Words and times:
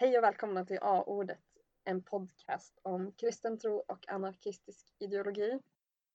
Hej 0.00 0.18
och 0.18 0.24
välkomna 0.24 0.64
till 0.64 0.78
A-ordet, 0.80 1.44
en 1.84 2.02
podcast 2.02 2.78
om 2.82 3.12
kristen 3.12 3.58
tro 3.58 3.84
och 3.88 4.08
anarkistisk 4.08 4.94
ideologi. 4.98 5.58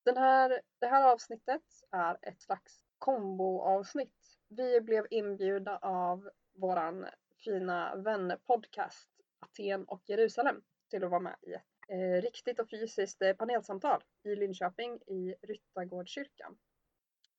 Den 0.05 0.17
här, 0.17 0.61
det 0.79 0.87
här 0.87 1.11
avsnittet 1.11 1.61
är 1.91 2.17
ett 2.21 2.41
slags 2.41 2.85
komboavsnitt. 2.99 4.37
Vi 4.49 4.81
blev 4.81 5.07
inbjudna 5.09 5.77
av 5.77 6.29
våran 6.53 7.05
fina 7.43 7.95
vänpodcast 7.95 9.09
Aten 9.39 9.85
och 9.85 10.01
Jerusalem 10.05 10.61
till 10.89 11.03
att 11.03 11.11
vara 11.11 11.21
med 11.21 11.35
i 11.41 11.53
ett 11.53 11.89
eh, 11.89 12.21
riktigt 12.21 12.59
och 12.59 12.69
fysiskt 12.69 13.21
eh, 13.21 13.33
panelsamtal 13.33 14.03
i 14.23 14.35
Linköping 14.35 14.99
i 15.07 15.35
Ryttargårdskyrkan. 15.41 16.57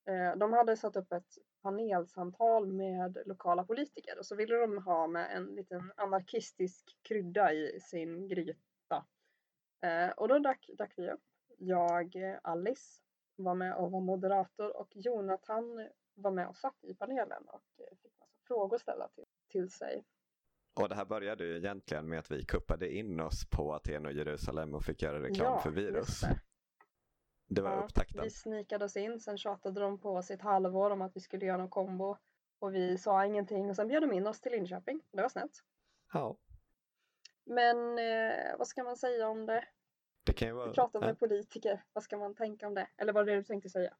Eh, 0.05 0.35
de 0.37 0.53
hade 0.53 0.77
satt 0.77 0.95
upp 0.95 1.11
ett 1.11 1.37
panelsamtal 1.61 2.67
med 2.67 3.17
lokala 3.25 3.63
politiker 3.63 4.19
och 4.19 4.25
så 4.25 4.35
ville 4.35 4.55
de 4.55 4.83
ha 4.83 5.07
med 5.07 5.35
en 5.37 5.45
liten 5.45 5.91
anarkistisk 5.97 6.97
krydda 7.01 7.53
i 7.53 7.79
sin 7.81 8.27
gryta. 8.27 9.05
Eh, 9.81 10.09
och 10.17 10.27
då 10.27 10.39
drack, 10.39 10.69
drack 10.77 10.93
vi 10.97 11.11
upp. 11.11 11.23
Jag, 11.57 12.15
Alice, 12.43 13.01
var 13.35 13.55
med 13.55 13.75
och 13.75 13.91
var 13.91 14.01
moderator 14.01 14.77
och 14.77 14.89
Jonathan 14.95 15.89
var 16.13 16.31
med 16.31 16.47
och 16.47 16.57
satt 16.57 16.83
i 16.83 16.93
panelen 16.93 17.43
och 17.47 17.61
fick 18.01 18.19
massa 18.19 18.33
frågor 18.47 18.77
ställda 18.77 19.07
till, 19.07 19.25
till 19.51 19.69
sig. 19.69 20.03
Och 20.73 20.89
det 20.89 20.95
här 20.95 21.05
började 21.05 21.45
ju 21.45 21.57
egentligen 21.57 22.09
med 22.09 22.19
att 22.19 22.31
vi 22.31 22.45
kuppade 22.45 22.93
in 22.93 23.19
oss 23.19 23.49
på 23.49 23.73
Aten 23.73 24.05
och 24.05 24.11
Jerusalem 24.13 24.73
och 24.75 24.83
fick 24.83 25.01
göra 25.01 25.21
reklam 25.23 25.53
Ja, 25.53 25.59
för 25.59 25.69
virus. 25.69 25.95
just 25.95 26.23
Det 27.47 27.61
var 27.61 27.71
Ja, 27.71 27.83
upptakten. 27.83 28.23
Vi 28.23 28.29
snikade 28.29 28.85
oss 28.85 28.97
in, 28.97 29.19
sen 29.19 29.37
tjatade 29.37 29.81
de 29.81 29.99
på 29.99 30.09
oss 30.15 30.31
i 30.31 30.33
ett 30.33 30.41
halvår 30.41 30.91
om 30.91 31.01
att 31.01 31.15
vi 31.15 31.19
skulle 31.19 31.45
göra 31.45 31.57
någon 31.57 31.69
kombo. 31.69 32.17
Och 32.59 32.75
vi 32.75 32.97
sa 32.97 33.25
ingenting 33.25 33.69
och 33.69 33.75
sen 33.75 33.87
bjöd 33.87 34.03
de 34.03 34.13
in 34.13 34.27
oss 34.27 34.41
till 34.41 34.51
Linköping. 34.51 35.01
Det 35.11 35.21
var 35.21 35.29
snällt. 35.29 35.63
Ja, 36.13 36.37
Men 37.45 37.99
eh, 37.99 38.57
vad 38.57 38.67
ska 38.67 38.83
man 38.83 38.97
säga 38.97 39.27
om 39.27 39.45
det? 39.45 39.65
det 40.25 40.33
kan 40.33 40.47
ju 40.47 40.53
vara... 40.53 40.67
Vi 40.67 40.73
pratade 40.73 41.05
ja. 41.05 41.09
med 41.09 41.19
politiker. 41.19 41.83
Vad 41.93 42.03
ska 42.03 42.17
man 42.17 42.35
tänka 42.35 42.67
om 42.67 42.73
det? 42.73 42.87
Eller 42.97 43.13
vad 43.13 43.25
var 43.25 43.31
det 43.31 43.37
du 43.37 43.43
tänkte 43.43 43.69
säga? 43.69 43.93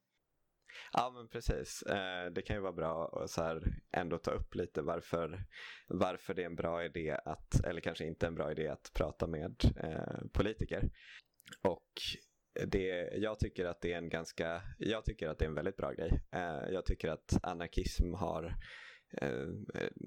Ja, 0.94 1.12
men 1.16 1.28
precis. 1.28 1.82
Eh, 1.82 2.32
Det 2.32 2.42
kan 2.42 2.56
ju 2.56 2.62
vara 2.62 2.74
bra 2.74 3.22
att 3.24 3.30
så 3.30 3.44
här 3.44 3.62
ändå 3.92 4.18
ta 4.18 4.32
upp 4.32 4.56
lite 4.56 4.82
varför, 4.82 5.40
varför 5.88 6.34
det 6.34 6.42
är 6.42 6.46
en 6.46 6.56
bra 6.56 6.84
idé 6.86 7.18
att, 7.26 7.66
eller 7.66 7.82
kanske 7.82 8.06
inte 8.06 8.28
en 8.28 8.36
bra 8.36 8.52
idé 8.52 8.68
att 8.68 8.92
prata 8.94 9.28
med 9.28 9.56
eh, 9.78 10.28
politiker. 10.34 10.90
Och 11.64 11.92
det, 12.68 13.10
jag 13.18 13.40
tycker 13.40 13.66
att 13.66 13.82
det 13.82 13.94
är 13.94 13.98
en 13.98 14.10
ganska, 14.10 14.62
jag 14.78 15.06
tycker 15.06 15.30
att 15.30 15.40
det 15.40 15.46
är 15.46 15.50
en 15.50 15.56
väldigt 15.56 15.78
bra 15.78 15.92
grej. 15.92 16.20
Eh, 16.32 16.70
Jag 16.74 16.86
tycker 16.86 17.10
att 17.10 17.40
anarkism 17.44 18.14
har 18.14 18.56
eh, 19.22 19.48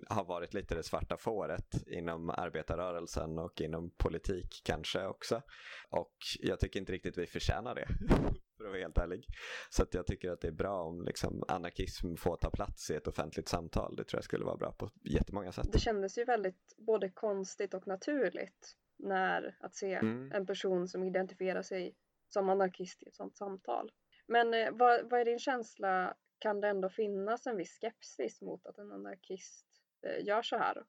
har 0.09 0.25
varit 0.25 0.55
lite 0.55 0.75
det 0.75 0.83
svarta 0.83 1.17
fåret 1.17 1.87
inom 1.87 2.31
arbetarrörelsen 2.31 3.39
och 3.39 3.61
inom 3.61 3.91
politik 3.91 4.63
kanske 4.65 5.07
också. 5.07 5.43
Och 5.91 6.15
jag 6.41 6.61
tycker 6.61 6.81
inte 6.81 6.93
riktigt 6.93 7.19
vi 7.19 7.27
förtjänar 7.27 7.75
det, 7.75 7.87
för 8.57 8.65
att 8.65 8.71
vara 8.71 8.81
helt 8.81 8.99
ärlig. 8.99 9.25
Så 9.71 9.83
att 9.83 9.95
jag 9.95 10.07
tycker 10.07 10.31
att 10.31 10.41
det 10.41 10.49
är 10.49 10.53
bra 10.53 10.83
om 10.83 11.05
liksom, 11.05 11.45
anarkism 11.49 12.15
får 12.17 12.37
ta 12.37 12.51
plats 12.51 12.91
i 12.91 12.95
ett 12.95 13.07
offentligt 13.09 13.49
samtal. 13.49 13.97
Det 13.97 14.05
tror 14.05 14.19
jag 14.19 14.25
skulle 14.25 14.45
vara 14.45 14.57
bra 14.57 14.73
på 14.73 14.91
jättemånga 15.05 15.53
sätt. 15.53 15.73
Det 15.73 15.79
kändes 15.79 16.19
ju 16.19 16.25
väldigt 16.25 16.75
både 16.87 17.11
konstigt 17.11 17.75
och 17.75 17.87
naturligt 17.87 18.77
när 18.99 19.57
att 19.61 19.75
se 19.75 19.95
Mm. 19.95 20.33
en 20.33 20.47
person 20.47 20.89
som 20.89 21.03
identifierar 21.05 21.63
sig 21.63 21.95
som 22.29 22.49
anarkist 22.49 23.03
i 23.03 23.09
ett 23.09 23.15
sådant 23.15 23.37
samtal. 23.37 23.93
Men 24.27 24.55
eh, 24.55 24.71
vad, 24.73 25.11
vad 25.11 25.21
är 25.21 25.25
din 25.25 25.39
känsla? 25.39 26.17
Kan 26.39 26.61
det 26.61 26.69
ändå 26.69 26.89
finnas 26.89 27.47
en 27.47 27.57
viss 27.57 27.79
skepsis 27.81 28.43
mot 28.43 28.67
att 28.67 28.79
en 28.79 28.93
anarkist 28.93 29.67
eh, 30.07 30.25
gör 30.25 30.43
så 30.43 30.57
här? 30.57 30.85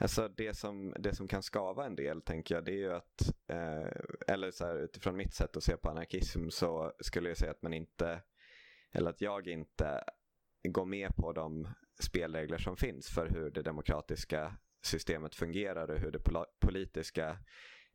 Alltså 0.00 0.28
det 0.28 0.54
som, 0.54 0.94
det 0.98 1.14
som 1.14 1.28
kan 1.28 1.42
skava 1.42 1.86
en 1.86 1.96
del 1.96 2.22
tänker 2.22 2.54
jag 2.54 2.64
det 2.64 2.72
är 2.72 2.76
ju 2.76 2.92
att, 2.92 3.20
eh, 3.48 4.34
eller 4.34 4.50
så 4.50 4.66
här, 4.66 4.76
utifrån 4.76 5.16
mitt 5.16 5.34
sätt 5.34 5.56
att 5.56 5.62
se 5.62 5.76
på 5.76 5.90
anarkism 5.90 6.48
så 6.48 6.92
skulle 7.00 7.28
jag 7.28 7.38
säga 7.38 7.50
att 7.50 7.62
man 7.62 7.72
inte, 7.72 8.22
eller 8.92 9.10
att 9.10 9.20
jag 9.20 9.48
inte 9.48 10.04
går 10.62 10.84
med 10.84 11.16
på 11.16 11.32
de 11.32 11.68
spelregler 12.02 12.58
som 12.58 12.76
finns 12.76 13.08
för 13.08 13.28
hur 13.28 13.50
det 13.50 13.62
demokratiska 13.62 14.56
systemet 14.82 15.34
fungerar 15.34 15.90
och 15.90 15.98
hur 15.98 16.10
det 16.10 16.22
politiska 16.60 17.38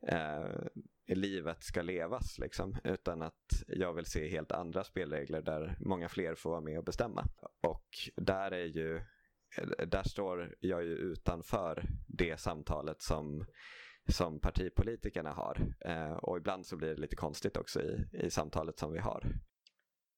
eh, 0.08 0.68
livet 1.06 1.62
ska 1.62 1.82
levas. 1.82 2.38
Liksom. 2.38 2.76
Utan 2.84 3.22
att 3.22 3.64
jag 3.66 3.92
vill 3.92 4.06
se 4.06 4.28
helt 4.28 4.52
andra 4.52 4.84
spelregler 4.84 5.42
där 5.42 5.76
många 5.80 6.08
fler 6.08 6.34
får 6.34 6.50
vara 6.50 6.60
med 6.60 6.78
och 6.78 6.84
bestämma. 6.84 7.24
Och 7.62 7.88
där 8.16 8.50
är 8.50 8.66
ju 8.66 8.96
eh, 8.96 9.86
där 9.86 10.08
står 10.08 10.54
jag 10.60 10.84
ju 10.84 10.92
utanför 10.92 11.84
det 12.08 12.40
samtalet 12.40 13.02
som, 13.02 13.46
som 14.08 14.40
partipolitikerna 14.40 15.32
har. 15.32 15.74
Eh, 15.80 16.12
och 16.12 16.36
ibland 16.36 16.66
så 16.66 16.76
blir 16.76 16.88
det 16.88 17.00
lite 17.00 17.16
konstigt 17.16 17.56
också 17.56 17.82
i, 17.82 18.04
i 18.12 18.30
samtalet 18.30 18.78
som 18.78 18.92
vi 18.92 18.98
har. 18.98 19.22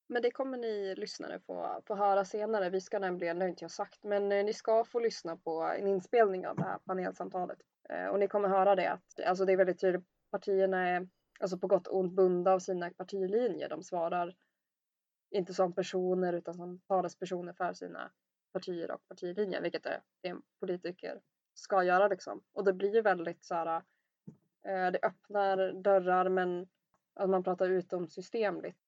Men 0.08 0.22
det 0.22 0.30
kommer 0.30 0.58
ni 0.58 0.94
lyssnare 0.94 1.40
få, 1.46 1.82
få 1.86 1.94
höra 1.94 2.24
senare. 2.24 2.70
Vi 2.70 2.80
ska 2.80 2.98
nämligen, 2.98 3.38
det 3.38 3.44
har 3.44 3.48
inte 3.48 3.64
jag 3.64 3.70
sagt, 3.70 4.04
men 4.04 4.32
eh, 4.32 4.44
ni 4.44 4.52
ska 4.52 4.84
få 4.84 5.00
lyssna 5.00 5.36
på 5.36 5.62
en 5.78 5.86
inspelning 5.86 6.46
av 6.46 6.56
det 6.56 6.62
här 6.62 6.78
panelsamtalet. 6.78 7.58
Eh, 7.92 8.06
och 8.06 8.18
ni 8.18 8.28
kommer 8.28 8.48
höra 8.48 8.74
det 8.74 8.90
att 8.90 9.20
alltså 9.26 9.44
det 9.44 9.52
är 9.52 9.56
väldigt 9.56 9.80
tydligt, 9.80 10.04
partierna 10.30 10.88
är 10.88 11.08
alltså 11.40 11.58
på 11.58 11.66
gott 11.66 11.86
och 11.86 11.98
ont 11.98 12.12
bundna 12.12 12.52
av 12.52 12.58
sina 12.58 12.90
partilinjer. 12.90 13.68
De 13.68 13.82
svarar 13.82 14.34
inte 15.30 15.54
som 15.54 15.72
personer 15.72 16.32
utan 16.32 16.54
som 16.54 16.80
talespersoner 16.80 17.52
för 17.52 17.72
sina 17.72 18.10
partier 18.52 18.90
och 18.90 19.08
partilinjer, 19.08 19.62
vilket 19.62 19.86
är 19.86 20.02
det 20.20 20.28
en 20.28 20.42
politiker 20.60 21.20
ska 21.54 21.82
göra 21.82 22.08
liksom. 22.08 22.42
Och 22.52 22.64
det 22.64 22.72
blir 22.72 22.94
ju 22.94 23.02
väldigt 23.02 23.44
så 23.44 23.54
här, 23.54 23.82
eh, 24.64 24.90
det 24.90 24.98
öppnar 25.02 25.72
dörrar 25.72 26.28
men 26.28 26.68
att 27.14 27.30
man 27.30 27.44
pratar 27.44 27.68
utomsystemligt. 27.68 28.78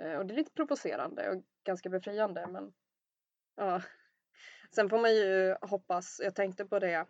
Eh, 0.00 0.18
och 0.18 0.26
det 0.26 0.34
är 0.34 0.36
lite 0.36 0.52
provocerande 0.52 1.30
och 1.30 1.42
ganska 1.64 1.88
befriande 1.88 2.46
men 2.46 2.72
ja. 3.56 3.82
Sen 4.74 4.88
får 4.88 4.98
man 4.98 5.14
ju 5.14 5.56
hoppas, 5.60 6.20
jag 6.24 6.34
tänkte 6.34 6.64
på 6.64 6.78
det 6.78 7.06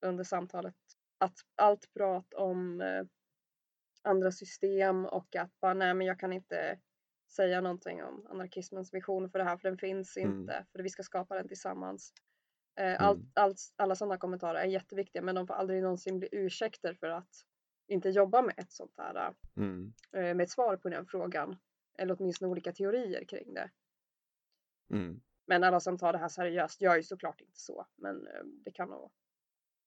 under 0.00 0.24
samtalet, 0.24 0.74
att 1.18 1.38
allt 1.56 1.92
prat 1.94 2.34
om 2.34 2.80
eh, 2.80 3.04
andra 4.02 4.32
system 4.32 5.06
och 5.06 5.36
att 5.36 5.60
bara 5.60 5.74
nej 5.74 5.94
men 5.94 6.06
jag 6.06 6.18
kan 6.20 6.32
inte 6.32 6.80
säga 7.30 7.60
någonting 7.60 8.02
om 8.04 8.26
anarkismens 8.30 8.94
vision 8.94 9.30
för 9.30 9.38
det 9.38 9.44
här 9.44 9.56
för 9.56 9.68
den 9.68 9.78
finns 9.78 10.16
Mm. 10.16 10.40
inte 10.40 10.66
för 10.72 10.82
vi 10.82 10.88
ska 10.88 11.02
skapa 11.02 11.34
den 11.34 11.48
tillsammans. 11.48 12.12
Eh, 12.80 13.02
allt, 13.02 13.18
Mm. 13.18 13.30
allt, 13.34 13.58
alla 13.76 13.94
sådana 13.96 14.18
kommentarer 14.18 14.58
är 14.60 14.64
jätteviktiga 14.66 15.22
men 15.22 15.34
de 15.34 15.46
får 15.46 15.54
aldrig 15.54 15.82
någonsin 15.82 16.18
bli 16.18 16.28
ursäkter 16.32 16.94
för 16.94 17.08
att 17.08 17.30
inte 17.88 18.08
jobba 18.10 18.42
med 18.42 18.54
ett 18.58 18.72
sånt 18.72 18.94
här 18.96 19.34
Mm. 19.56 19.92
eh, 20.12 20.20
med 20.34 20.40
ett 20.40 20.50
svar 20.50 20.76
på 20.76 20.88
den 20.88 21.06
frågan. 21.06 21.56
Eller 21.98 22.16
åtminstone 22.18 22.50
olika 22.50 22.72
teorier 22.72 23.24
kring 23.24 23.54
det. 23.54 23.70
Mm. 24.90 25.20
Men 25.46 25.64
alla 25.64 25.80
som 25.80 25.98
tar 25.98 26.12
det 26.12 26.18
här 26.18 26.28
seriöst 26.28 26.80
gör 26.80 26.96
ju 26.96 27.02
såklart 27.02 27.40
inte 27.40 27.60
så. 27.60 27.86
Men 27.96 28.28
det 28.64 28.70
kan 28.70 28.88
nog 28.88 29.12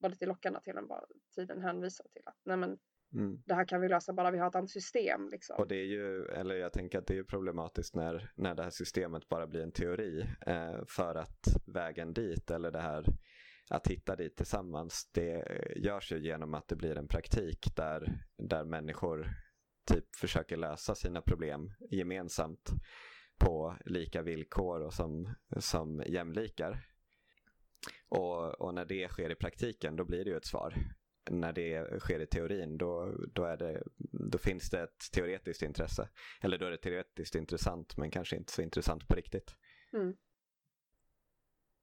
vara 0.01 0.09
lite 0.11 0.25
lockande 0.25 0.59
till 0.61 0.77
en 0.77 0.87
bara 0.87 1.05
tiden 1.35 1.61
hänvisa 1.61 2.03
till 2.13 2.21
att 2.25 2.37
nej 2.45 2.57
men 2.57 2.77
Mm. 3.13 3.41
det 3.45 3.53
här 3.53 3.65
kan 3.65 3.81
vi 3.81 3.89
lösa 3.89 4.13
bara 4.13 4.31
vi 4.31 4.37
har 4.37 4.47
ett 4.47 4.55
annat 4.55 4.69
system 4.69 5.29
liksom. 5.31 5.55
Och 5.59 5.67
det 5.67 5.75
är 5.75 5.85
ju, 5.85 6.25
eller 6.25 6.55
jag 6.55 6.73
tänker 6.73 6.99
att 6.99 7.07
det 7.07 7.17
är 7.17 7.23
problematiskt 7.23 7.95
när, 7.95 8.31
när 8.35 8.55
det 8.55 8.63
här 8.63 8.69
systemet 8.69 9.29
bara 9.29 9.47
blir 9.47 9.61
en 9.61 9.71
teori. 9.71 10.25
Eh, 10.47 10.85
för 10.87 11.15
att 11.15 11.47
vägen 11.65 12.13
dit, 12.13 12.51
eller 12.51 12.71
det 12.71 12.81
här 12.81 13.05
att 13.69 13.87
hitta 13.87 14.15
dit 14.15 14.37
tillsammans, 14.37 15.09
det 15.13 15.43
görs 15.75 16.11
ju 16.11 16.19
genom 16.19 16.53
att 16.53 16.67
det 16.67 16.75
blir 16.75 16.97
en 16.97 17.07
praktik 17.07 17.75
där, 17.75 18.25
där 18.37 18.65
människor 18.65 19.29
typ 19.93 20.15
försöker 20.15 20.57
lösa 20.57 20.95
sina 20.95 21.21
problem 21.21 21.73
gemensamt 21.91 22.69
på 23.39 23.77
lika 23.85 24.21
villkor 24.21 24.81
och 24.81 24.93
som, 24.93 25.33
som 25.57 26.03
jämlikar. 26.07 26.85
Och, 28.11 28.61
och 28.61 28.73
när 28.73 28.85
det 28.85 29.07
sker 29.07 29.29
i 29.29 29.35
praktiken 29.35 29.95
då 29.95 30.05
blir 30.05 30.23
det 30.25 30.29
ju 30.29 30.37
ett 30.37 30.45
svar. 30.45 30.73
När 31.29 31.53
det 31.53 31.99
sker 31.99 32.19
i 32.19 32.27
teorin 32.27 32.77
då, 32.77 33.15
då, 33.33 33.43
är 33.43 33.57
det, 33.57 33.83
då 34.31 34.37
finns 34.37 34.69
det 34.69 34.81
ett 34.81 35.11
teoretiskt 35.13 35.61
intresse. 35.61 36.09
Eller 36.41 36.57
då 36.57 36.65
är 36.65 36.71
det 36.71 36.77
teoretiskt 36.77 37.35
intressant 37.35 37.97
men 37.97 38.11
kanske 38.11 38.35
inte 38.35 38.51
så 38.51 38.61
intressant 38.61 39.07
på 39.07 39.15
riktigt. 39.15 39.55
Mm. 39.93 40.15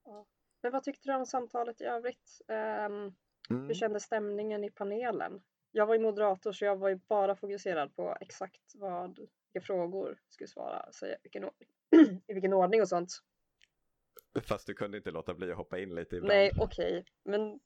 Ja. 0.04 0.26
Men 0.62 0.72
vad 0.72 0.82
tyckte 0.82 1.08
du 1.08 1.14
om 1.14 1.26
samtalet 1.26 1.80
i 1.80 1.84
övrigt? 1.84 2.40
Ehm, 2.48 3.14
Mm. 3.50 3.66
Hur 3.66 3.74
kändes 3.74 4.02
stämningen 4.02 4.64
i 4.64 4.70
panelen? 4.70 5.42
Jag 5.72 5.86
var 5.86 5.94
ju 5.94 6.00
moderator 6.00 6.52
så 6.52 6.64
jag 6.64 6.76
var 6.76 6.88
ju 6.88 7.00
bara 7.08 7.36
fokuserad 7.36 7.96
på 7.96 8.16
exakt 8.20 8.72
vad, 8.74 9.18
vilka 9.52 9.66
frågor 9.66 10.18
skulle 10.28 10.48
svara, 10.48 10.92
säga 10.92 11.16
vilken, 11.22 11.44
or- 11.44 11.52
i 12.26 12.32
vilken 12.32 12.52
ordning 12.52 12.80
och 12.80 12.88
sånt. 12.88 13.10
Fast 14.40 14.66
du 14.66 14.74
kunde 14.74 14.96
inte 14.96 15.10
låta 15.10 15.34
bli 15.34 15.50
att 15.50 15.56
hoppa 15.56 15.78
in 15.78 15.94
lite 15.94 16.16
ibland. 16.16 16.34
Nej, 16.34 16.52
okej, 16.58 17.04
men 17.24 17.60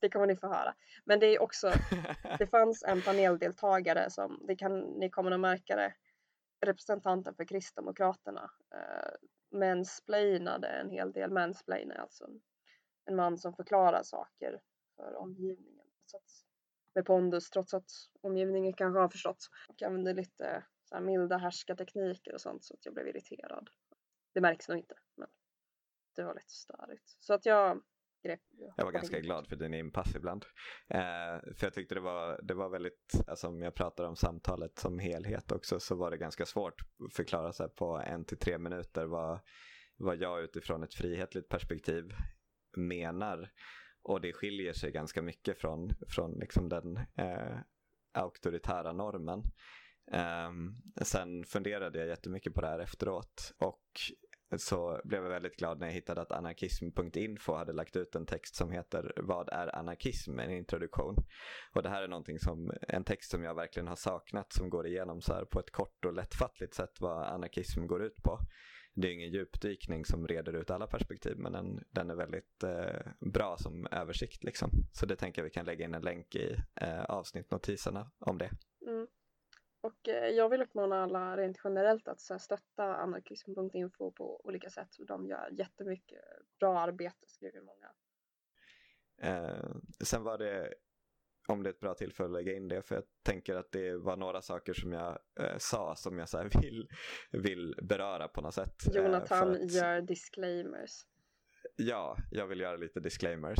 det 0.00 0.08
kommer 0.08 0.26
ni 0.26 0.36
få 0.36 0.46
höra. 0.46 0.74
Men 1.04 1.20
det 1.20 1.26
är 1.26 1.42
också, 1.42 1.72
det 2.38 2.46
fanns 2.46 2.82
en 2.82 3.02
paneldeltagare 3.02 4.10
som, 4.10 4.40
det 4.46 4.56
kan, 4.56 4.80
ni 4.80 5.10
kommer 5.10 5.30
att 5.30 5.40
märka 5.40 5.76
det, 5.76 5.94
representanten 6.66 7.34
för 7.34 7.44
Kristdemokraterna 7.44 8.50
eh, 8.74 9.58
mansplainade 9.58 10.68
en 10.68 10.90
hel 10.90 11.12
del. 11.12 11.30
Mansplain 11.30 11.90
är 11.90 11.98
alltså 11.98 12.24
en, 12.24 12.40
en 13.04 13.16
man 13.16 13.38
som 13.38 13.54
förklarar 13.54 14.02
saker 14.02 14.60
för 14.96 15.14
omgivningen. 15.14 15.86
Så 16.06 16.16
att, 16.16 16.44
med 16.94 17.06
pondus 17.06 17.50
trots 17.50 17.74
att 17.74 17.90
omgivningen 18.20 18.72
kanske 18.72 19.00
har 19.00 19.08
förstått. 19.08 19.48
Och 19.68 19.82
använde 19.82 20.14
lite 20.14 20.64
så 20.84 20.94
här 20.94 21.02
milda 21.02 21.36
härskartekniker 21.36 22.34
och 22.34 22.40
sånt 22.40 22.64
så 22.64 22.74
att 22.74 22.84
jag 22.84 22.94
blev 22.94 23.08
irriterad. 23.08 23.70
Det 24.34 24.40
märks 24.40 24.68
nog 24.68 24.78
inte 24.78 24.94
det 26.16 26.24
var 26.24 26.34
lite 26.34 26.52
störigt. 26.52 27.08
Så 27.18 27.34
att 27.34 27.46
jag 27.46 27.82
grep. 28.24 28.40
Jag 28.76 28.84
var 28.84 28.92
ganska 28.92 29.20
glad 29.20 29.48
för 29.48 29.56
din 29.56 29.74
inpass 29.74 30.16
ibland. 30.16 30.44
Eh, 30.88 31.54
för 31.56 31.66
jag 31.66 31.74
tyckte 31.74 31.94
det 31.94 32.00
var, 32.00 32.40
det 32.42 32.54
var 32.54 32.68
väldigt, 32.68 33.12
alltså 33.26 33.48
om 33.48 33.62
jag 33.62 33.74
pratar 33.74 34.04
om 34.04 34.16
samtalet 34.16 34.78
som 34.78 34.98
helhet 34.98 35.52
också 35.52 35.80
så 35.80 35.94
var 35.94 36.10
det 36.10 36.16
ganska 36.16 36.46
svårt 36.46 36.80
att 36.80 37.14
förklara 37.14 37.52
sig 37.52 37.68
på 37.68 38.02
en 38.06 38.24
till 38.24 38.38
tre 38.38 38.58
minuter 38.58 39.06
vad, 39.06 39.40
vad 39.96 40.16
jag 40.16 40.42
utifrån 40.42 40.82
ett 40.82 40.94
frihetligt 40.94 41.48
perspektiv 41.48 42.04
menar. 42.76 43.50
Och 44.02 44.20
det 44.20 44.32
skiljer 44.32 44.72
sig 44.72 44.92
ganska 44.92 45.22
mycket 45.22 45.58
från, 45.58 45.90
från 46.08 46.38
liksom 46.38 46.68
den 46.68 46.96
eh, 46.96 47.58
auktoritära 48.14 48.92
normen. 48.92 49.42
Um, 50.12 50.82
sen 51.02 51.44
funderade 51.44 51.98
jag 51.98 52.08
jättemycket 52.08 52.54
på 52.54 52.60
det 52.60 52.66
här 52.66 52.78
efteråt 52.78 53.52
och 53.58 53.82
så 54.58 55.00
blev 55.04 55.22
jag 55.22 55.30
väldigt 55.30 55.56
glad 55.56 55.80
när 55.80 55.86
jag 55.86 55.94
hittade 55.94 56.20
att 56.20 56.32
anarkism.info 56.32 57.54
hade 57.54 57.72
lagt 57.72 57.96
ut 57.96 58.14
en 58.14 58.26
text 58.26 58.54
som 58.54 58.70
heter 58.70 59.12
Vad 59.16 59.48
är 59.48 59.76
anarkism? 59.76 60.38
En 60.38 60.50
introduktion. 60.50 61.16
Och 61.74 61.82
det 61.82 61.88
här 61.88 62.02
är 62.02 62.08
någonting 62.08 62.38
som, 62.38 62.72
en 62.88 63.04
text 63.04 63.30
som 63.30 63.42
jag 63.42 63.54
verkligen 63.54 63.88
har 63.88 63.96
saknat 63.96 64.52
som 64.52 64.70
går 64.70 64.86
igenom 64.86 65.20
så 65.20 65.34
här 65.34 65.44
på 65.44 65.60
ett 65.60 65.70
kort 65.70 66.04
och 66.04 66.12
lättfattligt 66.12 66.74
sätt 66.74 67.00
vad 67.00 67.26
anarkism 67.26 67.86
går 67.86 68.02
ut 68.02 68.22
på. 68.22 68.38
Det 68.94 69.08
är 69.08 69.12
ingen 69.12 69.30
djupdykning 69.30 70.04
som 70.04 70.28
reder 70.28 70.52
ut 70.52 70.70
alla 70.70 70.86
perspektiv 70.86 71.38
men 71.38 71.52
den, 71.52 71.84
den 71.90 72.10
är 72.10 72.14
väldigt 72.14 72.62
eh, 72.62 73.30
bra 73.32 73.56
som 73.56 73.86
översikt. 73.90 74.44
Liksom. 74.44 74.70
Så 74.92 75.06
det 75.06 75.16
tänker 75.16 75.42
jag 75.42 75.44
vi 75.44 75.50
kan 75.50 75.66
lägga 75.66 75.84
in 75.84 75.94
en 75.94 76.02
länk 76.02 76.34
i 76.34 76.56
eh, 76.80 77.04
avsnittnotiserna 77.04 78.10
om 78.18 78.38
det. 78.38 78.50
Mm. 78.86 79.06
Eh, 80.08 80.28
jag 80.28 80.48
vill 80.48 80.62
uppmana 80.62 81.02
alla 81.02 81.36
rent 81.36 81.60
generellt 81.64 82.08
att 82.08 82.20
så 82.20 82.34
här, 82.34 82.38
stötta 82.38 82.96
anarkism.info 82.96 84.12
på 84.12 84.40
olika 84.44 84.70
sätt. 84.70 84.88
De 85.08 85.26
gör 85.26 85.48
jättemycket 85.52 86.24
bra 86.58 86.80
arbete, 86.80 87.26
skriver 87.26 87.60
många. 87.60 87.92
Eh, 89.22 89.76
sen 90.04 90.22
var 90.22 90.38
det, 90.38 90.74
om 91.48 91.62
det 91.62 91.68
är 91.68 91.72
ett 91.72 91.80
bra 91.80 91.94
tillfälle 91.94 92.26
att 92.26 92.32
lägga 92.32 92.56
in 92.56 92.68
det, 92.68 92.82
för 92.82 92.94
jag 92.94 93.04
tänker 93.22 93.54
att 93.54 93.72
det 93.72 93.96
var 93.96 94.16
några 94.16 94.42
saker 94.42 94.72
som 94.72 94.92
jag 94.92 95.18
eh, 95.40 95.56
sa 95.58 95.94
som 95.96 96.18
jag 96.18 96.28
så 96.28 96.48
vill, 96.62 96.88
vill 97.32 97.74
beröra 97.82 98.28
på 98.28 98.40
något 98.40 98.54
sätt. 98.54 98.86
Eh, 98.86 99.02
Jonathan 99.02 99.50
att, 99.50 99.72
gör 99.72 100.00
disclaimers. 100.00 101.06
Ja, 101.76 102.16
jag 102.30 102.46
vill 102.46 102.60
göra 102.60 102.76
lite 102.76 103.00
disclaimers. 103.00 103.58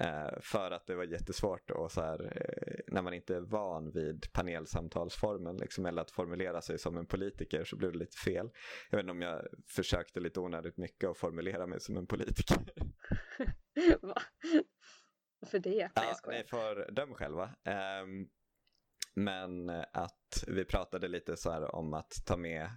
Eh, 0.00 0.40
för 0.40 0.70
att 0.70 0.86
det 0.86 0.94
var 0.94 1.04
jättesvårt 1.04 1.70
och 1.70 1.92
så 1.92 2.00
här, 2.00 2.24
eh, 2.24 2.92
när 2.94 3.02
man 3.02 3.14
inte 3.14 3.36
är 3.36 3.40
van 3.40 3.90
vid 3.90 4.32
panelsamtalsformen 4.32 5.56
liksom, 5.56 5.86
eller 5.86 6.02
att 6.02 6.10
formulera 6.10 6.60
sig 6.60 6.78
som 6.78 6.96
en 6.96 7.06
politiker 7.06 7.64
så 7.64 7.76
blev 7.76 7.92
det 7.92 7.98
lite 7.98 8.16
fel. 8.16 8.50
Jag 8.90 8.96
vet 8.96 9.04
inte 9.04 9.10
om 9.10 9.22
jag 9.22 9.46
försökte 9.76 10.20
lite 10.20 10.40
onödigt 10.40 10.76
mycket 10.76 11.10
att 11.10 11.18
formulera 11.18 11.66
mig 11.66 11.80
som 11.80 11.96
en 11.96 12.06
politiker. 12.06 12.58
Va? 14.02 14.22
För 15.46 15.58
det? 15.58 15.78
Nej, 15.78 15.90
ja, 15.94 16.16
nej, 16.26 16.44
för 16.46 16.92
dem 16.92 17.14
själva. 17.14 17.44
Eh, 17.44 18.06
men 19.14 19.70
att 19.92 20.44
vi 20.46 20.64
pratade 20.64 21.08
lite 21.08 21.36
så 21.36 21.50
här 21.50 21.74
om 21.74 21.94
att 21.94 22.12
ta 22.26 22.36
med 22.36 22.70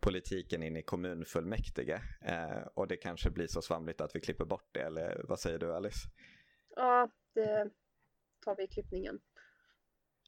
politiken 0.00 0.62
in 0.62 0.76
i 0.76 0.82
kommunfullmäktige 0.82 2.00
eh, 2.24 2.62
och 2.74 2.88
det 2.88 2.96
kanske 2.96 3.30
blir 3.30 3.46
så 3.46 3.62
svamligt 3.62 4.00
att 4.00 4.16
vi 4.16 4.20
klipper 4.20 4.44
bort 4.44 4.68
det 4.72 4.80
eller 4.80 5.24
vad 5.28 5.40
säger 5.40 5.58
du 5.58 5.74
Alice? 5.74 6.08
Ja, 6.76 7.10
det 7.34 7.70
tar 8.44 8.56
vi 8.56 8.62
i 8.62 8.66
klippningen. 8.66 9.20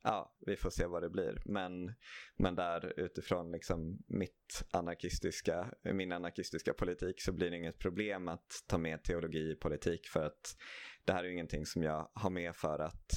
Ja, 0.04 0.36
vi 0.46 0.56
får 0.56 0.70
se 0.70 0.86
vad 0.86 1.02
det 1.02 1.10
blir. 1.10 1.42
Men, 1.44 1.94
men 2.36 2.54
där 2.54 3.00
utifrån 3.00 3.52
liksom 3.52 3.98
mitt 4.08 4.64
anarkistiska, 4.70 5.74
min 5.82 6.12
anarkistiska 6.12 6.74
politik 6.74 7.22
så 7.22 7.32
blir 7.32 7.50
det 7.50 7.56
inget 7.56 7.78
problem 7.78 8.28
att 8.28 8.46
ta 8.66 8.78
med 8.78 9.04
teologi 9.04 9.50
i 9.52 9.56
politik 9.56 10.06
för 10.08 10.22
att 10.22 10.56
det 11.04 11.12
här 11.12 11.24
är 11.24 11.28
ingenting 11.28 11.66
som 11.66 11.82
jag 11.82 12.10
har 12.14 12.30
med 12.30 12.56
för 12.56 12.78
att 12.78 13.10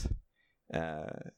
eh, 0.73 1.31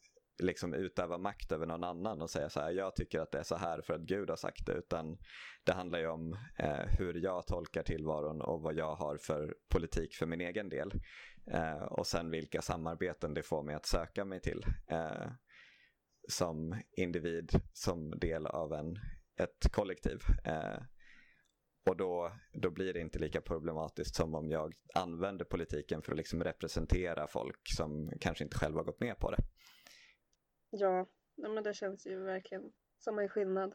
liksom 0.43 0.73
utöva 0.73 1.17
makt 1.17 1.51
över 1.51 1.65
någon 1.65 1.83
annan 1.83 2.21
och 2.21 2.29
säga 2.29 2.49
så 2.49 2.59
här, 2.59 2.71
jag 2.71 2.95
tycker 2.95 3.19
att 3.19 3.31
det 3.31 3.39
är 3.39 3.43
så 3.43 3.55
här 3.55 3.81
för 3.81 3.93
att 3.93 4.01
Gud 4.01 4.29
har 4.29 4.37
sagt 4.37 4.65
det, 4.65 4.73
utan 4.73 5.17
det 5.65 5.73
handlar 5.73 5.99
ju 5.99 6.07
om 6.07 6.33
eh, 6.59 6.85
hur 6.99 7.13
jag 7.13 7.47
tolkar 7.47 7.83
tillvaron 7.83 8.41
och 8.41 8.61
vad 8.61 8.75
jag 8.75 8.95
har 8.95 9.17
för 9.17 9.55
politik 9.69 10.15
för 10.15 10.25
min 10.25 10.41
egen 10.41 10.69
del. 10.69 10.91
Eh, 11.51 11.83
och 11.83 12.07
sen 12.07 12.31
vilka 12.31 12.61
samarbeten 12.61 13.33
det 13.33 13.43
får 13.43 13.63
mig 13.63 13.75
att 13.75 13.85
söka 13.85 14.25
mig 14.25 14.41
till 14.41 14.65
eh, 14.87 15.31
som 16.29 16.81
individ, 16.91 17.51
som 17.73 18.19
del 18.19 18.47
av 18.47 18.73
en, 18.73 18.95
ett 19.39 19.71
kollektiv. 19.71 20.19
Eh, 20.43 20.79
och 21.89 21.97
då, 21.97 22.31
då 22.53 22.69
blir 22.69 22.93
det 22.93 22.99
inte 22.99 23.19
lika 23.19 23.41
problematiskt 23.41 24.15
som 24.15 24.35
om 24.35 24.51
jag 24.51 24.73
använder 24.95 25.45
politiken 25.45 26.01
för 26.01 26.11
att 26.11 26.17
liksom 26.17 26.43
representera 26.43 27.27
folk 27.27 27.61
som 27.77 28.11
kanske 28.19 28.43
inte 28.43 28.57
själva 28.57 28.83
gått 28.83 28.99
med 28.99 29.19
på 29.19 29.31
det. 29.31 29.43
Ja, 30.69 31.07
men 31.35 31.63
det 31.63 31.73
känns 31.73 32.07
ju 32.07 32.23
verkligen 32.23 32.71
som 32.97 33.19
en 33.19 33.29
skillnad. 33.29 33.73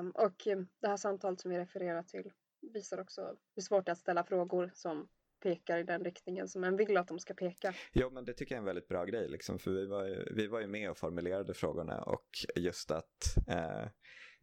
Um, 0.00 0.10
och 0.10 0.48
det 0.80 0.88
här 0.88 0.96
samtalet 0.96 1.40
som 1.40 1.50
vi 1.50 1.58
refererar 1.58 2.02
till 2.02 2.32
visar 2.60 3.00
också 3.00 3.36
hur 3.54 3.62
svårt 3.62 3.86
det 3.86 3.90
är 3.90 3.92
att 3.92 3.98
ställa 3.98 4.24
frågor 4.24 4.70
som 4.74 5.08
pekar 5.46 5.78
i 5.78 5.82
den 5.82 6.04
riktningen 6.04 6.48
som 6.48 6.64
en 6.64 6.76
vill 6.76 6.96
att 6.96 7.08
de 7.08 7.18
ska 7.18 7.34
peka. 7.34 7.74
Jo, 7.92 8.10
men 8.10 8.24
det 8.24 8.32
tycker 8.32 8.54
jag 8.54 8.56
är 8.56 8.60
en 8.60 8.66
väldigt 8.66 8.88
bra 8.88 9.04
grej, 9.04 9.28
liksom, 9.28 9.58
för 9.58 9.70
vi 9.70 9.86
var, 9.86 10.04
ju, 10.04 10.34
vi 10.34 10.46
var 10.46 10.60
ju 10.60 10.66
med 10.66 10.90
och 10.90 10.98
formulerade 10.98 11.54
frågorna 11.54 12.02
och 12.02 12.28
just 12.56 12.90
att 12.90 13.36
eh, 13.48 13.88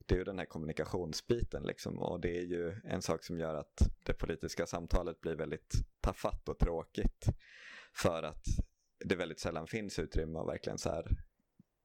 det 0.06 0.16
är 0.16 0.18
ju 0.18 0.24
den 0.24 0.40
här 0.40 0.46
kommunikationsbiten 0.46 1.64
liksom, 1.64 2.00
och 2.00 2.22
det 2.22 2.38
är 2.38 2.42
ju 2.42 2.76
en 2.84 3.02
sak 3.02 3.24
som 3.24 3.40
gör 3.40 3.56
att 3.56 3.78
det 4.06 4.14
politiska 4.14 4.66
samtalet 4.66 5.22
blir 5.22 5.36
väldigt 5.36 5.74
tafatt 6.02 6.50
och 6.50 6.60
tråkigt 6.60 7.26
för 7.96 8.24
att 8.24 8.46
det 9.06 9.16
väldigt 9.16 9.40
sällan 9.40 9.68
finns 9.68 10.00
utrymme 10.00 10.40
att 10.40 10.48
verkligen 10.48 10.78
så 10.78 10.90
här 10.90 11.08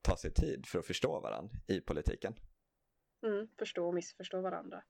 ta 0.02 0.16
sig 0.16 0.32
tid 0.32 0.66
för 0.66 0.78
att 0.78 0.86
förstå 0.86 1.20
varandra 1.20 1.56
i 1.68 1.80
politiken. 1.80 2.34
Mm, 3.26 3.48
förstå 3.58 3.86
och 3.86 3.94
missförstå 3.94 4.40
varandra. 4.40 4.82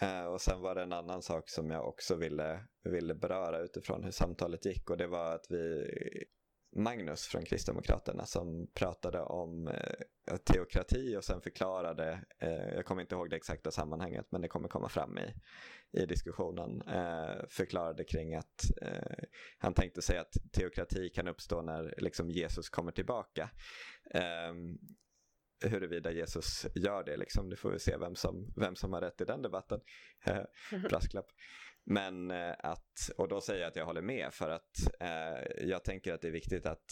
Eh, 0.00 0.24
och 0.24 0.40
sen 0.40 0.60
var 0.60 0.74
det 0.74 0.82
en 0.82 0.92
annan 0.92 1.22
sak 1.22 1.48
som 1.50 1.70
jag 1.70 1.88
också 1.88 2.16
ville, 2.16 2.64
ville 2.84 3.14
beröra 3.14 3.58
utifrån 3.58 4.04
hur 4.04 4.10
samtalet 4.10 4.64
gick 4.64 4.90
och 4.90 4.96
det 4.96 5.06
var 5.06 5.34
att 5.34 5.46
vi 5.50 5.86
Magnus 6.76 7.26
från 7.26 7.44
Kristdemokraterna 7.44 8.26
som 8.26 8.66
pratade 8.74 9.20
om 9.20 9.68
eh, 9.68 10.36
teokrati 10.36 11.16
och 11.16 11.24
sen 11.24 11.40
förklarade, 11.40 12.24
eh, 12.38 12.74
jag 12.74 12.84
kommer 12.84 13.02
inte 13.02 13.14
ihåg 13.14 13.30
det 13.30 13.36
exakta 13.36 13.70
sammanhanget 13.70 14.26
men 14.30 14.40
det 14.40 14.48
kommer 14.48 14.68
komma 14.68 14.88
fram 14.88 15.18
i, 15.18 15.34
i 16.02 16.06
diskussionen, 16.06 16.82
eh, 16.82 17.46
förklarade 17.48 18.04
kring 18.04 18.34
att 18.34 18.64
eh, 18.82 19.24
han 19.58 19.74
tänkte 19.74 20.02
sig 20.02 20.18
att 20.18 20.32
teokrati 20.52 21.08
kan 21.08 21.28
uppstå 21.28 21.62
när 21.62 21.94
liksom, 21.98 22.30
Jesus 22.30 22.68
kommer 22.68 22.92
tillbaka. 22.92 23.50
Ehm, 24.10 24.78
Huruvida 25.64 26.12
Jesus 26.12 26.66
gör 26.74 27.04
det. 27.04 27.16
Liksom. 27.16 27.50
Det 27.50 27.56
får 27.56 27.70
vi 27.70 27.78
se 27.78 27.96
vem 27.96 28.14
som, 28.14 28.52
vem 28.56 28.76
som 28.76 28.92
har 28.92 29.00
rätt 29.00 29.20
i 29.20 29.24
den 29.24 29.42
debatten. 29.42 29.80
Brasklapp. 30.88 31.26
Men 31.84 32.30
eh, 32.30 32.54
att, 32.58 33.10
och 33.16 33.28
då 33.28 33.40
säger 33.40 33.60
jag 33.60 33.68
att 33.68 33.76
jag 33.76 33.86
håller 33.86 34.02
med 34.02 34.34
för 34.34 34.50
att 34.50 35.00
eh, 35.00 35.66
jag 35.66 35.84
tänker 35.84 36.14
att 36.14 36.20
det 36.20 36.28
är 36.28 36.32
viktigt 36.32 36.66
att 36.66 36.90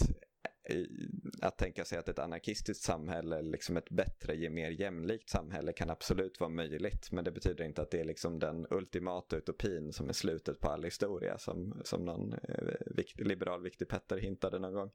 att 1.42 1.58
tänka 1.58 1.84
sig 1.84 1.98
att 1.98 2.08
ett 2.08 2.18
anarkistiskt 2.18 2.84
samhälle, 2.84 3.42
liksom 3.42 3.76
ett 3.76 3.90
bättre, 3.90 4.50
mer 4.50 4.70
jämlikt 4.70 5.30
samhälle 5.30 5.72
kan 5.72 5.90
absolut 5.90 6.40
vara 6.40 6.50
möjligt. 6.50 7.12
Men 7.12 7.24
det 7.24 7.32
betyder 7.32 7.64
inte 7.64 7.82
att 7.82 7.90
det 7.90 8.00
är 8.00 8.04
liksom 8.04 8.38
den 8.38 8.66
ultimata 8.70 9.36
utopin 9.36 9.92
som 9.92 10.08
är 10.08 10.12
slutet 10.12 10.60
på 10.60 10.68
all 10.68 10.84
historia 10.84 11.38
som, 11.38 11.80
som 11.84 12.04
någon 12.04 12.32
eh, 12.32 12.74
vikt, 12.86 13.20
liberal 13.20 13.62
viktig 13.62 13.88
Petter 13.88 14.18
hintade 14.18 14.58
någon 14.58 14.74
gång. 14.74 14.90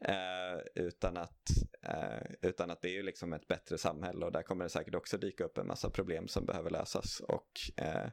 Eh, 0.00 0.84
utan, 0.84 1.16
att, 1.16 1.50
eh, 1.82 2.26
utan 2.42 2.70
att 2.70 2.82
det 2.82 2.98
är 2.98 3.02
liksom 3.02 3.32
ett 3.32 3.48
bättre 3.48 3.78
samhälle 3.78 4.26
och 4.26 4.32
där 4.32 4.42
kommer 4.42 4.64
det 4.64 4.70
säkert 4.70 4.94
också 4.94 5.18
dyka 5.18 5.44
upp 5.44 5.58
en 5.58 5.66
massa 5.66 5.90
problem 5.90 6.28
som 6.28 6.46
behöver 6.46 6.70
lösas. 6.70 7.20
Och 7.20 7.50
eh, 7.76 8.10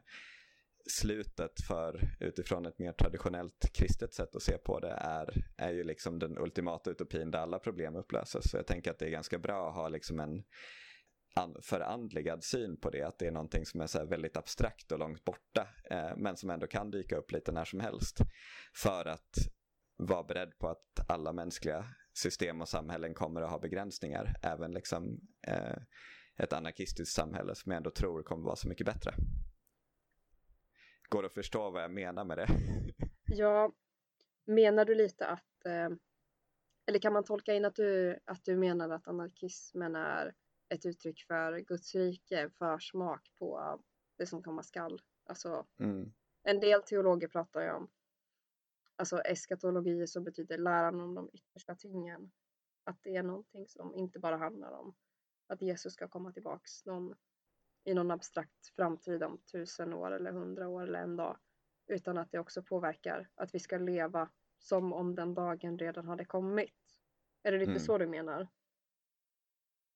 slutet 0.86 1.60
för, 1.68 2.16
utifrån 2.20 2.66
ett 2.66 2.78
mer 2.78 2.92
traditionellt 2.92 3.72
kristet 3.72 4.14
sätt 4.14 4.36
att 4.36 4.42
se 4.42 4.58
på 4.58 4.80
det, 4.80 4.90
är, 4.90 5.44
är 5.56 5.72
ju 5.72 5.84
liksom 5.84 6.18
den 6.18 6.38
ultimata 6.38 6.90
utopin 6.90 7.30
där 7.30 7.38
alla 7.38 7.58
problem 7.58 7.96
upplöses. 7.96 8.50
Så 8.50 8.56
jag 8.56 8.66
tänker 8.66 8.90
att 8.90 8.98
det 8.98 9.06
är 9.06 9.10
ganska 9.10 9.38
bra 9.38 9.68
att 9.68 9.74
ha 9.74 9.88
liksom 9.88 10.20
en 10.20 10.42
förandligad 11.62 12.44
syn 12.44 12.76
på 12.80 12.90
det, 12.90 13.02
att 13.02 13.18
det 13.18 13.26
är 13.26 13.30
någonting 13.30 13.66
som 13.66 13.80
är 13.80 13.86
så 13.86 14.04
väldigt 14.04 14.36
abstrakt 14.36 14.92
och 14.92 14.98
långt 14.98 15.24
borta, 15.24 15.68
eh, 15.90 16.16
men 16.16 16.36
som 16.36 16.50
ändå 16.50 16.66
kan 16.66 16.90
dyka 16.90 17.16
upp 17.16 17.32
lite 17.32 17.52
när 17.52 17.64
som 17.64 17.80
helst. 17.80 18.18
För 18.82 19.04
att 19.04 19.36
vara 19.96 20.22
beredd 20.22 20.58
på 20.58 20.68
att 20.68 21.08
alla 21.10 21.32
mänskliga 21.32 21.84
system 22.14 22.60
och 22.60 22.68
samhällen 22.68 23.14
kommer 23.14 23.42
att 23.42 23.50
ha 23.50 23.58
begränsningar, 23.58 24.36
även 24.42 24.72
liksom 24.72 25.20
eh, 25.46 25.76
ett 26.36 26.52
anarkistiskt 26.52 27.14
samhälle 27.14 27.54
som 27.54 27.72
jag 27.72 27.76
ändå 27.76 27.90
tror 27.90 28.22
kommer 28.22 28.44
vara 28.44 28.56
så 28.56 28.68
mycket 28.68 28.86
bättre. 28.86 29.14
Går 31.12 31.24
att 31.24 31.32
förstå 31.32 31.70
vad 31.70 31.82
jag 31.82 31.90
menar 31.90 32.24
med 32.24 32.38
det? 32.38 32.46
Ja, 33.26 33.72
menar 34.44 34.84
du 34.84 34.94
lite 34.94 35.26
att, 35.26 35.64
eh, 35.66 35.88
eller 36.86 36.98
kan 36.98 37.12
man 37.12 37.24
tolka 37.24 37.54
in 37.54 37.64
att 37.64 37.74
du, 37.74 38.18
att 38.24 38.44
du 38.44 38.56
menar 38.56 38.90
att 38.90 39.08
anarkismen 39.08 39.94
är 39.96 40.34
ett 40.68 40.86
uttryck 40.86 41.20
för 41.26 41.58
Guds 41.58 41.94
rike, 41.94 42.50
försmak 42.50 43.32
på 43.38 43.80
det 44.18 44.26
som 44.26 44.42
komma 44.42 44.62
skall? 44.62 45.02
Alltså, 45.24 45.66
Mm. 45.78 46.12
en 46.42 46.60
del 46.60 46.82
teologer 46.82 47.28
pratar 47.28 47.60
ju 47.62 47.70
om 47.70 47.90
alltså 48.96 49.18
eskatologi 49.20 50.06
som 50.06 50.24
betyder 50.24 50.58
läran 50.58 51.00
om 51.00 51.14
de 51.14 51.30
yttersta 51.32 51.74
tingen. 51.74 52.32
Att 52.84 53.02
det 53.02 53.16
är 53.16 53.22
någonting 53.22 53.68
som 53.68 53.94
inte 53.94 54.18
bara 54.18 54.36
handlar 54.36 54.72
om 54.72 54.94
att 55.46 55.62
Jesus 55.62 55.92
ska 55.92 56.08
komma 56.08 56.32
tillbaks 56.32 56.84
någon, 56.84 57.14
i 57.84 57.94
någon 57.94 58.10
abstrakt 58.10 58.66
framtid 58.76 59.22
om 59.22 59.38
tusen 59.52 59.94
år 59.94 60.10
eller 60.10 60.32
hundra 60.32 60.68
år 60.68 60.82
eller 60.82 60.98
en 60.98 61.16
dag. 61.16 61.36
Utan 61.86 62.18
att 62.18 62.32
det 62.32 62.38
också 62.38 62.62
påverkar 62.62 63.28
att 63.34 63.54
vi 63.54 63.58
ska 63.58 63.78
leva 63.78 64.28
som 64.58 64.92
om 64.92 65.14
den 65.14 65.34
dagen 65.34 65.78
redan 65.78 66.08
hade 66.08 66.24
kommit. 66.24 66.74
Är 67.42 67.52
det 67.52 67.58
lite 67.58 67.70
Mm. 67.70 67.80
så 67.80 67.98
du 67.98 68.06
menar? 68.06 68.48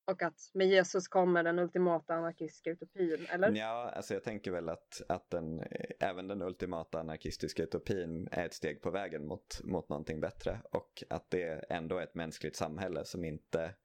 Och 0.05 0.21
att 0.23 0.51
med 0.53 0.67
Jesus 0.67 1.07
kommer 1.07 1.43
den 1.43 1.59
ultimata 1.59 2.13
anarkistiska 2.13 2.69
utopin, 2.69 3.27
eller? 3.29 3.51
Ja, 3.51 3.91
alltså 3.95 4.13
jag 4.13 4.23
tänker 4.23 4.51
väl 4.51 4.69
att, 4.69 5.01
att 5.09 5.29
den, 5.29 5.63
även 5.99 6.27
den 6.27 6.41
ultimata 6.41 6.99
anarkistiska 6.99 7.63
utopin 7.63 8.27
är 8.31 8.45
ett 8.45 8.53
steg 8.53 8.81
på 8.81 8.91
vägen 8.91 9.27
mot, 9.27 9.63
mot 9.63 9.89
någonting 9.89 10.19
bättre 10.21 10.61
och 10.71 11.03
att 11.09 11.29
det 11.29 11.65
ändå 11.69 11.97
är 11.97 12.03
ett 12.03 12.15
mänskligt 12.15 12.55
samhälle 12.55 13.05
som 13.05 13.25
inte 13.25 13.75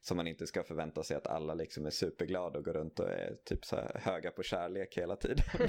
som 0.00 0.16
man 0.16 0.26
inte 0.26 0.46
ska 0.46 0.62
förvänta 0.62 1.02
sig 1.02 1.16
att 1.16 1.26
alla 1.26 1.54
liksom 1.54 1.86
är 1.86 1.90
superglada 1.90 2.58
och 2.58 2.64
går 2.64 2.72
runt 2.72 3.00
och 3.00 3.10
är 3.10 3.36
typ 3.44 3.64
så 3.64 3.76
höga 3.94 4.30
på 4.30 4.42
kärlek 4.42 4.98
hela 4.98 5.16
tiden. 5.16 5.44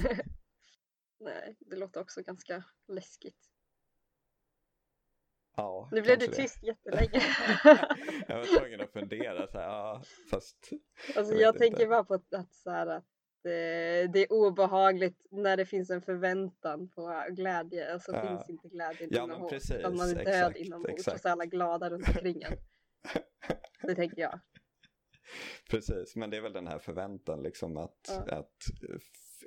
Nej, 1.20 1.56
det 1.60 1.76
låter 1.76 2.00
också 2.00 2.22
ganska 2.22 2.64
läskigt. 2.88 3.48
ja, 5.56 5.88
Nu 5.92 6.02
blev 6.02 6.18
du 6.18 6.26
kanske 6.26 6.42
det. 6.42 6.48
tyst 6.48 6.62
jättelänge. 6.62 7.22
jag 8.28 8.36
var 8.38 8.58
tvungen 8.58 8.80
att 8.80 8.92
fundera 8.92 9.46
så 9.46 9.58
här, 9.58 9.66
ja, 9.66 10.02
fast 10.30 10.70
Alltså 11.16 11.34
Jag 11.34 11.42
jag, 11.42 11.58
tänker 11.58 11.80
inte. 11.80 11.86
bara 11.90 12.04
på 12.04 12.14
att, 12.14 12.54
så 12.54 12.70
här, 12.70 12.86
att 12.86 13.04
eh, 13.44 14.10
det 14.12 14.18
är 14.18 14.32
obehagligt 14.32 15.26
när 15.30 15.56
det 15.56 15.66
finns 15.66 15.90
en 15.90 16.02
förväntan 16.02 16.88
på 16.88 17.24
glädje 17.30 17.94
och 17.94 18.02
så 18.02 18.12
Ja. 18.12 18.28
finns 18.28 18.50
inte 18.50 18.68
glädjen 18.68 19.10
Ja, 19.12 19.24
inombords. 19.24 19.52
precis, 19.52 19.82
man 19.82 20.10
är 20.10 20.14
död 20.14 20.26
exakt, 20.28 20.56
inombords 20.58 20.92
och 20.92 20.98
exakt. 20.98 21.22
så 21.22 21.28
är 21.28 21.32
alla 21.32 21.46
glada 21.46 21.90
runt 21.90 22.08
omkring 22.08 22.42
en. 22.42 22.52
Det 23.82 23.94
tänker 23.94 24.22
jag. 24.22 24.40
Precis, 25.70 26.16
men 26.16 26.30
det 26.30 26.36
är 26.36 26.40
väl 26.40 26.52
den 26.52 26.66
här 26.66 26.78
förväntan 26.78 27.42
liksom 27.42 27.76
att, 27.76 28.08
Ja. 28.08 28.36
att 28.38 28.56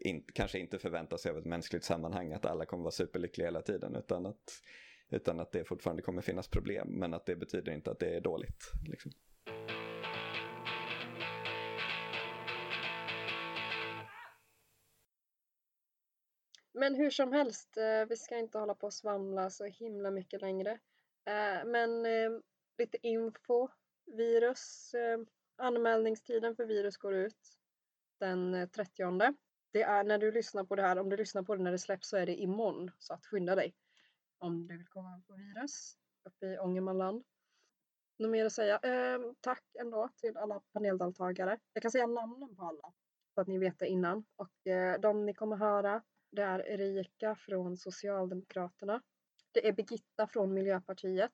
in, 0.02 0.26
kanske 0.34 0.60
inte 0.60 0.80
förvänta 0.80 1.18
sig 1.18 1.32
av 1.32 1.38
ett 1.38 1.46
mänskligt 1.46 1.84
sammanhang 1.84 2.34
att 2.34 2.46
alla 2.46 2.66
kommer 2.66 2.84
vara 2.84 2.92
superlyckliga 2.92 3.48
hela 3.48 3.62
tiden 3.62 3.96
utan 3.96 4.26
att, 4.26 4.62
utan 5.10 5.40
att 5.40 5.52
det 5.52 5.66
fortfarande 5.66 6.02
kommer 6.02 6.22
finnas 6.22 6.48
problem 6.48 6.88
men 6.88 7.14
att 7.14 7.26
det 7.26 7.36
betyder 7.36 7.72
inte 7.72 7.92
att 7.92 8.00
det 8.00 8.16
är 8.16 8.22
dåligt. 8.22 8.72
Liksom. 8.90 9.12
Men 16.74 16.96
hur 16.96 17.10
som 17.10 17.34
helst, 17.34 17.78
eh, 17.78 18.06
vi 18.10 18.16
ska 18.16 18.38
inte 18.38 18.58
hålla 18.58 18.76
på 18.76 18.88
och 18.88 18.94
svamla 18.94 19.50
så 19.50 19.66
himla 19.66 20.12
mycket 20.12 20.42
längre. 20.42 20.72
Eh, 21.26 21.66
men 21.66 22.06
eh, 22.06 22.32
lite 22.78 22.98
info. 23.08 23.68
Virus, 24.06 24.94
eh, 24.94 25.20
anmälningstiden 25.58 26.56
för 26.56 26.66
virus 26.66 26.98
går 26.98 27.14
ut 27.14 27.58
den 28.20 28.54
eh, 28.54 28.70
30. 28.70 29.36
Det 29.72 29.82
är 29.82 30.04
när 30.04 30.18
du 30.18 30.32
lyssnar 30.32 30.64
på 30.64 30.76
det 30.76 30.82
här, 30.82 31.00
om 31.00 31.10
du 31.10 31.18
lyssnar 31.18 31.44
på 31.44 31.56
det 31.56 31.64
när 31.64 31.72
det 31.72 31.80
släpps 31.80 32.10
så 32.10 32.18
är 32.18 32.26
det 32.26 32.36
imorgon. 32.36 32.92
Så 33.00 33.14
att 33.14 33.26
skynda 33.26 33.56
dig. 33.56 33.76
Om 34.38 34.68
du 34.68 34.78
vill 34.78 34.88
komma 34.88 35.22
på 35.28 35.34
virus 35.34 35.98
uppe 36.24 36.46
i 36.46 36.60
Ångermanland. 36.60 37.24
Något 38.20 38.32
mer 38.32 38.46
att 38.46 38.54
säga? 38.54 38.80
Eh, 38.84 39.20
tack 39.42 39.64
ändå 39.80 40.10
till 40.16 40.38
alla 40.38 40.62
paneldeltagare. 40.74 41.60
Jag 41.74 41.82
kan 41.82 41.92
säga 41.92 42.08
namnen 42.08 42.56
på 42.56 42.64
alla 42.64 42.94
så 43.34 43.42
att 43.42 43.48
ni 43.48 43.58
vet 43.58 43.80
det 43.80 43.88
innan. 43.88 44.26
Och 44.36 44.68
eh, 44.68 45.00
de 45.00 45.26
ni 45.26 45.34
kommer 45.34 45.58
höra 45.58 46.04
det 46.36 46.42
är 46.42 46.60
Erika 46.70 47.36
från 47.36 47.78
Socialdemokraterna. 47.78 49.02
Det 49.52 49.68
är 49.68 49.74
Birgitta 49.74 50.28
från 50.28 50.54
Miljöpartiet. 50.54 51.34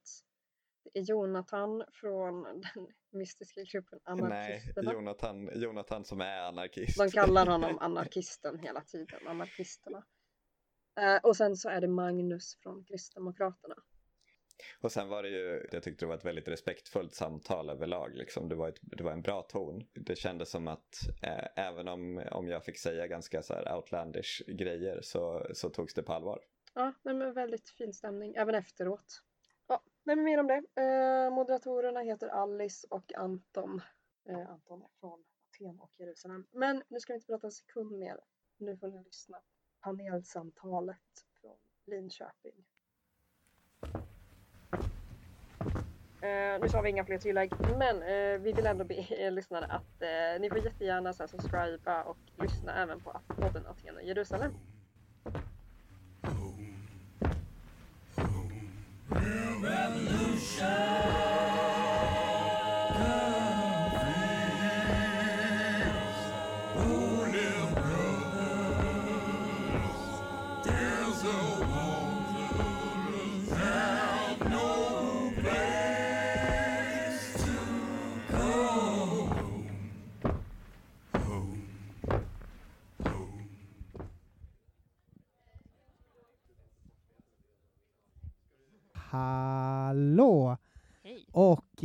Jonathan 0.94 1.84
från 1.92 2.44
den 2.44 2.88
mystiska 3.12 3.62
gruppen 3.64 4.00
Nej, 4.08 4.14
Anarkisterna. 4.14 4.94
Jonathan, 4.94 5.50
Jonathan 5.56 6.06
som 6.06 6.22
är 6.22 6.42
anarkist. 6.42 6.98
De 6.98 7.10
kallar 7.12 7.48
honom 7.48 7.78
anarkisten 7.82 8.60
hela 8.60 8.82
tiden, 8.82 9.28
anarkisterna. 9.28 10.04
Eh, 11.00 11.18
och 11.24 11.38
sen 11.38 11.56
så 11.56 11.70
är 11.70 11.82
det 11.82 11.88
Magnus 11.88 12.58
från 12.64 12.84
Kristdemokraterna. 12.84 13.76
Och 14.82 14.92
sen 14.92 15.10
var 15.10 15.24
det 15.24 15.30
ju, 15.30 15.68
jag 15.72 15.84
tyckte 15.84 16.06
det 16.06 16.10
var 16.10 16.16
ett 16.16 16.26
väldigt 16.26 16.48
respektfullt 16.48 17.14
samtal 17.14 17.70
överlag. 17.70 18.16
Liksom. 18.16 18.50
Det, 18.50 18.56
var 18.56 18.70
ett, 18.70 18.80
det 18.82 19.04
var 19.04 19.12
en 19.12 19.22
bra 19.22 19.42
ton. 19.42 19.84
Det 19.94 20.16
kändes 20.16 20.50
som 20.50 20.68
att 20.68 20.96
eh, 21.24 21.66
även 21.68 21.88
om, 21.88 22.24
om 22.32 22.48
jag 22.48 22.66
fick 22.66 22.78
säga 22.78 23.08
ganska 23.08 23.42
så 23.42 23.54
här 23.54 23.76
outlandish 23.76 24.42
grejer 24.48 25.00
så, 25.02 25.48
så 25.54 25.70
togs 25.70 25.94
det 25.94 26.04
på 26.04 26.14
allvar. 26.14 26.40
Ja, 26.74 26.94
nej, 27.04 27.16
men 27.16 27.34
väldigt 27.34 27.70
fin 27.70 27.94
stämning, 27.94 28.36
även 28.36 28.56
efteråt. 28.56 29.22
Nej, 30.04 30.16
men 30.16 30.26
mer 30.26 30.40
om 30.40 30.48
det. 30.48 30.64
Eh, 30.76 31.34
moderatorerna 31.34 32.00
heter 32.00 32.28
Alice 32.28 32.88
och 32.90 33.14
Anton. 33.16 33.82
Eh, 34.30 34.50
Anton 34.50 34.82
är 34.82 34.90
från 35.00 35.24
Aten 35.50 35.80
och 35.80 36.00
Jerusalem. 36.00 36.48
Men 36.52 36.84
nu 36.88 37.00
ska 37.00 37.14
vi 37.14 37.18
inte 37.18 37.28
prata 37.28 37.48
en 37.48 37.52
sekund 37.52 37.92
mer. 37.92 38.20
Nu 38.58 38.78
får 38.78 38.88
ni 38.88 39.04
lyssna 39.04 39.38
på 39.38 39.44
panelsamtalet 39.82 40.98
från 41.42 41.58
Linköping. 41.86 42.66
Eh, 46.22 46.60
nu 46.62 46.70
så 46.70 46.78
har 46.78 46.84
vi 46.84 46.90
inga 46.90 47.06
fler 47.06 47.18
tillägg, 47.18 47.52
men 47.78 48.02
eh, 48.04 48.40
vi 48.40 48.54
vill 48.54 48.66
ändå 48.66 48.84
be 48.84 48.94
er 48.94 49.32
lyssnare 49.32 49.66
att 49.66 50.02
eh, 50.02 50.42
ni 50.42 50.50
får 50.50 50.58
jättegärna 50.58 51.14
så 51.14 51.24
här, 51.24 51.28
subscriba 51.28 52.04
och 52.04 52.18
lyssna 52.38 52.84
även 52.84 53.00
på 53.00 53.20
podden 53.28 53.68
Aten 53.68 53.96
och 53.96 54.04
Jerusalem. 54.04 54.52
revolution. 59.62 61.11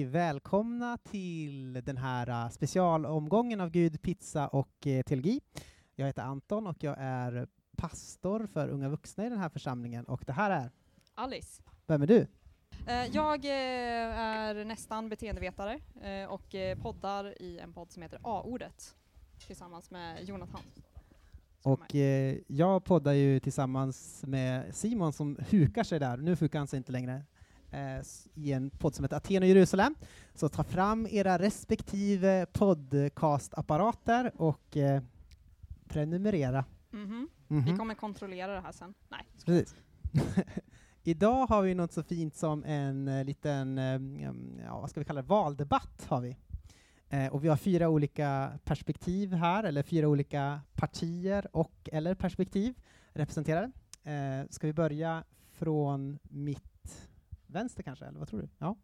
Välkomna 0.04 0.98
till 0.98 1.72
den 1.84 1.96
här 1.96 2.44
uh, 2.44 2.50
specialomgången 2.50 3.60
av 3.60 3.70
Gud, 3.70 4.02
pizza 4.02 4.48
och 4.48 4.86
uh, 4.86 5.02
teologi. 5.02 5.40
Jag 5.94 6.06
heter 6.06 6.22
Anton 6.22 6.66
och 6.66 6.76
jag 6.80 6.96
är 6.98 7.46
pastor 7.76 8.46
för 8.46 8.68
unga 8.68 8.88
vuxna 8.88 9.26
i 9.26 9.28
den 9.28 9.38
här 9.38 9.48
församlingen 9.48 10.04
och 10.04 10.22
det 10.26 10.32
här 10.32 10.50
är, 10.50 10.70
Alice. 11.14 11.62
vem 11.86 12.02
är 12.02 12.06
du? 12.06 12.26
Eh, 12.86 13.06
Jag 13.12 13.44
eh, 13.44 14.18
är 14.18 14.64
nästan 14.64 15.08
beteendevetare 15.08 15.80
eh, 16.02 16.28
och 16.28 16.54
eh, 16.54 16.78
poddar 16.78 17.42
i 17.42 17.58
en 17.58 17.72
podd 17.72 17.92
som 17.92 18.02
heter 18.02 18.18
A-ordet 18.22 18.94
tillsammans 19.46 19.90
med 19.90 20.28
Jonathan. 20.28 20.60
Och 21.62 21.94
eh, 21.94 22.36
jag 22.46 22.84
poddar 22.84 23.12
ju 23.12 23.40
tillsammans 23.40 24.24
med 24.26 24.74
Simon 24.74 25.12
som 25.12 25.38
hukar 25.50 25.84
sig 25.84 25.98
där, 25.98 26.16
nu 26.16 26.34
hukar 26.34 26.58
han 26.58 26.68
sig 26.68 26.76
inte 26.76 26.92
längre, 26.92 27.22
eh, 27.70 28.00
i 28.34 28.52
en 28.52 28.70
podd 28.70 28.94
som 28.94 29.04
heter 29.04 29.16
Aten 29.16 29.42
och 29.42 29.48
Jerusalem. 29.48 29.94
Så 30.34 30.48
ta 30.48 30.64
fram 30.64 31.06
era 31.10 31.38
respektive 31.38 32.46
podcastapparater 32.52 34.32
och 34.36 34.76
eh, 34.76 35.02
prenumerera. 35.88 36.64
med. 36.90 37.06
Mhm. 37.06 37.28
Mhm. 37.48 37.64
Vi 37.64 37.76
kommer 37.76 37.94
kontrollera 37.94 38.54
det 38.54 38.60
här 38.60 38.72
sen. 38.72 38.94
Nej. 39.08 39.26
Precis. 39.44 39.74
Idag 41.02 41.46
har 41.46 41.62
vi 41.62 41.74
något 41.74 41.92
så 41.92 42.02
fint 42.02 42.34
som 42.36 42.64
en 42.64 43.08
eh, 43.08 43.24
liten, 43.24 43.78
eh, 43.78 44.24
ja, 44.64 44.80
vad 44.80 44.90
ska 44.90 45.00
vi 45.00 45.04
kalla 45.04 45.22
det, 45.22 45.28
valdebatt 45.28 46.06
har 46.08 46.20
vi. 46.20 46.36
Eh, 47.08 47.26
och 47.26 47.44
vi 47.44 47.48
har 47.48 47.56
fyra 47.56 47.88
olika 47.88 48.58
perspektiv 48.64 49.32
här, 49.32 49.64
eller 49.64 49.82
fyra 49.82 50.08
olika 50.08 50.60
partier 50.74 51.46
och 51.56 51.88
eller 51.92 52.14
perspektiv 52.14 52.74
representerade. 53.12 53.70
Eh, 54.04 54.48
ska 54.50 54.66
vi 54.66 54.72
börja 54.72 55.24
från 55.52 56.18
mitt 56.22 56.75
vänster 57.46 57.82
kanske, 57.82 58.04
eller 58.04 58.18
vad 58.18 58.28
tror 58.28 58.40
du? 58.40 58.48
Ja. 58.58 58.76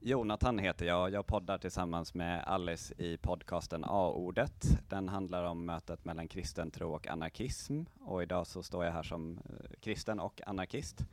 Jonathan 0.00 0.58
heter 0.58 0.86
jag. 0.86 1.12
Jag 1.12 1.26
poddar 1.26 1.58
tillsammans 1.58 2.14
med 2.14 2.44
Alice 2.44 2.94
i 2.98 3.16
podcasten 3.16 3.84
A-ordet. 3.84 4.78
Den 4.88 5.08
handlar 5.08 5.44
om 5.44 5.66
mötet 5.66 6.04
mellan 6.04 6.28
kristen 6.28 6.70
tro 6.70 6.94
och 6.94 7.06
anarkism 7.06 7.82
och 8.00 8.22
idag 8.22 8.46
så 8.46 8.62
står 8.62 8.84
jag 8.84 8.92
här 8.92 9.02
som 9.02 9.38
eh, 9.38 9.80
kristen 9.80 10.20
och 10.20 10.40
anarkist. 10.46 11.04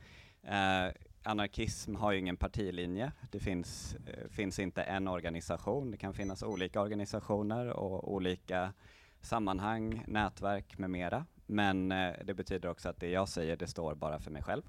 Eh, 0.42 0.92
anarkism 1.22 1.94
har 1.94 2.12
ju 2.12 2.18
ingen 2.18 2.36
partilinje. 2.36 3.12
Det 3.30 3.40
finns, 3.40 3.96
eh, 4.06 4.28
finns 4.28 4.58
inte 4.58 4.82
en 4.82 5.08
organisation. 5.08 5.90
Det 5.90 5.96
kan 5.96 6.14
finnas 6.14 6.42
olika 6.42 6.80
organisationer 6.80 7.66
och 7.66 8.12
olika 8.14 8.72
sammanhang, 9.20 10.04
nätverk 10.06 10.78
med 10.78 10.90
mera. 10.90 11.26
Men 11.46 11.92
eh, 11.92 12.12
det 12.24 12.34
betyder 12.34 12.68
också 12.68 12.88
att 12.88 13.00
det 13.00 13.08
jag 13.08 13.28
säger, 13.28 13.56
det 13.56 13.66
står 13.66 13.94
bara 13.94 14.18
för 14.18 14.30
mig 14.30 14.42
själv. 14.42 14.62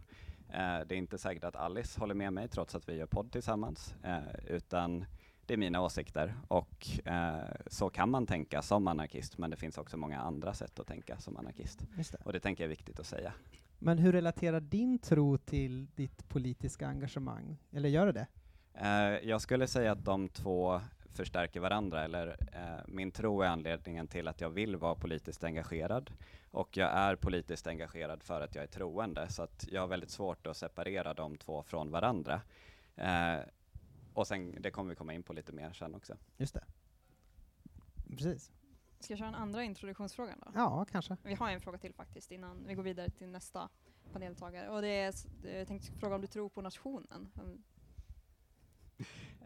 Eh, 0.56 0.80
det 0.88 0.96
är 0.96 0.98
inte 0.98 1.18
säkert 1.18 1.44
att 1.44 1.56
Alice 1.56 2.00
håller 2.00 2.14
med 2.14 2.34
mig 2.34 2.48
trots 2.48 2.76
att 2.76 2.90
vi 2.90 2.96
gör 2.96 3.06
podd 3.06 3.32
tillsammans, 3.32 3.96
eh, 4.04 4.20
utan 4.48 5.06
det 5.46 5.54
är 5.54 5.58
mina 5.58 5.82
åsikter 5.82 6.36
och 6.48 6.88
eh, 7.06 7.40
så 7.68 7.90
kan 7.90 8.10
man 8.10 8.26
tänka 8.26 8.62
som 8.62 8.88
anarkist, 8.88 9.38
men 9.38 9.50
det 9.50 9.58
finns 9.58 9.78
också 9.78 9.98
många 9.98 10.20
andra 10.20 10.54
sätt 10.54 10.80
att 10.80 10.88
tänka 10.88 11.18
som 11.18 11.38
anarkist. 11.38 11.80
Det. 11.96 12.16
Och 12.26 12.34
det 12.34 12.40
tänker 12.40 12.64
jag 12.64 12.68
är 12.68 12.76
viktigt 12.76 13.00
att 13.00 13.06
säga. 13.06 13.34
Men 13.80 13.98
hur 13.98 14.12
relaterar 14.12 14.60
din 14.60 15.00
tro 15.00 15.38
till 15.38 15.88
ditt 15.96 16.30
politiska 16.30 16.88
engagemang? 16.88 17.58
Eller 17.72 17.90
gör 17.90 18.06
det 18.06 18.12
det? 18.12 18.28
Jag 19.24 19.42
skulle 19.42 19.68
säga 19.68 19.92
att 19.92 20.06
de 20.06 20.30
två 20.30 20.82
förstärker 21.16 21.60
varandra, 21.60 22.04
eller 22.04 22.28
eh, 22.28 22.84
min 22.88 23.12
tro 23.12 23.42
är 23.42 23.48
anledningen 23.48 24.08
till 24.08 24.28
att 24.28 24.42
jag 24.42 24.50
vill 24.50 24.76
vara 24.76 24.96
politiskt 24.96 25.44
engagerad 25.44 26.12
och 26.56 26.78
jag 26.78 26.92
är 26.92 27.16
politiskt 27.16 27.68
engagerad 27.68 28.24
för 28.24 28.42
att 28.42 28.56
jag 28.56 28.64
är 28.64 28.68
troende, 28.68 29.30
så 29.30 29.44
att 29.44 29.66
jag 29.72 29.82
har 29.82 29.88
väldigt 29.88 30.10
svårt 30.10 30.48
att 30.48 30.58
separera 30.58 31.14
de 31.14 31.38
två 31.38 31.64
från 31.64 31.92
varandra. 31.92 32.42
Eh, 32.96 33.38
och 34.14 34.28
sen, 34.28 34.62
det 34.62 34.72
kommer 34.72 34.90
vi 34.90 34.96
komma 34.96 35.14
in 35.14 35.24
på 35.24 35.34
lite 35.34 35.52
mer 35.52 35.74
sen 35.74 35.96
också. 35.96 36.18
Just 36.38 36.54
det. 36.54 36.64
Precis. 38.10 38.52
Ska 39.00 39.12
jag 39.14 39.20
köra 39.20 39.28
en 39.28 39.36
andra 39.36 39.64
introduktionsfråga 39.64 40.36
då? 40.46 40.52
Ja, 40.56 40.86
kanske. 40.92 41.18
Vi 41.24 41.34
har 41.34 41.50
en 41.50 41.62
fråga 41.62 41.78
till 41.78 41.94
faktiskt 41.94 42.32
innan 42.32 42.68
vi 42.68 42.74
går 42.74 42.84
vidare 42.84 43.10
till 43.10 43.28
nästa 43.30 43.70
paneltagare. 44.14 44.70
Och 44.70 44.82
det 44.82 44.88
är, 44.88 45.10
s- 45.10 45.28
jag 45.44 45.68
tänkte 45.68 45.92
fråga 45.92 46.16
om 46.16 46.22
du 46.22 46.28
tror 46.28 46.50
på 46.50 46.62
nationen? 46.62 47.32
Mm. 47.42 47.64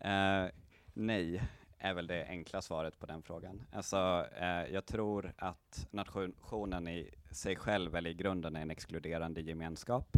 Eh, 0.01 0.51
nej, 0.93 1.41
är 1.79 1.93
väl 1.93 2.07
det 2.07 2.25
enkla 2.27 2.61
svaret 2.61 2.99
på 2.99 3.05
den 3.05 3.23
frågan. 3.23 3.61
Alltså, 3.71 4.25
eh, 4.39 4.73
jag 4.73 4.85
tror 4.85 5.33
att 5.37 5.87
nationen 5.91 6.87
i 6.87 7.09
sig 7.31 7.55
själv, 7.55 7.95
eller 7.95 8.09
i 8.09 8.13
grunden, 8.13 8.55
är 8.55 8.61
en 8.61 8.71
exkluderande 8.71 9.41
gemenskap 9.41 10.17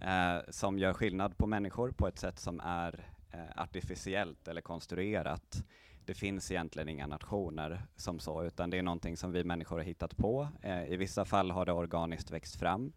eh, 0.00 0.38
som 0.48 0.78
gör 0.78 0.92
skillnad 0.92 1.36
på 1.36 1.46
människor 1.46 1.90
på 1.90 2.08
ett 2.08 2.18
sätt 2.18 2.38
som 2.38 2.60
är 2.60 3.06
eh, 3.32 3.62
artificiellt 3.62 4.48
eller 4.48 4.60
konstruerat. 4.60 5.64
Det 6.04 6.14
finns 6.14 6.50
egentligen 6.50 6.88
inga 6.88 7.06
nationer 7.06 7.82
som 7.96 8.18
så, 8.18 8.44
utan 8.44 8.70
det 8.70 8.78
är 8.78 8.82
någonting 8.82 9.16
som 9.16 9.32
vi 9.32 9.44
människor 9.44 9.76
har 9.76 9.84
hittat 9.84 10.16
på. 10.16 10.48
Eh, 10.62 10.84
I 10.84 10.96
vissa 10.96 11.24
fall 11.24 11.50
har 11.50 11.66
det 11.66 11.72
organiskt 11.72 12.30
växt 12.30 12.56
fram. 12.56 12.92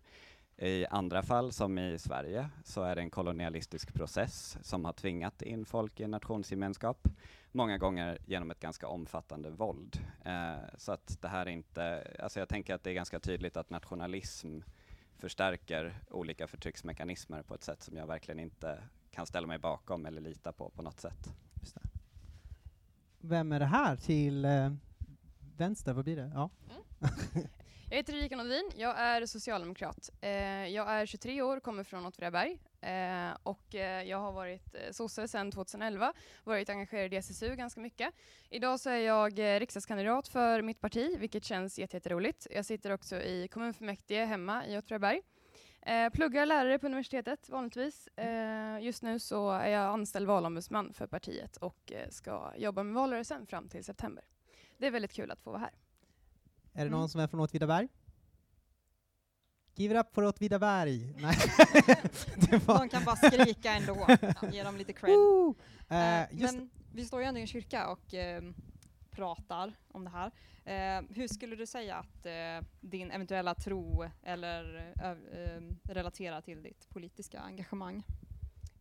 I 0.57 0.85
andra 0.85 1.23
fall, 1.23 1.51
som 1.51 1.77
i 1.77 1.99
Sverige, 1.99 2.49
så 2.63 2.83
är 2.83 2.95
det 2.95 3.01
en 3.01 3.09
kolonialistisk 3.09 3.93
process 3.93 4.57
som 4.61 4.85
har 4.85 4.93
tvingat 4.93 5.41
in 5.41 5.65
folk 5.65 5.99
i 5.99 6.03
en 6.03 6.11
nationsgemenskap, 6.11 7.07
många 7.51 7.77
gånger 7.77 8.17
genom 8.25 8.51
ett 8.51 8.59
ganska 8.59 8.87
omfattande 8.87 9.49
våld. 9.49 9.99
Eh, 10.25 10.55
så 10.77 10.91
att 10.91 11.17
det 11.21 11.27
här 11.27 11.45
är 11.45 11.49
inte, 11.49 12.15
alltså 12.19 12.39
jag 12.39 12.49
tänker 12.49 12.75
att 12.75 12.83
det 12.83 12.89
är 12.89 12.93
ganska 12.93 13.19
tydligt 13.19 13.57
att 13.57 13.69
nationalism 13.69 14.59
förstärker 15.17 15.99
olika 16.09 16.47
förtrycksmekanismer 16.47 17.43
på 17.43 17.55
ett 17.55 17.63
sätt 17.63 17.83
som 17.83 17.97
jag 17.97 18.07
verkligen 18.07 18.39
inte 18.39 18.83
kan 19.11 19.25
ställa 19.25 19.47
mig 19.47 19.59
bakom 19.59 20.05
eller 20.05 20.21
lita 20.21 20.51
på 20.51 20.69
på 20.69 20.81
något 20.81 20.99
sätt. 20.99 21.33
Just 21.59 21.75
det. 21.75 21.81
Vem 23.19 23.51
är 23.51 23.59
det 23.59 23.65
här 23.65 23.95
till 23.95 24.45
eh, 24.45 24.73
vänster? 25.57 25.93
Vad 25.93 26.03
blir 26.03 26.15
det? 26.15 26.31
Ja. 26.33 26.49
Jag 27.89 27.97
heter 27.97 28.15
Erika 28.15 28.35
Nordin, 28.35 28.71
jag 28.75 28.99
är 28.99 29.25
socialdemokrat. 29.25 30.09
Eh, 30.21 30.67
jag 30.67 30.89
är 30.91 31.05
23 31.05 31.41
år, 31.41 31.59
kommer 31.59 31.83
från 31.83 32.05
Åtvidaberg 32.05 32.59
eh, 32.81 33.37
och 33.43 33.75
eh, 33.75 34.03
jag 34.03 34.17
har 34.17 34.31
varit 34.31 34.75
eh, 34.75 34.91
sosse 34.91 35.27
sedan 35.27 35.51
2011, 35.51 36.13
varit 36.43 36.69
engagerad 36.69 37.13
i 37.13 37.17
SSU 37.17 37.55
ganska 37.55 37.81
mycket. 37.81 38.13
Idag 38.49 38.79
så 38.79 38.89
är 38.89 38.97
jag 38.97 39.39
riksdagskandidat 39.39 40.27
för 40.27 40.61
mitt 40.61 40.81
parti, 40.81 41.15
vilket 41.19 41.43
känns 41.43 41.79
jätte- 41.79 41.97
jätteroligt. 41.97 42.47
Jag 42.51 42.65
sitter 42.65 42.91
också 42.91 43.15
i 43.15 43.47
kommunfullmäktige 43.47 44.25
hemma 44.25 44.65
i 44.67 44.77
Åtvidaberg. 44.77 45.21
Eh, 45.81 46.09
pluggar 46.09 46.45
lärare 46.45 46.79
på 46.79 46.85
universitetet 46.85 47.49
vanligtvis. 47.49 48.07
Eh, 48.07 48.79
just 48.79 49.03
nu 49.03 49.19
så 49.19 49.51
är 49.51 49.69
jag 49.69 49.83
anställd 49.93 50.27
valombudsman 50.27 50.93
för 50.93 51.07
partiet 51.07 51.57
och 51.57 51.91
eh, 51.91 52.09
ska 52.09 52.51
jobba 52.57 52.83
med 52.83 52.93
valrörelsen 52.95 53.45
fram 53.47 53.69
till 53.69 53.83
september. 53.83 54.23
Det 54.77 54.87
är 54.87 54.91
väldigt 54.91 55.13
kul 55.13 55.31
att 55.31 55.41
få 55.41 55.51
vara 55.51 55.59
här. 55.61 55.71
Är 56.75 56.79
det 56.79 56.87
Mm. 56.87 56.99
någon 56.99 57.09
som 57.09 57.21
är 57.21 57.27
från 57.27 57.39
Åtvidaberg? 57.39 57.87
Give 59.75 59.93
it 59.95 59.99
up 60.05 60.13
for 60.15 60.23
Åtvidaberg! 60.23 61.13
Nej. 61.21 61.35
det 62.35 62.67
var... 62.67 62.79
De 62.79 62.89
kan 62.89 63.03
bara 63.03 63.15
skrika 63.15 63.71
ändå. 63.73 64.05
Ja, 64.07 64.49
ge 64.51 64.63
dem 64.63 64.77
lite 64.77 64.93
cred. 64.93 65.13
Eh, 65.89 66.21
just 66.39 66.53
Men 66.55 66.69
vi 66.93 67.05
står 67.05 67.21
ju 67.21 67.25
ändå 67.27 67.37
i 67.37 67.41
en 67.41 67.47
kyrka 67.47 67.87
och 67.87 68.13
eh, 68.13 68.43
pratar 69.11 69.73
om 69.87 70.03
det 70.03 70.09
här. 70.09 70.31
Eh, 70.65 71.03
hur 71.09 71.27
skulle 71.27 71.55
du 71.55 71.65
säga 71.65 71.95
att 71.95 72.25
din 72.81 73.11
eventuella 73.11 73.55
tro 73.55 74.05
eller 74.23 74.93
eh, 75.03 75.93
relaterar 75.93 76.41
till 76.41 76.63
ditt 76.63 76.89
politiska 76.89 77.39
engagemang? 77.39 78.03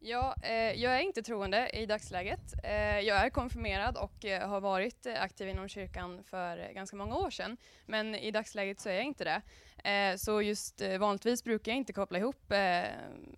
Ja, 0.06 0.34
eh, 0.42 0.52
jag 0.52 0.96
är 0.96 1.00
inte 1.00 1.22
troende 1.22 1.70
i 1.72 1.86
dagsläget. 1.86 2.54
Eh, 2.64 3.00
jag 3.00 3.26
är 3.26 3.30
konfirmerad 3.30 3.96
och 3.96 4.24
eh, 4.24 4.48
har 4.48 4.60
varit 4.60 5.06
eh, 5.06 5.22
aktiv 5.22 5.48
inom 5.48 5.68
kyrkan 5.68 6.24
för 6.24 6.58
eh, 6.58 6.72
ganska 6.72 6.96
många 6.96 7.16
år 7.16 7.30
sedan. 7.30 7.56
Men 7.86 8.14
i 8.14 8.30
dagsläget 8.30 8.80
så 8.80 8.88
är 8.88 8.94
jag 8.94 9.04
inte 9.04 9.24
det. 9.24 9.42
Eh, 9.90 10.16
så 10.16 10.42
just 10.42 10.80
eh, 10.80 10.98
vanligtvis 10.98 11.44
brukar 11.44 11.72
jag 11.72 11.76
inte 11.76 11.92
koppla 11.92 12.18
ihop 12.18 12.52
eh, 12.52 12.84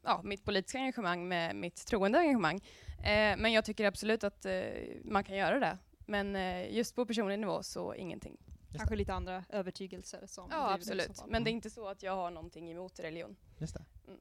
ja, 0.03 0.21
mitt 0.25 0.45
politiska 0.45 0.79
engagemang 0.79 1.29
med 1.29 1.57
mitt 1.57 1.87
troende 1.87 2.19
engagemang. 2.19 2.57
Eh, 2.99 3.37
men 3.37 3.53
jag 3.53 3.65
tycker 3.65 3.85
absolut 3.85 4.25
att 4.25 4.47
eh, 4.47 4.63
man 5.05 5.25
kan 5.25 5.37
göra 5.37 5.61
det. 5.61 5.79
Men 6.07 6.37
eh, 6.37 6.75
just 6.75 6.95
på 6.95 7.07
personlig 7.07 7.39
nivå 7.39 7.63
så 7.63 7.95
ingenting. 7.95 8.37
Kanske 8.77 8.97
lite 8.97 9.15
andra 9.15 9.45
övertygelser 9.49 10.27
som 10.27 10.49
Ja, 10.51 10.73
absolut. 10.75 11.23
Men 11.27 11.45
det 11.45 11.51
är 11.51 11.53
inte 11.53 11.71
så 11.71 11.89
att 11.89 12.03
jag 12.03 12.17
har 12.17 12.31
någonting 12.31 12.71
emot 12.71 13.01
religion. 13.01 13.37
Just 13.59 13.75
det. 13.75 13.85
Mm. 14.09 14.21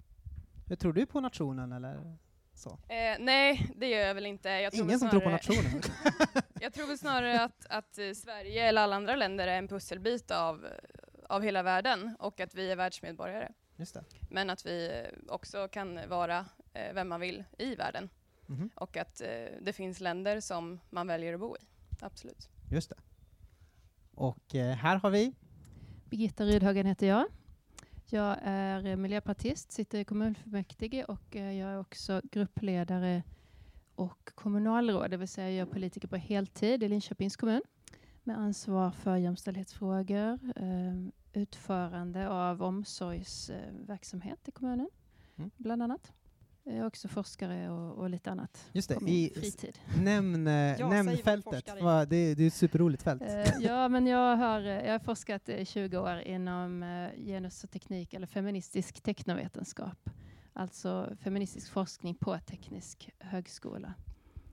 Hur 0.67 0.75
tror 0.75 0.93
du 0.93 1.05
på 1.05 1.19
nationen 1.19 1.71
eller? 1.71 2.17
Eh, 2.87 3.15
nej, 3.19 3.71
det 3.75 3.87
gör 3.89 3.99
jag 4.07 4.13
väl 4.15 4.25
inte. 4.25 4.49
Jag 4.49 4.73
tror 4.73 4.83
Ingen 4.85 4.99
väl 4.99 4.99
som 4.99 5.09
tror 5.09 5.19
på 5.31 5.39
snarare- 5.39 5.63
nationen? 5.63 5.81
Jag 6.61 6.73
tror 6.73 6.87
väl 6.87 6.97
snarare 6.97 7.41
att, 7.43 7.65
att 7.69 7.97
eh, 7.97 8.11
Sverige 8.11 8.63
eller 8.67 8.81
alla 8.81 8.95
andra 8.95 9.15
länder 9.15 9.47
är 9.47 9.57
en 9.57 9.67
pusselbit 9.67 10.31
av, 10.31 10.67
av 11.29 11.41
hela 11.43 11.63
världen 11.63 12.15
och 12.19 12.39
att 12.39 12.55
vi 12.55 12.71
är 12.71 12.75
världsmedborgare. 12.75 13.51
Just 13.75 13.93
det. 13.93 14.03
Men 14.29 14.49
att 14.49 14.65
vi 14.65 14.87
eh, 15.05 15.33
också 15.33 15.67
kan 15.67 15.99
vara 16.09 16.45
eh, 16.73 16.93
vem 16.93 17.09
man 17.09 17.19
vill 17.19 17.43
i 17.57 17.75
världen 17.75 18.09
Mhm. 18.47 18.69
och 18.75 18.97
att 18.97 19.21
eh, 19.21 19.27
det 19.61 19.73
finns 19.73 19.99
länder 19.99 20.39
som 20.39 20.79
man 20.89 21.07
väljer 21.07 21.33
att 21.33 21.39
bo 21.39 21.55
i. 21.55 21.59
Absolut. 22.01 22.49
Just 22.71 22.89
det. 22.89 22.95
Och 24.15 24.55
eh, 24.55 24.75
här 24.75 24.95
har 24.95 25.09
vi 25.09 25.33
Birgitta 26.09 26.43
Rydhagen 26.43 26.85
heter 26.85 27.07
jag. 27.07 27.25
Jag 28.09 28.37
är 28.41 28.95
miljöpartist, 28.95 29.71
sitter 29.71 29.97
i 29.99 30.03
kommunfullmäktige 30.05 31.03
och 31.03 31.35
eh, 31.35 31.57
jag 31.59 31.69
är 31.71 31.79
också 31.79 32.21
gruppledare 32.31 33.23
och 33.95 34.31
kommunalråd, 34.35 35.11
det 35.11 35.17
vill 35.17 35.27
säga 35.27 35.51
jag 35.51 35.67
är 35.67 35.71
politiker 35.71 36.07
på 36.07 36.15
heltid 36.15 36.83
i 36.83 36.89
Linköpings 36.89 37.35
kommun 37.35 37.61
med 38.23 38.37
ansvar 38.37 38.91
för 38.91 39.15
jämställdhetsfrågor, 39.15 40.39
eh, 40.55 41.41
utförande 41.41 42.29
av 42.29 42.63
omsorgsverksamhet 42.63 44.47
i 44.47 44.51
kommunen, 44.51 44.89
Mm. 45.37 45.51
bland 45.57 45.83
annat. 45.83 46.13
Jag 46.67 46.75
är 46.77 46.85
också 46.87 47.07
forskare 47.07 47.69
och, 47.69 47.97
och 47.97 48.09
lite 48.09 48.31
annat 48.31 48.65
Just 48.71 48.89
det, 48.89 48.95
på 48.95 49.03
min 49.03 49.13
i- 49.13 49.29
fritid. 49.35 49.79
Nämn, 50.01 50.47
eh, 50.47 50.53
Ja, 50.79 50.89
nämn 50.89 51.17
fältet. 51.17 51.81
Va, 51.81 52.05
det, 52.05 52.35
det 52.35 52.43
är 52.43 52.47
ett 52.47 52.53
superroligt 52.53 53.03
fält. 53.03 53.21
Eh, 53.21 53.45
ja, 53.59 53.89
men 53.89 54.07
jag 54.07 54.35
har, 54.37 54.59
eh, 54.61 54.67
jag 54.85 54.91
har 54.91 54.99
forskat 54.99 55.49
i 55.49 55.65
20 55.65 55.97
år 55.97 56.19
inom 56.19 56.83
eh, 56.83 57.09
genus 57.25 57.63
och 57.63 57.71
teknik 57.71 58.13
eller 58.13 58.27
feministisk 58.27 59.01
teknovetenskap. 59.01 60.09
Alltså 60.53 61.09
feministisk 61.21 61.71
forskning 61.71 62.15
på 62.15 62.37
teknisk 62.39 63.09
högskola. 63.19 63.93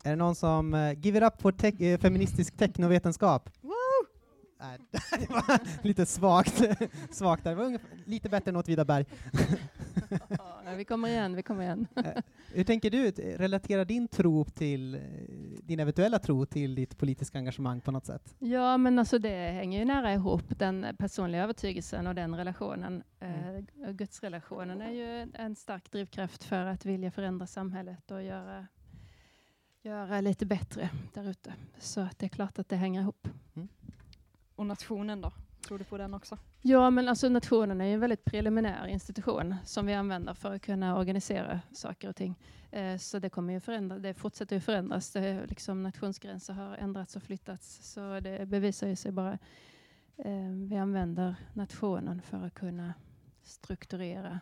Är 0.05 0.11
det 0.11 0.17
någon 0.17 0.35
som 0.35 0.75
uh, 0.75 0.93
give 0.99 1.19
it 1.19 1.25
up 1.25 1.43
for 1.43 1.53
te- 1.53 1.93
eh, 1.93 1.99
feministisk 1.99 2.57
teknovetenskap? 2.57 3.51
Nej, 4.61 4.79
det 5.19 5.31
var 5.31 5.85
lite 5.87 6.07
svagt, 6.07 6.63
svagt 7.11 7.45
där. 7.45 7.51
Det 7.51 7.57
var 7.57 7.65
ungefär, 7.65 7.89
lite 8.05 8.29
bättre 8.29 8.49
än 8.51 8.57
Åtvidaberg. 8.57 9.05
Ja, 10.73 10.77
vi 10.77 10.85
kommer 10.85 11.09
igen, 11.09 11.37
vi 11.37 11.43
kommer 11.43 11.63
igen. 11.63 11.87
Hur 12.55 12.65
tänker 12.65 12.91
du? 12.91 13.11
Relaterar 13.11 13.85
din 13.85 14.09
tro 14.09 14.45
till, 14.45 14.95
eh, 14.95 15.01
din 15.63 15.81
eventuella 15.81 16.19
tro 16.19 16.47
till 16.47 16.75
ditt 16.75 16.99
politiska 16.99 17.39
engagemang 17.39 17.81
på 17.81 17.91
något 17.91 18.07
sätt? 18.07 18.35
Ja, 18.39 18.77
men 18.77 18.99
alltså 18.99 19.19
det 19.19 19.51
hänger 19.51 19.79
ju 19.79 19.85
nära 19.85 20.13
ihop, 20.13 20.59
den 20.59 20.87
personliga 20.99 21.43
övertygelsen 21.43 22.07
och 22.07 22.15
den 22.15 22.37
relationen. 22.37 23.03
Mm. 23.21 23.67
Eh, 23.85 23.91
Gudsrelationen 23.93 24.81
är 24.81 24.93
ju 24.93 25.33
en 25.35 25.57
stark 25.57 25.93
drivkraft 25.93 26.45
för 26.45 26.67
att 26.67 26.87
vilja 26.87 27.11
förändra 27.11 27.47
samhället 27.47 28.11
och 28.11 28.23
göra, 28.23 28.67
göra 29.83 30.21
lite 30.21 30.47
bättre 30.47 30.91
där 31.15 31.31
ute. 31.31 31.55
Så 31.79 32.01
att 32.01 32.19
det 32.19 32.27
är 32.27 32.31
klart 32.31 32.59
att 32.59 32.69
det 32.69 32.77
hänger 32.77 33.01
ihop. 33.01 33.29
Och 34.57 34.67
nationen 34.67 35.21
då? 35.21 35.33
Tror 35.67 35.79
du 35.79 35.85
på 35.85 35.99
den 35.99 36.15
också? 36.15 36.39
Ja, 36.63 36.91
men 36.91 37.09
alltså 37.09 37.29
nationen 37.29 37.81
är 37.81 37.85
ju 37.85 37.95
en 37.95 38.01
väldigt 38.01 38.25
preliminär 38.25 38.87
institution 38.87 39.55
som 39.65 39.87
vi 39.87 39.95
använder 39.95 40.35
för 40.35 40.55
att 40.55 40.63
kunna 40.63 40.99
organisera 40.99 41.61
saker 41.73 42.09
och 42.09 42.17
ting. 42.17 42.39
Eh, 42.71 42.99
så 42.99 43.19
det 43.19 43.31
kommer 43.31 43.53
ju 43.53 43.61
förändra, 43.61 43.99
det 43.99 44.15
fortsätter 44.15 44.57
ju 44.57 44.61
förändras. 44.61 45.11
Det, 45.13 45.47
liksom, 45.47 45.83
nationsgränser 45.83 46.55
har 46.55 46.77
ändrats 46.77 47.17
och 47.17 47.23
flyttats, 47.23 47.93
så 47.93 48.21
det 48.21 48.49
bevisar 48.49 48.87
ju 48.89 48.97
sig 48.97 49.13
bara. 49.13 49.39
Eh, 50.17 50.51
vi 50.69 50.77
använder 50.77 51.35
nationen 51.53 52.23
för 52.23 52.47
att 52.47 52.55
kunna 52.55 52.95
strukturera 53.43 54.41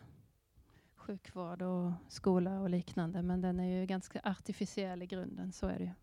sjukvård 0.95 1.61
och 1.61 1.91
skola 2.07 2.59
och 2.59 2.69
liknande, 2.69 3.21
men 3.21 3.41
den 3.41 3.59
är 3.59 3.79
ju 3.79 3.85
ganska 3.85 4.21
artificiell 4.23 5.03
i 5.03 5.05
grunden, 5.05 5.51
så 5.51 5.67
är 5.67 5.77
det 5.77 5.83
ju. 5.83 5.89
Eh, 5.89 5.93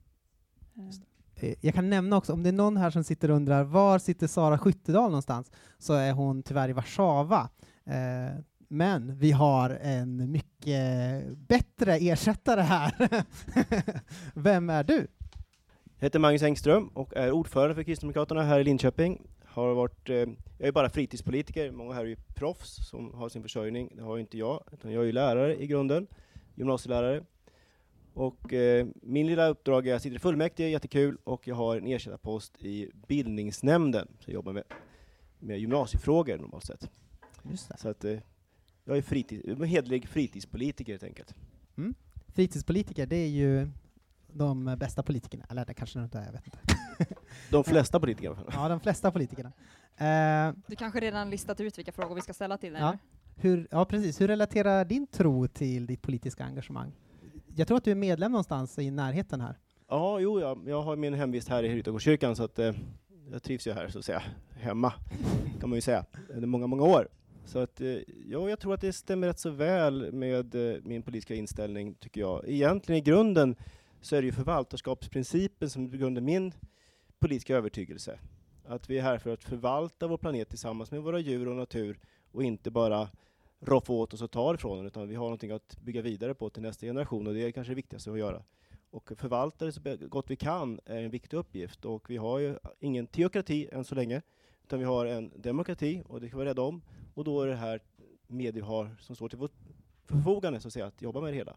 Eh, 0.79 0.91
Eh, 1.41 1.55
jag 1.61 1.75
kan 1.75 1.91
nämna 1.91 2.17
också, 2.17 2.33
om 2.33 2.43
det 2.43 2.49
är 2.49 2.53
någon 2.53 2.77
här 2.77 2.91
som 2.91 3.05
sitter 3.05 3.31
och 3.31 3.37
undrar 3.37 3.65
var 3.65 3.99
sitter 3.99 4.27
Sara 4.27 4.59
Skyttedal 4.59 5.11
någonstans, 5.11 5.53
så 5.79 5.93
är 5.95 6.13
hon 6.13 6.43
tyvärr 6.43 6.69
i 6.69 6.73
Warszawa. 6.73 7.49
Eh, 7.87 8.41
Men 8.69 9.19
vi 9.19 9.31
har 9.33 9.71
en 9.71 10.31
mycket 10.31 11.27
bättre 11.37 11.97
ersättare 11.97 12.61
här. 12.61 12.93
Vem 14.35 14.71
är 14.71 14.85
du? 14.85 15.07
Jag 15.99 16.07
heter 16.07 16.19
Magnus 16.19 16.43
Engström 16.43 16.89
och 16.89 17.17
är 17.17 17.31
ordförande 17.31 17.75
för 17.75 17.83
Kristdemokraterna 17.83 18.43
här 18.43 18.61
i 18.61 18.65
Linköping. 18.65 19.23
Har 19.45 19.75
varit, 19.75 20.11
eh, 20.11 20.17
jag 20.59 20.69
är 20.69 20.73
bara 20.73 20.91
fritidspolitiker, 20.91 21.71
många 21.71 21.95
här 21.95 22.01
är 22.01 22.09
ju 22.09 22.17
proffs 22.35 22.89
som 22.91 23.15
har 23.15 23.29
sin 23.29 23.43
försörjning. 23.43 23.93
Det 23.97 24.03
har 24.03 24.17
ju 24.17 24.21
inte 24.21 24.39
jag, 24.39 24.63
utan 24.73 24.93
jag 24.93 25.03
är 25.03 25.07
ju 25.07 25.13
lärare 25.13 25.63
i 25.63 25.67
grunden, 25.67 26.07
gymnasielärare. 26.55 27.23
Och 28.19 28.53
eh, 28.53 28.87
min 29.03 29.27
lilla 29.27 29.49
uppdrag 29.49 29.87
är 29.87 29.91
att 29.91 29.95
jag 29.95 30.03
sitter 30.03 30.17
i 30.17 30.19
fullmäktige, 30.19 30.69
jättekul, 30.69 31.19
och 31.25 31.49
jag 31.49 31.55
har 31.55 31.77
en 31.77 31.87
ersättarpost 31.87 32.63
i 32.63 32.91
bildningsnämnden, 33.09 34.09
så 34.21 34.31
jag 34.31 34.35
jobbar 34.35 34.53
med, 34.53 34.65
med 35.39 35.59
gymnasiefrågor 35.59 36.39
normalt 36.39 36.65
sett. 36.65 36.91
Just 37.43 37.69
det. 37.69 37.79
Så 37.79 37.89
att 37.89 38.05
eh, 38.05 38.19
jag 38.85 38.97
är 38.97 39.03
fritids, 39.03 39.45
en 39.49 39.63
hederlig 39.63 40.09
fritidspolitiker 40.09 40.93
helt 40.93 41.03
enkelt. 41.03 41.35
Fritidspolitiker, 42.35 43.07
det 43.07 43.17
är 43.17 43.29
ju 43.29 43.69
de 44.33 44.77
bästa 44.79 45.03
politikerna. 45.03 45.45
Eller 45.51 45.65
det 45.65 45.75
kanske 45.75 45.99
det 45.99 46.05
inte 46.05 46.19
är, 46.19 46.25
jag 46.25 46.33
vet 46.33 46.47
inte. 46.47 46.59
De 47.51 47.65
flesta 47.65 48.01
politiker 48.01 48.25
i 48.25 48.27
alla 48.29 48.37
fall. 48.37 48.53
Ja, 48.53 48.69
de 48.69 48.81
flesta 48.81 49.11
politikerna. 49.11 49.53
Eh, 49.97 50.55
Du 50.67 50.77
kanske 50.77 51.01
redan 51.01 51.31
listat 51.31 51.61
ut 51.61 51.79
vilka 51.79 51.93
frågor 51.93 52.15
vi 52.15 52.21
ska 52.21 52.35
ställa 52.35 52.59
till 52.59 52.73
dig? 52.73 52.83
Ja. 52.83 52.99
hur, 53.37 53.69
ja, 53.71 53.85
precis. 53.85 54.21
Hur 54.21 54.29
relaterar 54.29 54.85
din 54.85 55.07
tro 55.07 55.49
till 55.49 55.87
ditt 55.87 56.03
politiska 56.03 56.45
engagemang? 56.45 56.93
Jag 57.59 57.69
tror 57.69 57.79
att 57.79 57.85
du 57.85 57.91
är 57.91 57.95
medlem 57.95 58.33
någonstans 58.33 58.79
i 58.79 58.91
närheten 58.91 59.41
här. 59.41 59.59
Ja, 59.89 60.21
jo, 60.21 60.41
jag, 60.41 60.69
jag 60.69 60.83
har 60.83 60.97
min 60.97 61.15
hemvist 61.15 61.49
här 61.49 61.63
i 61.63 61.75
Ryttargårdskyrkan 61.75 62.37
så 62.37 62.45
att 62.45 62.59
eh, 62.59 62.73
jag 63.33 63.43
trivs 63.43 63.67
ju 63.67 63.73
här 63.73 63.89
så 63.89 63.99
att 63.99 64.05
säga, 64.05 64.23
hemma 64.51 64.93
kan 65.61 65.71
man 65.71 65.77
ju 65.77 65.81
säga, 65.81 66.05
under 66.29 66.47
många, 66.47 66.67
många 66.67 66.83
år. 66.83 67.09
Så 67.45 67.59
att, 67.59 67.81
eh, 67.81 67.97
ja, 68.27 68.49
jag 68.49 68.61
tror 68.61 68.75
att 68.75 68.81
det 68.81 68.93
stämmer 68.93 69.27
rätt 69.27 69.39
så 69.39 69.51
väl 69.51 70.13
med 70.13 70.55
eh, 70.55 70.81
min 70.83 71.03
politiska 71.03 71.35
inställning, 71.35 71.95
tycker 71.95 72.21
jag. 72.21 72.49
Egentligen 72.49 72.99
i 72.99 73.05
grunden 73.05 73.57
så 74.01 74.17
är 74.17 74.23
det 74.23 74.27
ju 74.27 74.33
förvaltarskapsprincipen 74.33 75.71
som 75.71 75.91
grunden 75.91 76.25
min 76.25 76.53
politiska 77.19 77.57
övertygelse. 77.57 78.19
Att 78.67 78.91
vi 78.91 78.99
är 78.99 79.03
här 79.03 79.19
för 79.19 79.33
att 79.33 79.45
förvalta 79.45 80.07
vår 80.07 80.19
planet 80.19 80.49
tillsammans 80.49 80.91
med 80.91 81.03
våra 81.03 81.19
djur 81.19 81.49
och 81.49 81.57
natur 81.57 81.99
och 82.33 82.43
inte 82.43 82.71
bara 82.71 83.09
roffa 83.61 83.93
åt 83.93 84.15
oss 84.15 84.23
och 84.23 84.31
ta 84.31 84.55
ifrån 84.55 84.77
den, 84.77 84.87
utan 84.87 85.09
vi 85.09 85.15
har 85.15 85.25
någonting 85.25 85.51
att 85.51 85.77
bygga 85.81 86.03
vidare 86.03 86.35
på 86.35 86.51
till 86.51 86.63
nästa 86.63 86.87
generation 86.87 87.27
och 87.27 87.35
det 87.35 87.41
är 87.41 87.51
kanske 87.51 87.71
det 87.71 87.77
viktigaste 87.77 88.11
att 88.11 88.19
göra. 88.19 88.43
Och 88.91 89.13
förvalta 89.17 89.65
det 89.65 89.73
så 89.73 89.81
gott 90.09 90.31
vi 90.31 90.37
kan 90.37 90.81
är 90.85 91.03
en 91.03 91.11
viktig 91.11 91.37
uppgift 91.37 91.85
och 91.85 92.11
vi 92.11 92.17
har 92.17 92.39
ju 92.39 92.59
ingen 92.81 93.07
teokrati 93.07 93.69
än 93.73 93.85
så 93.85 93.95
länge, 93.95 94.23
utan 94.65 94.79
vi 94.79 94.85
har 94.85 95.07
en 95.07 95.33
demokrati 95.37 96.03
och 96.07 96.21
det 96.21 96.29
ska 96.29 96.37
vi 96.37 96.39
vara 96.39 96.51
rädda 96.51 96.63
om. 96.63 96.83
Och 97.15 97.25
då 97.25 97.43
är 97.43 97.47
det 97.47 97.57
här 97.57 97.81
medier 98.27 98.53
vi 98.53 98.61
har 98.61 98.97
som 99.01 99.17
står 99.17 99.29
till 99.29 99.39
vårt 99.39 99.55
förfogande 100.05 100.61
så 100.61 100.69
att 100.69 100.73
säga, 100.73 100.87
att 100.87 101.03
jobba 101.03 101.21
med 101.21 101.33
det 101.33 101.37
hela. 101.37 101.57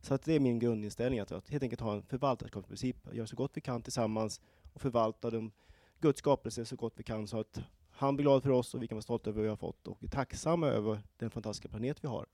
Så 0.00 0.14
att 0.14 0.22
det 0.22 0.34
är 0.34 0.40
min 0.40 0.58
grundinställning, 0.58 1.20
att, 1.20 1.32
att 1.32 1.48
helt 1.48 1.62
enkelt 1.62 1.80
ha 1.80 1.92
en 1.92 2.02
förvaltarskapsprincip, 2.02 3.14
göra 3.14 3.26
så 3.26 3.36
gott 3.36 3.50
vi 3.54 3.60
kan 3.60 3.82
tillsammans 3.82 4.40
och 4.72 4.80
förvalta 4.80 5.30
de 5.30 5.52
Guds 6.00 6.18
skapelse 6.18 6.64
så 6.64 6.76
gott 6.76 6.92
vi 6.96 7.02
kan 7.02 7.26
så 7.26 7.40
att 7.40 7.60
han 7.92 8.16
blir 8.16 8.24
glad 8.24 8.42
för 8.42 8.50
oss 8.50 8.74
och 8.74 8.82
vi 8.82 8.88
kan 8.88 8.96
vara 8.96 9.02
stolta 9.02 9.30
över 9.30 9.36
vad 9.36 9.42
vi 9.42 9.48
har 9.48 9.56
fått 9.56 9.86
och 9.86 10.04
är 10.04 10.08
tacksamma 10.08 10.66
över 10.66 11.02
den 11.16 11.30
fantastiska 11.30 11.68
planet 11.68 12.04
vi 12.04 12.08
har. 12.08 12.26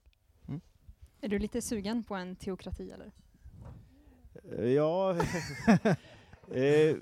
Är 1.21 1.29
du 1.29 1.39
lite 1.39 1.61
sugen 1.61 2.03
på 2.03 2.15
en 2.15 2.35
teokrati 2.35 2.91
eller? 2.91 3.11
Eh, 4.57 4.65
Ja, 4.65 5.15
eh, 6.51 6.95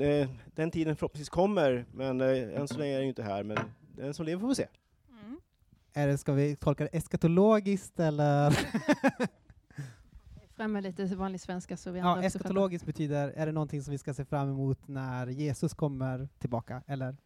eh, 0.00 0.28
den 0.54 0.70
tiden 0.70 0.96
förhoppningsvis 0.96 1.28
kommer, 1.28 1.84
men 1.92 2.20
eh, 2.20 2.60
än 2.60 2.68
så 2.68 2.78
länge 2.78 2.94
är 2.94 2.98
den 2.98 3.08
inte 3.08 3.22
här, 3.22 3.42
men 3.42 3.58
den 3.96 4.14
som 4.14 4.26
lever 4.26 4.40
får 4.40 4.48
vi 4.48 4.54
se. 4.54 4.66
Mm. 5.10 5.40
Är 5.92 6.06
det, 6.08 6.18
ska 6.18 6.32
vi 6.32 6.56
tolka 6.56 6.84
det 6.84 6.96
eskatologiskt 6.96 8.00
eller? 8.00 8.50
Fram 10.56 10.72
med 10.72 10.82
lite 10.82 11.04
vanlig 11.04 11.40
svenska 11.40 11.76
så 11.76 11.90
vi 11.90 11.98
ja, 11.98 12.22
eskatologiskt 12.22 12.86
betyder, 12.86 13.28
är 13.28 13.46
det 13.46 13.52
någonting 13.52 13.82
som 13.82 13.92
vi 13.92 13.98
ska 13.98 14.14
se 14.14 14.24
fram 14.24 14.48
emot 14.48 14.88
när 14.88 15.26
Jesus 15.26 15.74
kommer 15.74 16.28
tillbaka? 16.38 16.82
Eller? 16.86 17.16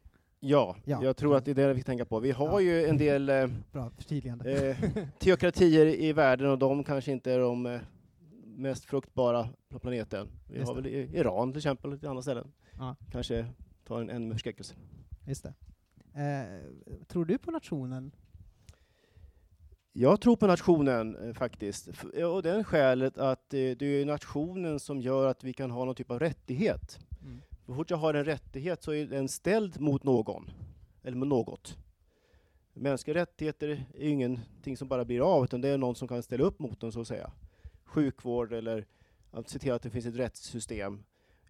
Ja, 0.40 0.77
Ja. 0.85 1.05
jag 1.05 1.16
tror 1.16 1.37
att 1.37 1.44
det 1.44 1.51
är 1.51 1.55
det 1.55 1.74
vi 1.74 1.83
tänka 1.83 2.05
på. 2.05 2.20
Vi 2.20 2.31
har 2.31 2.46
Ja. 2.48 2.61
ju 2.61 2.85
en 2.87 2.96
del 2.98 3.29
eh, 3.29 3.46
Bra 3.72 3.90
eh, 4.44 4.77
teokratier 5.18 5.87
i 5.87 6.12
världen 6.12 6.51
och 6.51 6.59
de 6.59 6.85
kanske 6.85 7.12
inte 7.12 7.33
är 7.33 7.38
de 7.38 7.66
eh, 7.66 7.81
mest 8.44 8.85
fruktbara 8.85 9.48
på 9.68 9.79
planeten. 9.79 10.29
Vi 10.51 10.59
Just 10.59 10.68
har 10.68 10.81
det. 10.81 10.90
väl 10.90 11.14
Iran 11.16 11.53
till 11.53 11.59
exempel, 11.59 11.92
och 11.92 12.05
andra 12.05 12.22
ställen. 12.22 12.53
Ja. 12.79 12.96
Kanske 13.12 13.46
tar 13.85 14.01
en, 14.01 14.29
med 14.29 14.33
förskräckelse. 14.33 14.74
Just 15.27 15.42
det. 15.42 15.55
Eh, 16.20 17.05
tror 17.07 17.24
du 17.24 17.38
på 17.38 17.51
nationen? 17.51 18.11
Jag 19.92 20.20
tror 20.20 20.37
på 20.37 20.46
nationen 20.46 21.16
eh, 21.16 21.35
faktiskt. 21.35 21.88
Och 22.35 22.42
den 22.42 22.64
skälet 22.64 23.18
att 23.18 23.55
eh, 23.55 23.59
det 23.79 23.83
är 23.87 24.05
nationen 24.07 24.81
som 24.81 25.01
gör 25.01 25.27
att 25.27 25.44
vi 25.44 25.53
kan 25.53 25.70
ha 25.70 25.85
någon 25.85 25.94
typ 25.94 26.11
av 26.11 26.18
rättighet. 26.18 26.98
Så 27.68 27.74
fort 27.74 27.90
jag 27.90 27.96
har 27.96 28.14
en 28.14 28.24
rättighet 28.24 28.83
så 28.83 28.92
är 28.92 29.07
den 29.07 29.28
ställd 29.28 29.81
mot 29.81 30.04
någon, 30.04 30.50
eller 31.02 31.16
mot 31.16 31.28
något. 31.28 31.76
Mänskliga 32.72 33.14
rättigheter 33.14 33.68
är 33.94 34.04
ju 34.04 34.11
ingenting 34.11 34.76
som 34.76 34.88
bara 34.88 35.04
blir 35.04 35.20
av, 35.37 35.44
utan 35.44 35.61
det 35.61 35.68
är 35.68 35.78
någon 35.78 35.94
som 35.94 36.09
kan 36.09 36.22
ställa 36.22 36.44
upp 36.44 36.59
mot 36.59 36.81
den 36.81 36.92
så 36.92 37.00
att 37.00 37.09
säga. 37.09 37.33
Sjukvård 37.85 38.52
eller 38.52 38.87
att 39.31 39.48
se 39.48 39.59
till 39.59 39.72
att 39.72 39.83
det 39.83 39.90
finns 39.90 40.07
ett 40.07 40.16
rättssystem. 40.16 41.04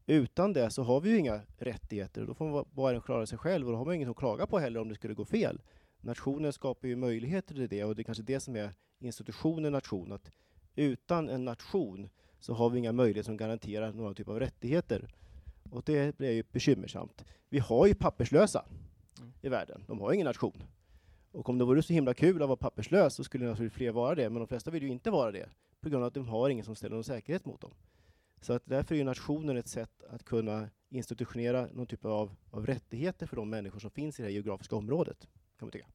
Utan 0.07 0.53
det 0.53 0.71
så 0.71 0.83
har 0.83 1.01
vi 1.01 1.11
ju 1.11 1.19
inga 1.19 1.41
rättigheter, 1.59 2.27
då 2.27 2.35
får 2.35 2.49
man 2.49 2.65
bara 2.73 3.01
klara 3.01 3.27
sig 3.27 3.39
själv 3.39 3.67
och 3.67 3.73
då 3.73 3.79
har 3.79 3.85
man 3.85 3.95
ingen 3.95 4.11
att 4.11 4.17
klaga 4.17 4.47
på 4.47 4.59
heller 4.59 4.81
om 4.81 4.89
det 4.89 4.95
skulle 4.95 5.15
gå 5.15 5.25
fel. 5.25 5.61
Nationen 6.01 6.53
skapar 6.53 6.89
ju 6.89 6.97
möjligheter 6.97 7.55
till 7.55 7.69
det 7.69 7.85
och 7.85 7.97
det 7.97 8.03
är 8.03 8.05
kanske 8.05 8.23
det 8.23 8.41
som 8.41 8.57
är 8.57 8.75
institutionen 8.99 9.73
nation, 9.73 10.13
att 10.13 10.31
utan 10.75 11.29
en 11.29 11.45
nation 11.45 12.09
så 12.41 12.55
har 12.55 12.71
vi 12.71 12.79
inga 12.79 12.93
möjligheter 12.93 13.27
som 13.27 13.37
garanterar 13.37 13.93
några 13.93 14.15
typ 14.15 14.29
av 14.29 14.41
rättigheter. 14.41 15.09
Och 15.71 15.83
det 15.87 16.19
blir 16.19 16.31
ju 16.33 16.43
bekymmersamt. 16.53 17.25
Vi 17.49 17.59
har 17.59 17.87
ju 17.87 17.95
papperslösa 17.95 18.65
Mm. 19.19 19.33
i 19.43 19.49
världen. 19.49 19.85
De 19.87 20.01
har 20.01 20.13
ingen 20.13 20.25
nation. 20.25 20.63
Och 21.33 21.49
om 21.49 21.59
det 21.59 21.65
vore 21.65 21.83
så 21.83 21.93
himla 21.93 22.15
kul 22.15 22.43
att 22.43 22.49
vara 22.49 22.57
papperslös 22.57 23.15
så 23.15 23.25
skulle 23.25 23.47
naturligtvis 23.47 23.77
fler 23.77 23.93
vara 23.93 24.15
det, 24.15 24.31
men 24.31 24.39
de 24.39 24.47
flesta 24.49 24.71
vill 24.71 24.83
ju 24.83 24.89
inte 24.89 25.11
vara 25.11 25.33
det 25.33 25.49
på 25.81 25.89
grund 25.89 26.03
av 26.05 26.09
att 26.09 26.15
de 26.15 26.29
har 26.29 26.51
ingen 26.51 26.65
som 26.65 26.75
ställer 26.75 26.95
någon 26.95 27.05
säkerhet 27.05 27.45
mot 27.45 27.61
dem. 27.61 27.71
Så 28.41 28.53
att 28.53 28.63
därför 28.65 28.95
är 28.95 28.99
ju 28.99 29.05
nationen 29.05 29.57
ett 29.57 29.69
sätt 29.69 30.03
att 30.11 30.25
kunna 30.25 30.69
institutionera 30.91 31.67
någon 31.73 31.87
typ 31.87 32.05
av, 32.05 32.35
av 32.51 32.67
rättigheter 32.67 33.27
för 33.27 33.37
de 33.37 33.51
människor 33.51 33.79
som 33.81 33.91
finns 33.91 34.19
i 34.19 34.23
det 34.23 34.29
här 34.29 34.33
geografiska 34.35 34.77
området, 34.77 35.29
kan 35.59 35.67
man 35.67 35.71
tycka. 35.71 35.87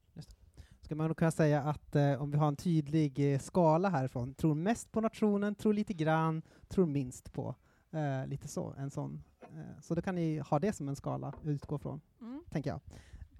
Ska 0.80 0.94
man 0.94 1.06
nog 1.06 1.16
kunna 1.16 1.30
säga 1.30 1.62
att 1.62 1.96
eh, 1.96 2.22
om 2.22 2.30
vi 2.30 2.38
har 2.38 2.48
en 2.48 2.56
tydlig 2.56 3.32
eh, 3.34 3.38
skala 3.38 3.88
härifrån, 3.88 4.34
tror 4.34 4.54
mest 4.54 4.92
på 4.92 5.00
nationen, 5.00 5.54
tror 5.54 5.72
lite 5.72 5.92
grann, 5.92 6.42
tror 6.68 6.86
minst 6.86 7.32
på. 7.32 7.54
Eh, 7.90 8.26
lite 8.26 8.48
så, 8.48 8.74
en 8.78 8.90
sån. 8.90 9.22
Eh, 9.54 9.80
så 9.80 9.94
då 9.94 10.02
kan 10.02 10.14
ni 10.14 10.38
ha 10.38 10.58
det 10.58 10.72
som 10.72 10.88
en 10.88 10.96
skala 10.96 11.26
att 11.26 11.44
utgå 11.44 11.78
från, 11.78 12.00
Mm. 12.20 12.44
tänker 12.50 12.70
jag. 12.70 12.80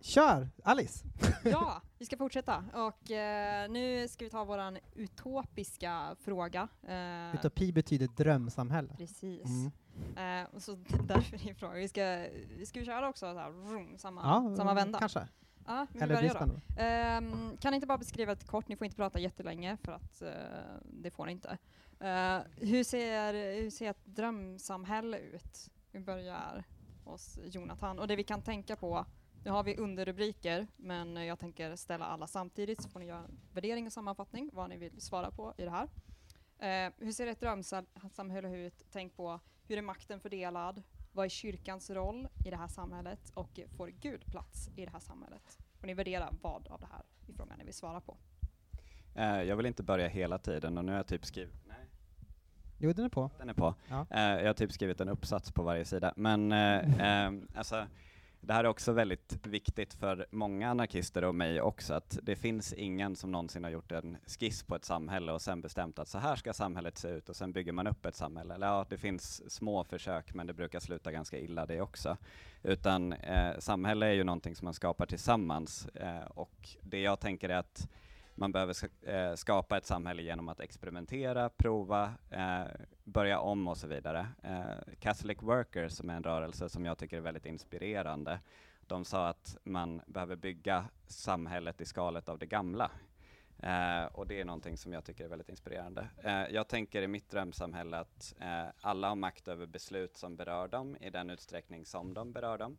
Kör! 0.00 0.48
Alice! 0.64 1.04
Ja, 1.44 1.80
vi 1.98 2.06
ska 2.06 2.16
fortsätta. 2.16 2.64
Och 2.74 3.10
eh, 3.10 3.70
nu 3.70 4.08
ska 4.08 4.24
vi 4.24 4.30
ta 4.30 4.44
våran 4.44 4.78
utopiska 4.94 6.16
fråga. 6.20 6.68
Eh, 6.88 7.34
Utopi 7.34 7.72
betyder 7.72 8.06
drömsamhälle. 8.16 8.94
Precis. 8.96 9.44
Mm. 10.16 10.42
Eh, 10.42 10.48
och 10.54 10.62
så 10.62 10.74
därför 11.06 11.48
är 11.50 11.54
frågan, 11.54 11.76
vi 11.76 11.88
ska, 11.88 12.26
vi 12.58 12.66
ska 12.66 12.80
vi 12.80 12.86
köra 12.86 13.08
också 13.08 13.32
så 13.32 13.38
här, 13.38 13.50
vroom, 13.50 13.94
samma, 13.98 14.20
Ja, 14.22 14.56
samma 14.56 14.74
vända? 14.74 14.98
kanske. 14.98 15.28
Ja, 15.66 15.86
vi 15.92 16.00
Eller 16.00 16.14
börjar 16.14 16.46
då. 16.46 16.82
Ehm, 16.82 17.56
kan 17.56 17.70
ni 17.70 17.74
inte 17.74 17.86
bara 17.86 17.98
beskriva 17.98 18.32
lite 18.32 18.46
kort, 18.46 18.68
ni 18.68 18.76
får 18.76 18.84
inte 18.84 18.96
prata 18.96 19.18
jättelänge 19.20 19.76
för 19.76 19.92
att 19.92 20.22
eh, 20.22 20.28
det 20.82 21.10
får 21.10 21.26
ni 21.26 21.32
inte. 21.32 21.58
Eh, 22.00 22.38
hur, 22.56 22.84
ser, 22.84 23.34
hur 23.62 23.70
ser 23.70 23.90
ett 23.90 24.04
drömsamhälle 24.04 25.18
ut? 25.18 25.70
Vi 25.94 26.00
börjar 26.00 26.64
hos 27.04 27.38
Jonathan. 27.44 27.98
Och 27.98 28.08
det 28.08 28.16
vi 28.16 28.24
kan 28.24 28.42
tänka 28.42 28.76
på, 28.76 29.06
nu 29.44 29.50
har 29.50 29.64
vi 29.64 29.76
underrubriker, 29.76 30.66
men 30.76 31.16
jag 31.26 31.38
tänker 31.38 31.76
ställa 31.76 32.04
alla 32.04 32.26
samtidigt 32.26 32.82
så 32.82 32.88
får 32.88 33.00
ni 33.00 33.06
göra 33.06 33.18
en 33.18 33.40
värdering 33.52 33.86
och 33.86 33.92
sammanfattning 33.92 34.50
vad 34.52 34.68
ni 34.68 34.76
vill 34.76 35.00
svara 35.00 35.30
på 35.30 35.54
i 35.58 35.64
det 35.64 35.70
här. 35.70 35.88
Eh, 36.58 36.92
hur 36.98 37.12
ser 37.12 37.26
ett 37.26 37.40
drömsamhälle 37.40 38.56
ut? 38.56 38.84
Tänk 38.92 39.16
på 39.16 39.40
hur 39.68 39.78
är 39.78 39.82
makten 39.82 40.20
fördelad? 40.20 40.82
vad 41.14 41.24
är 41.24 41.28
kyrkans 41.28 41.90
roll 41.90 42.28
i 42.46 42.50
det 42.50 42.56
här 42.56 42.68
samhället 42.68 43.30
och 43.34 43.60
får 43.76 43.88
Gud 43.88 44.26
plats 44.26 44.68
i 44.76 44.84
det 44.84 44.90
här 44.90 45.00
samhället? 45.00 45.58
Och 45.80 45.86
ni 45.86 45.94
värderar 45.94 46.30
vad 46.42 46.68
av 46.68 46.80
det 46.80 46.88
här 46.92 47.02
i 47.28 47.32
frågan 47.32 47.58
ni 47.58 47.64
vill 47.64 47.74
svara 47.74 48.00
på? 48.00 48.16
Eh, 49.14 49.42
jag 49.42 49.56
vill 49.56 49.66
inte 49.66 49.82
börja 49.82 50.08
hela 50.08 50.38
tiden 50.38 50.78
och 50.78 50.84
nu 50.84 50.92
har 50.92 50.96
jag 50.96 51.06
typ 51.06 51.24
skrivit 51.24 51.63
Jo, 52.78 52.92
den 52.92 53.04
är 53.04 53.08
på. 53.08 53.30
Den 53.38 53.48
är 53.48 53.54
på. 53.54 53.74
Ja. 53.88 54.06
Eh, 54.10 54.20
jag 54.20 54.46
har 54.46 54.54
typ 54.54 54.72
skrivit 54.72 55.00
en 55.00 55.08
uppsats 55.08 55.52
på 55.52 55.62
varje 55.62 55.84
sida. 55.84 56.12
Men 56.16 56.52
eh, 56.52 57.00
eh, 57.26 57.32
alltså, 57.54 57.86
det 58.46 58.52
här 58.52 58.64
är 58.64 58.68
också 58.68 58.92
väldigt 58.92 59.46
viktigt 59.46 59.94
för 59.94 60.26
många 60.30 60.70
anarkister 60.70 61.24
och 61.24 61.34
mig 61.34 61.60
också, 61.60 61.94
att 61.94 62.18
det 62.22 62.36
finns 62.36 62.72
ingen 62.72 63.16
som 63.16 63.32
någonsin 63.32 63.64
har 63.64 63.70
gjort 63.70 63.92
en 63.92 64.16
skiss 64.26 64.62
på 64.62 64.76
ett 64.76 64.84
samhälle 64.84 65.32
och 65.32 65.42
sen 65.42 65.60
bestämt 65.60 65.98
att 65.98 66.08
så 66.08 66.18
här 66.18 66.36
ska 66.36 66.52
samhället 66.52 66.98
se 66.98 67.08
ut 67.08 67.28
och 67.28 67.36
sen 67.36 67.52
bygger 67.52 67.72
man 67.72 67.86
upp 67.86 68.06
ett 68.06 68.14
samhälle. 68.14 68.54
Eller 68.54 68.66
ja, 68.66 68.86
det 68.88 68.98
finns 68.98 69.50
små 69.50 69.84
försök 69.84 70.34
men 70.34 70.46
det 70.46 70.52
brukar 70.52 70.80
sluta 70.80 71.12
ganska 71.12 71.38
illa 71.38 71.66
det 71.66 71.80
också. 71.80 72.16
Utan 72.62 73.12
eh, 73.12 73.58
samhälle 73.58 74.06
är 74.06 74.12
ju 74.12 74.24
någonting 74.24 74.56
som 74.56 74.64
man 74.64 74.74
skapar 74.74 75.06
tillsammans 75.06 75.86
eh, 75.86 76.24
och 76.24 76.68
det 76.82 77.00
jag 77.00 77.20
tänker 77.20 77.48
är 77.48 77.56
att 77.56 77.88
man 78.34 78.52
behöver 78.52 78.74
eh, 79.02 79.34
skapa 79.34 79.76
ett 79.76 79.86
samhälle 79.86 80.22
genom 80.22 80.48
att 80.48 80.60
experimentera, 80.60 81.48
prova, 81.48 82.14
eh, 82.30 82.64
börja 83.04 83.38
om 83.38 83.68
och 83.68 83.76
så 83.76 83.86
vidare. 83.86 84.28
Eh, 84.42 84.94
Catholic 85.00 85.42
Workers, 85.42 85.92
som 85.92 86.10
är 86.10 86.16
en 86.16 86.22
rörelse 86.22 86.68
som 86.68 86.84
jag 86.84 86.98
tycker 86.98 87.16
är 87.16 87.20
väldigt 87.20 87.46
inspirerande, 87.46 88.40
de 88.86 89.04
sa 89.04 89.28
att 89.28 89.56
man 89.64 90.02
behöver 90.06 90.36
bygga 90.36 90.84
samhället 91.06 91.80
i 91.80 91.84
skalet 91.84 92.28
av 92.28 92.38
det 92.38 92.46
gamla. 92.46 92.90
Eh, 93.58 94.04
och 94.04 94.26
det 94.26 94.40
är 94.40 94.44
någonting 94.44 94.76
som 94.76 94.92
jag 94.92 95.04
tycker 95.04 95.24
är 95.24 95.28
väldigt 95.28 95.48
inspirerande. 95.48 96.08
Eh, 96.18 96.46
jag 96.50 96.68
tänker 96.68 97.02
i 97.02 97.08
mitt 97.08 97.30
drömsamhälle 97.30 97.98
att 97.98 98.34
eh, 98.40 98.66
alla 98.80 99.08
har 99.08 99.16
makt 99.16 99.48
över 99.48 99.66
beslut 99.66 100.16
som 100.16 100.36
berör 100.36 100.68
dem 100.68 100.96
i 101.00 101.10
den 101.10 101.30
utsträckning 101.30 101.84
som 101.84 102.14
de 102.14 102.32
berör 102.32 102.58
dem. 102.58 102.76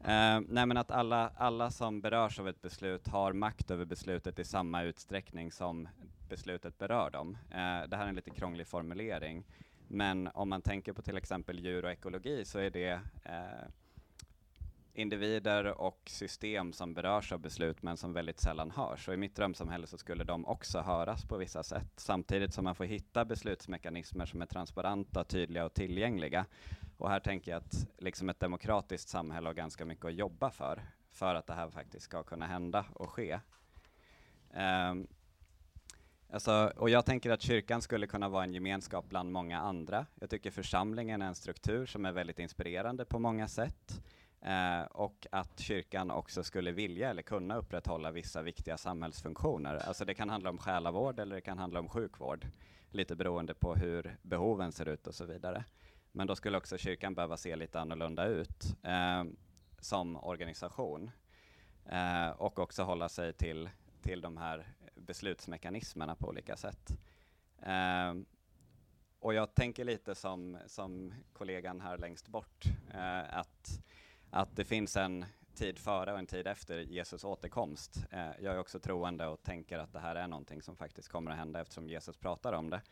Eh, 0.00 0.40
nej 0.48 0.66
men 0.66 0.76
att 0.76 0.90
alla, 0.90 1.30
alla 1.36 1.70
som 1.70 2.00
berörs 2.00 2.40
av 2.40 2.48
ett 2.48 2.62
beslut 2.62 3.08
har 3.08 3.32
makt 3.32 3.70
över 3.70 3.84
beslutet 3.84 4.38
i 4.38 4.44
samma 4.44 4.82
utsträckning 4.82 5.52
som 5.52 5.88
beslutet 6.28 6.78
berör 6.78 7.10
dem. 7.10 7.38
Eh, 7.50 7.88
det 7.88 7.96
här 7.96 8.04
är 8.04 8.08
en 8.08 8.14
lite 8.14 8.30
krånglig 8.30 8.66
formulering, 8.66 9.44
men 9.88 10.28
om 10.34 10.48
man 10.48 10.62
tänker 10.62 10.92
på 10.92 11.02
till 11.02 11.16
exempel 11.16 11.58
djur 11.58 11.84
och 11.84 11.90
ekologi 11.90 12.44
så 12.44 12.58
är 12.58 12.70
det 12.70 13.00
eh, 13.24 13.68
individer 14.96 15.80
och 15.80 16.00
system 16.06 16.72
som 16.72 16.94
berörs 16.94 17.32
av 17.32 17.38
beslut 17.40 17.82
men 17.82 17.96
som 17.96 18.12
väldigt 18.12 18.40
sällan 18.40 18.70
hörs. 18.70 19.08
Och 19.08 19.14
i 19.14 19.16
mitt 19.16 19.36
drömsamhälle 19.36 19.86
så 19.86 19.98
skulle 19.98 20.24
de 20.24 20.46
också 20.46 20.80
höras 20.80 21.24
på 21.24 21.36
vissa 21.36 21.62
sätt, 21.62 21.92
samtidigt 21.96 22.54
som 22.54 22.64
man 22.64 22.74
får 22.74 22.84
hitta 22.84 23.24
beslutsmekanismer 23.24 24.26
som 24.26 24.42
är 24.42 24.46
transparenta, 24.46 25.24
tydliga 25.24 25.64
och 25.64 25.74
tillgängliga. 25.74 26.46
Och 26.96 27.10
här 27.10 27.20
tänker 27.20 27.50
jag 27.50 27.58
att 27.58 27.86
liksom 27.98 28.28
ett 28.28 28.40
demokratiskt 28.40 29.08
samhälle 29.08 29.48
har 29.48 29.54
ganska 29.54 29.84
mycket 29.84 30.04
att 30.04 30.14
jobba 30.14 30.50
för, 30.50 30.82
för 31.12 31.34
att 31.34 31.46
det 31.46 31.54
här 31.54 31.70
faktiskt 31.70 32.04
ska 32.04 32.22
kunna 32.22 32.46
hända 32.46 32.84
och 32.94 33.10
ske. 33.10 33.40
Um, 34.90 35.06
Alltså, 36.30 36.72
och 36.76 36.90
jag 36.90 37.06
tänker 37.06 37.30
att 37.30 37.42
kyrkan 37.42 37.82
skulle 37.82 38.06
kunna 38.06 38.28
vara 38.28 38.44
en 38.44 38.54
gemenskap 38.54 39.08
bland 39.08 39.32
många 39.32 39.58
andra. 39.58 40.06
Jag 40.14 40.30
tycker 40.30 40.50
församlingen 40.50 41.22
är 41.22 41.26
en 41.26 41.34
struktur 41.34 41.86
som 41.86 42.04
är 42.04 42.12
väldigt 42.12 42.38
inspirerande 42.38 43.04
på 43.04 43.18
många 43.18 43.48
sätt. 43.48 44.00
Eh, 44.40 44.82
och 44.82 45.26
att 45.30 45.60
kyrkan 45.60 46.10
också 46.10 46.42
skulle 46.42 46.72
vilja 46.72 47.10
eller 47.10 47.22
kunna 47.22 47.56
upprätthålla 47.56 48.10
vissa 48.10 48.42
viktiga 48.42 48.76
samhällsfunktioner. 48.76 49.76
Alltså 49.76 50.04
det 50.04 50.14
kan 50.14 50.30
handla 50.30 50.50
om 50.50 50.58
själavård 50.58 51.18
eller 51.18 51.34
det 51.34 51.40
kan 51.40 51.58
handla 51.58 51.80
om 51.80 51.88
sjukvård, 51.88 52.46
lite 52.90 53.16
beroende 53.16 53.54
på 53.54 53.74
hur 53.74 54.16
behoven 54.22 54.72
ser 54.72 54.88
ut 54.88 55.06
och 55.06 55.14
så 55.14 55.24
vidare. 55.24 55.64
Men 56.16 56.26
då 56.26 56.36
skulle 56.36 56.58
också 56.58 56.78
kyrkan 56.78 57.14
behöva 57.14 57.36
se 57.36 57.56
lite 57.56 57.80
annorlunda 57.80 58.26
ut 58.26 58.64
eh, 58.82 59.24
som 59.80 60.16
organisation 60.16 61.10
eh, 61.86 62.28
och 62.28 62.58
också 62.58 62.82
hålla 62.82 63.08
sig 63.08 63.32
till, 63.32 63.70
till 64.02 64.20
de 64.20 64.36
här 64.36 64.66
beslutsmekanismerna 64.94 66.14
på 66.14 66.28
olika 66.28 66.56
sätt. 66.56 66.98
Eh, 67.62 68.14
och 69.18 69.34
jag 69.34 69.54
tänker 69.54 69.84
lite 69.84 70.14
som, 70.14 70.58
som 70.66 71.14
kollegan 71.32 71.80
här 71.80 71.98
längst 71.98 72.28
bort, 72.28 72.64
eh, 72.94 73.38
att, 73.38 73.80
att 74.30 74.56
det 74.56 74.64
finns 74.64 74.96
en 74.96 75.24
tid 75.54 75.78
före 75.78 76.12
och 76.12 76.18
en 76.18 76.26
tid 76.26 76.46
efter 76.46 76.78
Jesus 76.78 77.24
återkomst. 77.24 78.04
Eh, 78.10 78.30
jag 78.40 78.54
är 78.54 78.58
också 78.58 78.80
troende 78.80 79.26
och 79.26 79.42
tänker 79.42 79.78
att 79.78 79.92
det 79.92 80.00
här 80.00 80.16
är 80.16 80.28
någonting 80.28 80.62
som 80.62 80.76
faktiskt 80.76 81.08
kommer 81.08 81.30
att 81.30 81.36
hända 81.36 81.60
eftersom 81.60 81.88
Jesus 81.88 82.16
pratar 82.16 82.52
om 82.52 82.70
det. 82.70 82.82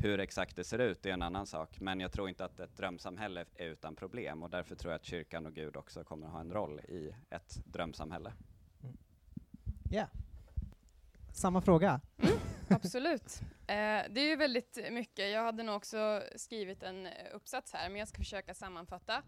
Hur 0.00 0.20
exakt 0.20 0.56
det 0.56 0.64
ser 0.64 0.78
ut 0.78 1.06
är 1.06 1.10
en 1.10 1.22
annan 1.22 1.46
sak, 1.46 1.80
men 1.80 2.00
jag 2.00 2.12
tror 2.12 2.28
inte 2.28 2.44
att 2.44 2.60
ett 2.60 2.76
drömsamhälle 2.76 3.44
är 3.54 3.66
utan 3.66 3.96
problem 3.96 4.42
och 4.42 4.50
därför 4.50 4.74
tror 4.74 4.92
jag 4.92 4.98
att 4.98 5.04
kyrkan 5.04 5.46
och 5.46 5.54
Gud 5.54 5.76
också 5.76 6.04
kommer 6.04 6.26
att 6.26 6.32
ha 6.32 6.40
en 6.40 6.52
roll 6.52 6.80
i 6.80 7.14
ett 7.30 7.60
drömsamhälle. 7.64 8.32
Ja. 9.90 10.06
Samma 11.32 11.60
fråga. 11.60 12.00
Absolut. 12.70 13.40
Eh, 13.66 14.02
det 14.10 14.20
är 14.20 14.28
ju 14.28 14.36
väldigt 14.36 14.78
mycket. 14.90 15.30
Jag 15.30 15.44
hade 15.44 15.62
nog 15.62 15.76
också 15.76 16.22
skrivit 16.36 16.82
en 16.82 17.08
uppsats 17.32 17.72
här, 17.72 17.88
men 17.88 17.98
jag 17.98 18.08
ska 18.08 18.18
försöka 18.18 18.54
sammanfatta. 18.54 19.22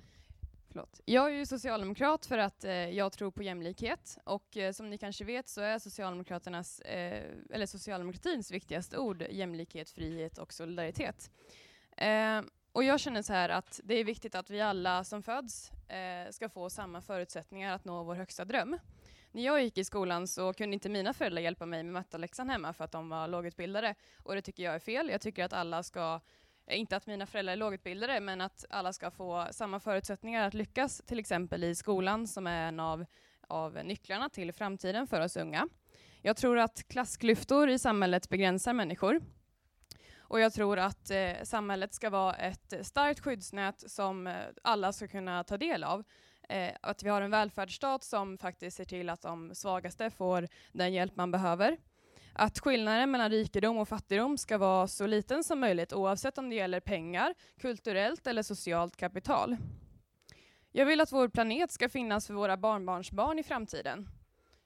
Förlåt. 0.73 1.01
Jag 1.05 1.27
är 1.27 1.35
ju 1.35 1.47
socialdemokrat 1.47 2.27
för 2.27 2.39
att 2.39 2.65
eh, 2.65 2.73
jag 2.73 3.13
tror 3.13 3.31
på 3.31 3.43
jämlikhet 3.43 4.19
och 4.25 4.57
eh, 4.57 4.73
som 4.73 4.91
ni 4.91 4.99
kanske 4.99 5.25
vet 5.25 5.49
så 5.49 5.61
är 5.61 5.79
Socialdemokraternas, 5.79 6.81
eh, 6.81 7.25
eller 7.51 7.67
socialdemokratins 7.67 8.51
viktigaste 8.51 8.99
ord 8.99 9.25
jämlikhet, 9.31 9.91
frihet 9.91 10.39
och 10.39 10.53
solidaritet. 10.53 11.31
Eh, 11.97 12.43
och 12.73 12.85
jag 12.85 13.01
känner 13.01 13.23
så 13.23 13.33
här 13.33 13.49
att 13.49 13.81
det 13.85 13.95
är 13.95 14.05
viktigt 14.05 14.35
att 14.35 14.51
vi 14.51 14.61
alla 14.61 15.05
som 15.05 15.23
föds 15.23 15.71
eh, 15.71 16.31
ska 16.31 16.49
få 16.49 16.71
samma 16.71 17.01
förutsättningar 17.01 17.75
att 17.75 17.85
nå 17.85 18.03
vår 18.03 18.15
högsta 18.15 18.45
dröm. 18.45 18.79
När 19.33 19.43
jag 19.43 19.63
gick 19.63 19.79
i 19.79 19.85
skolan 19.85 20.29
så 20.29 20.53
kunde 20.53 20.75
inte 20.75 20.89
mina 20.89 21.15
föräldrar 21.15 21.43
hjälpa 21.43 21.67
mig 21.67 21.83
med 21.83 21.93
matteläxan 21.93 22.51
hemma 22.51 22.73
för 22.73 22.85
att 22.85 22.93
de 22.93 23.09
var 23.09 23.29
lågutbildade 23.29 23.95
och 24.23 24.35
det 24.35 24.43
tycker 24.43 24.63
jag 24.63 24.75
är 24.75 24.79
fel. 24.79 25.09
Jag 25.09 25.21
tycker 25.21 25.45
att 25.45 25.53
alla 25.53 25.83
ska 25.83 26.21
Eh, 26.71 26.81
inte 26.81 26.97
att 26.97 27.07
mina 27.07 27.27
föräldrar 27.27 27.53
är 27.53 27.57
lågutbildade, 27.57 28.21
men 28.21 28.41
att 28.41 28.65
alla 28.71 28.93
ska 28.93 29.11
få 29.11 29.47
samma 29.51 29.81
förutsättningar 29.81 30.47
att 30.47 30.55
lyckas, 30.55 31.03
till 31.07 31.19
exempel 31.19 31.65
i 31.65 31.75
skolan, 31.75 32.27
som 32.27 32.47
är 32.47 32.69
en 32.69 32.81
av, 32.81 33.05
av 33.49 33.85
nycklarna 33.85 34.29
till 34.29 34.53
framtiden 34.53 35.07
för 35.07 35.21
oss 35.21 35.37
unga. 35.37 35.69
Jag 36.23 36.37
tror 36.37 36.59
att 36.59 36.89
klassklyftor 36.89 37.69
i 37.71 37.79
samhället 37.79 38.29
begränsar 38.29 38.73
människor. 38.73 39.21
Och 40.19 40.41
jag 40.41 40.53
tror 40.53 40.79
att 40.79 41.11
eh, 41.11 41.33
samhället 41.43 41.95
ska 41.95 42.11
vara 42.11 42.35
ett 42.35 42.87
starkt 42.87 43.21
skyddsnät 43.21 43.91
som 43.91 44.27
eh, 44.27 44.35
alla 44.63 44.93
ska 44.93 45.09
kunna 45.09 45.45
ta 45.45 45.57
del 45.57 45.85
av. 45.85 46.05
Eh, 46.49 46.73
att 46.81 47.03
vi 47.03 47.09
har 47.09 47.23
en 47.23 47.31
välfärdsstat 47.31 48.05
som 48.05 48.39
faktiskt 48.39 48.77
ser 48.77 48.85
till 48.85 49.09
att 49.09 49.23
de 49.23 49.55
svagaste 49.55 50.11
får 50.11 50.49
den 50.73 50.93
hjälp 50.93 51.17
man 51.17 51.31
behöver 51.31 51.77
att 52.33 52.59
skillnaden 52.59 53.11
mellan 53.11 53.31
rikedom 53.31 53.79
och 53.79 53.89
fattigdom 53.89 54.39
ska 54.39 54.59
vara 54.59 54.87
så 54.89 55.07
liten 55.07 55.45
som 55.45 55.61
möjligt 55.61 55.93
oavsett 55.93 56.39
om 56.39 56.51
det 56.51 56.57
gäller 56.57 56.81
pengar, 56.81 57.35
kulturellt 57.61 58.27
eller 58.27 58.43
socialt 58.43 58.97
kapital. 58.97 59.57
Jag 60.73 60.87
vill 60.87 61.01
att 61.01 61.13
vår 61.13 61.29
planet 61.29 61.71
ska 61.71 61.89
finnas 61.89 62.27
för 62.27 62.35
våra 62.35 62.57
barnbarnsbarn 62.57 63.39
i 63.39 63.43
framtiden. 63.43 64.09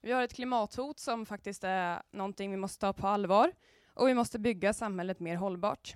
Vi 0.01 0.13
har 0.13 0.23
ett 0.23 0.35
klimathot 0.35 0.99
som 0.99 1.27
faktiskt 1.27 1.65
är 1.65 2.03
någonting 2.11 2.51
vi 2.51 2.57
måste 2.57 2.81
ta 2.81 2.93
på 2.93 3.07
allvar 3.07 3.53
och 3.95 4.09
vi 4.09 4.15
måste 4.15 4.39
bygga 4.39 4.73
samhället 4.73 5.21
mer 5.21 5.37
hållbart. 5.37 5.95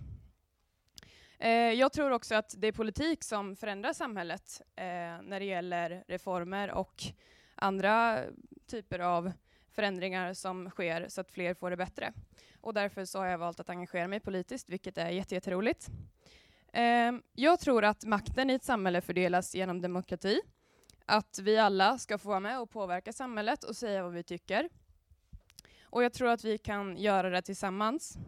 Eh, 1.39 1.51
jag 1.51 1.93
tror 1.93 2.11
också 2.11 2.35
att 2.35 2.55
det 2.59 2.67
är 2.67 2.73
politik 2.73 3.25
som 3.25 3.57
förändrar 3.57 3.93
samhället 3.93 4.63
eh, 4.77 4.85
när 5.23 5.41
det 5.41 5.45
gäller 5.45 6.05
reformer 6.09 6.71
och 6.71 7.03
andra 7.55 8.21
typer 8.67 8.99
av 8.99 9.33
förändringar 9.79 10.35
som 10.35 10.71
sker 10.71 11.09
så 11.09 11.21
att 11.21 11.31
fler 11.31 11.55
får 11.55 11.71
det 11.71 11.77
bättre. 11.77 12.13
Och 12.61 12.75
därför 12.75 13.05
så 13.05 13.19
har 13.19 13.27
jag 13.27 13.39
valt 13.39 13.61
att 13.61 13.71
engagera 13.71 14.09
mig 14.09 14.21
politiskt, 14.21 14.69
vilket 14.69 14.99
är 14.99 15.09
jätteroligt. 15.09 15.89
Eh, 16.73 17.13
jag 17.33 17.61
tror 17.61 17.85
att 17.85 18.05
makten 18.05 18.51
i 18.51 18.55
ett 18.55 18.65
samhälle 18.65 19.01
fördelas 19.01 19.55
genom 19.55 19.81
demokrati. 19.81 20.41
Att 21.07 21.39
vi 21.43 21.59
alla 21.59 21.99
ska 21.99 22.19
få 22.19 22.29
vara 22.29 22.41
med 22.41 22.61
och 22.61 22.71
påverka 22.71 23.13
samhället 23.13 23.65
och 23.65 23.77
säga 23.77 24.03
vad 24.03 24.13
vi 24.13 24.23
tycker. 24.23 24.69
Och 25.83 26.05
jag 26.05 26.13
tror 26.13 26.29
att 26.29 26.45
vi 26.45 26.59
kan 26.59 26.97
göra 26.97 27.31
det 27.31 27.43
tillsammans. 27.43 28.19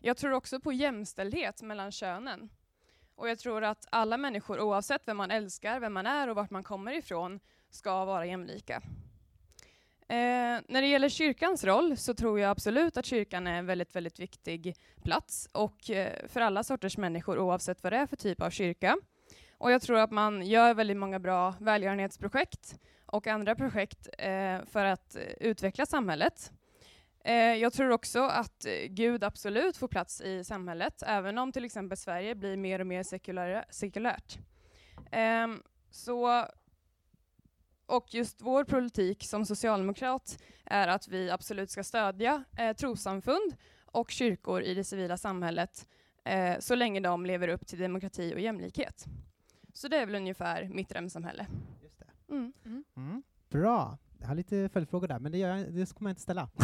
Jag 0.00 0.16
tror 0.16 0.32
också 0.32 0.60
på 0.60 0.72
jämställdhet 0.72 1.62
mellan 1.62 1.92
könen. 1.92 2.48
Och 3.14 3.28
jag 3.28 3.38
tror 3.38 3.64
att 3.64 3.86
alla 3.90 4.16
människor, 4.16 4.60
oavsett 4.60 5.02
vem 5.08 5.16
man 5.16 5.30
älskar, 5.30 5.80
vem 5.80 5.92
man 5.92 6.06
är 6.06 6.28
och 6.28 6.36
vart 6.36 6.50
man 6.50 6.64
kommer 6.64 6.92
ifrån, 6.92 7.40
ska 7.70 8.04
vara 8.04 8.26
jämlika. 8.26 8.82
Eh, 10.08 10.60
när 10.68 10.80
det 10.80 10.86
gäller 10.86 11.08
kyrkans 11.08 11.64
roll 11.64 11.96
så 11.96 12.14
tror 12.14 12.40
jag 12.40 12.50
absolut 12.50 12.96
att 12.96 13.06
kyrkan 13.06 13.46
är 13.46 13.58
en 13.58 13.66
väldigt, 13.66 13.96
väldigt 13.96 14.20
viktig 14.20 14.76
plats 15.02 15.48
och 15.52 15.90
eh, 15.90 16.28
för 16.28 16.40
alla 16.40 16.62
sorters 16.62 16.96
människor 16.96 17.38
oavsett 17.38 17.82
vad 17.82 17.92
det 17.92 17.96
är 17.96 18.06
för 18.06 18.16
typ 18.16 18.42
av 18.42 18.50
kyrka. 18.50 18.96
Och 19.58 19.72
jag 19.72 19.82
tror 19.82 19.98
att 19.98 20.10
man 20.10 20.46
gör 20.46 20.74
väldigt 20.74 20.96
många 20.96 21.18
bra 21.18 21.54
välgörenhetsprojekt 21.60 22.78
och 23.06 23.26
andra 23.26 23.54
projekt 23.54 24.08
eh, 24.18 24.58
för 24.64 24.84
att 24.84 25.16
eh, 25.16 25.22
utveckla 25.40 25.86
samhället. 25.86 26.52
Eh, 27.24 27.34
jag 27.34 27.72
tror 27.72 27.90
också 27.90 28.22
att 28.22 28.66
eh, 28.66 28.72
Gud 28.88 29.24
absolut 29.24 29.76
får 29.76 29.88
plats 29.88 30.20
i 30.20 30.44
samhället, 30.44 31.02
även 31.06 31.38
om 31.38 31.52
till 31.52 31.64
exempel 31.64 31.98
Sverige 31.98 32.34
blir 32.34 32.56
mer 32.56 32.80
och 32.80 32.86
mer 32.86 33.02
sekulärt. 33.72 34.38
Ehm, 35.10 35.62
så, 35.90 36.46
och 37.86 38.14
just 38.14 38.42
vår 38.42 38.64
politik 38.64 39.24
som 39.24 39.46
socialdemokrat 39.46 40.38
är 40.64 40.88
att 40.88 41.08
vi 41.08 41.30
absolut 41.30 41.70
ska 41.70 41.84
stödja 41.84 42.44
eh, 42.56 42.76
trossamfund 42.76 43.56
och 43.84 44.10
kyrkor 44.10 44.62
i 44.62 44.74
det 44.74 44.84
civila 44.84 45.16
samhället 45.16 45.86
eh, 46.24 46.58
så 46.58 46.74
länge 46.74 47.00
de 47.00 47.26
lever 47.26 47.48
upp 47.48 47.66
till 47.66 47.78
demokrati 47.78 48.34
och 48.34 48.40
jämlikhet. 48.40 49.04
Så 49.72 49.88
det 49.88 49.96
är 49.96 50.06
väl 50.06 50.14
ungefär 50.14 50.68
mitt 50.68 50.88
drömsamhälle. 50.88 51.46
Just 51.82 51.98
det. 51.98 52.34
Mm. 52.34 52.52
Mm. 52.96 53.22
Bra. 53.48 53.98
Jag 54.18 54.28
har 54.28 54.34
lite 54.34 54.68
följdfrågor 54.68 55.08
där, 55.08 55.18
men 55.18 55.32
det, 55.32 55.38
gör 55.38 55.56
jag, 55.56 55.72
det 55.72 55.94
kommer 55.94 56.10
jag 56.10 56.12
inte 56.12 56.22
ställa. 56.22 56.48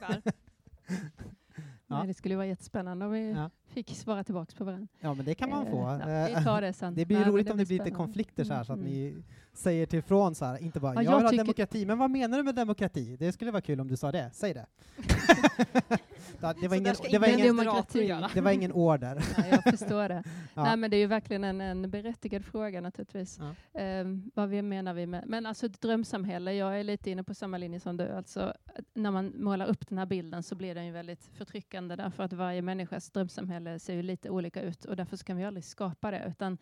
Ja. 0.00 1.96
Nej, 1.96 2.06
det 2.06 2.14
skulle 2.14 2.32
ju 2.32 2.36
vara 2.36 2.46
jättespännande 2.46 3.06
om 3.06 3.12
vi 3.12 3.30
Ja. 3.30 3.50
Fick 3.70 3.90
svara 3.96 4.24
tillbaka 4.24 4.52
på 4.58 4.64
varandra. 4.64 4.88
Ja, 5.00 5.14
men 5.14 5.24
det 5.24 5.34
kan 5.34 5.50
man 5.50 5.66
Eh, 5.66 5.70
få. 5.72 5.78
ja, 5.78 6.26
vi 6.26 6.32
Eh, 6.32 6.44
tar 6.44 6.60
det 6.60 6.72
sen. 6.72 6.94
Det 7.00 7.06
blir 7.06 7.18
Nej, 7.18 7.28
roligt 7.28 7.50
om 7.50 7.56
det 7.58 7.64
blir 7.66 7.74
lite 7.78 7.84
spännande. 7.84 8.04
konflikter 8.06 8.44
så 8.44 8.54
här, 8.54 8.64
så 8.64 8.72
att 8.72 8.78
Mm, 8.78 8.90
ni 8.92 9.22
säger 9.52 9.86
tillfrån 9.86 10.34
så 10.34 10.44
här, 10.44 10.58
inte 10.62 10.80
bara 10.80 10.94
Ja, 10.94 11.02
jag 11.02 11.12
jag 11.12 11.16
vill 11.18 11.26
ha 11.38 11.44
demokrati, 11.44 11.86
men 11.86 11.98
vad 11.98 12.10
menar 12.10 12.38
du 12.38 12.44
med 12.44 12.54
demokrati? 12.54 13.16
Det 13.16 13.32
skulle 13.32 13.50
vara 13.50 13.62
kul 13.62 13.80
om 13.80 13.88
du 13.88 13.96
sa 13.96 14.12
det, 14.12 14.30
säg 14.32 14.54
det. 14.54 14.66
Ja, 16.42 16.54
det, 16.60 16.68
var 16.68 16.76
ingen, 16.76 16.94
det, 17.10 17.18
var 17.18 17.26
ingen 17.28 17.40
ingen, 17.40 17.56
demokrati. 17.56 18.04
göra. 18.06 18.30
det 18.34 18.40
var 18.40 18.50
ingen 18.50 18.72
order. 18.72 19.22
Nej, 19.38 19.48
jag 19.50 19.78
förstår 19.78 20.08
det. 20.08 20.22
Ja. 20.54 20.62
Nej, 20.64 20.76
men 20.76 20.90
det 20.90 20.96
är 20.96 20.98
ju 20.98 21.06
verkligen 21.06 21.44
en, 21.44 21.60
en 21.60 21.90
berättigad 21.90 22.44
fråga 22.44 22.80
naturligtvis. 22.80 23.38
Ja. 23.40 23.80
Ehm, 23.80 24.30
vad 24.34 24.48
vi 24.48 24.62
menar 24.62 24.94
vi 24.94 25.06
med... 25.06 25.24
Men 25.26 25.46
alltså 25.46 25.66
ett 25.66 25.80
drömsamhälle, 25.80 26.52
jag 26.54 26.80
är 26.80 26.84
lite 26.84 27.10
inne 27.10 27.24
på 27.24 27.34
samma 27.34 27.58
linje 27.58 27.80
som 27.80 27.96
du. 27.96 28.08
Alltså, 28.12 28.52
när 28.94 29.10
man 29.10 29.32
målar 29.36 29.66
upp 29.66 29.88
den 29.88 29.98
här 29.98 30.06
bilden 30.06 30.42
så 30.42 30.54
blir 30.54 30.74
den 30.74 30.86
ju 30.86 30.92
väldigt 30.92 31.30
förtryckande 31.34 31.96
därför 31.96 32.22
att 32.22 32.32
varje 32.32 32.62
människas 32.62 33.10
drömsamhälle 33.10 33.59
ser 33.78 33.94
ju 33.94 34.02
lite 34.02 34.30
olika 34.30 34.62
ut 34.62 34.84
och 34.84 34.96
därför 34.96 35.16
kan 35.16 35.36
vi 35.36 35.44
aldrig 35.44 35.64
skapa 35.64 36.10
det. 36.10 36.24
Utan 36.28 36.58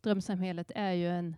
drömsamhället 0.00 0.72
är 0.74 0.92
ju 0.92 1.08
en, 1.08 1.36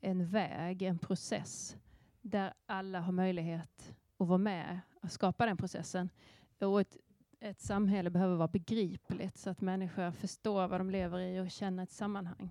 en 0.00 0.26
väg, 0.26 0.82
en 0.82 0.98
process 0.98 1.76
där 2.22 2.54
alla 2.66 3.00
har 3.00 3.12
möjlighet 3.12 3.94
att 4.18 4.28
vara 4.28 4.38
med 4.38 4.80
och 5.02 5.12
skapa 5.12 5.46
den 5.46 5.56
processen. 5.56 6.10
Och 6.58 6.80
ett, 6.80 6.96
ett 7.40 7.60
samhälle 7.60 8.10
behöver 8.10 8.36
vara 8.36 8.48
begripligt 8.48 9.38
så 9.38 9.50
att 9.50 9.60
människor 9.60 10.10
förstår 10.10 10.68
vad 10.68 10.80
de 10.80 10.90
lever 10.90 11.20
i 11.20 11.40
och 11.40 11.50
känner 11.50 11.82
ett 11.82 11.90
sammanhang. 11.90 12.50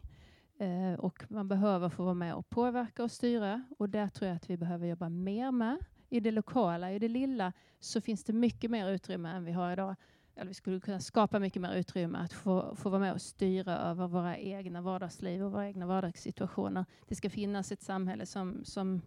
Eh, 0.58 0.94
och 0.94 1.32
man 1.32 1.48
behöver 1.48 1.90
få 1.90 2.04
vara 2.04 2.14
med 2.14 2.36
och 2.36 2.50
påverka 2.50 3.04
och 3.04 3.12
styra 3.12 3.64
och 3.78 3.90
där 3.90 4.08
tror 4.08 4.28
jag 4.28 4.36
att 4.36 4.50
vi 4.50 4.58
behöver 4.58 4.88
jobba 4.88 5.10
mer 5.10 5.52
med. 5.52 5.78
I 6.10 6.20
det 6.20 6.32
lokala, 6.32 6.92
i 6.92 7.00
det 7.00 7.08
lilla, 7.08 7.54
så 7.80 8.02
finns 8.02 8.24
det 8.24 8.34
mycket 8.34 8.72
mer 8.72 8.90
utrymme 8.90 9.30
än 9.30 9.46
vi 9.46 9.52
har 9.52 9.74
idag. 9.74 9.96
Eller 10.36 10.48
vi 10.48 10.54
skulle 10.54 10.80
kunna 10.80 11.00
skapa 11.00 11.40
mycket 11.40 11.62
mer 11.62 11.76
utrymme 11.76 12.18
att 12.18 12.34
få, 12.34 12.76
få 12.76 12.90
vara 12.90 13.00
med 13.00 13.14
och 13.14 13.22
styra 13.22 13.78
över 13.78 14.08
våra 14.08 14.38
egna 14.38 14.82
vardagsliv 14.82 15.44
och 15.44 15.52
våra 15.52 15.68
egna 15.68 15.86
vardagssituationer. 15.86 16.86
Det 17.08 17.16
ska 17.16 17.30
finnas 17.30 17.72
ett 17.72 17.82
samhälle 17.82 18.26
som, 18.26 18.62
som, 18.66 19.02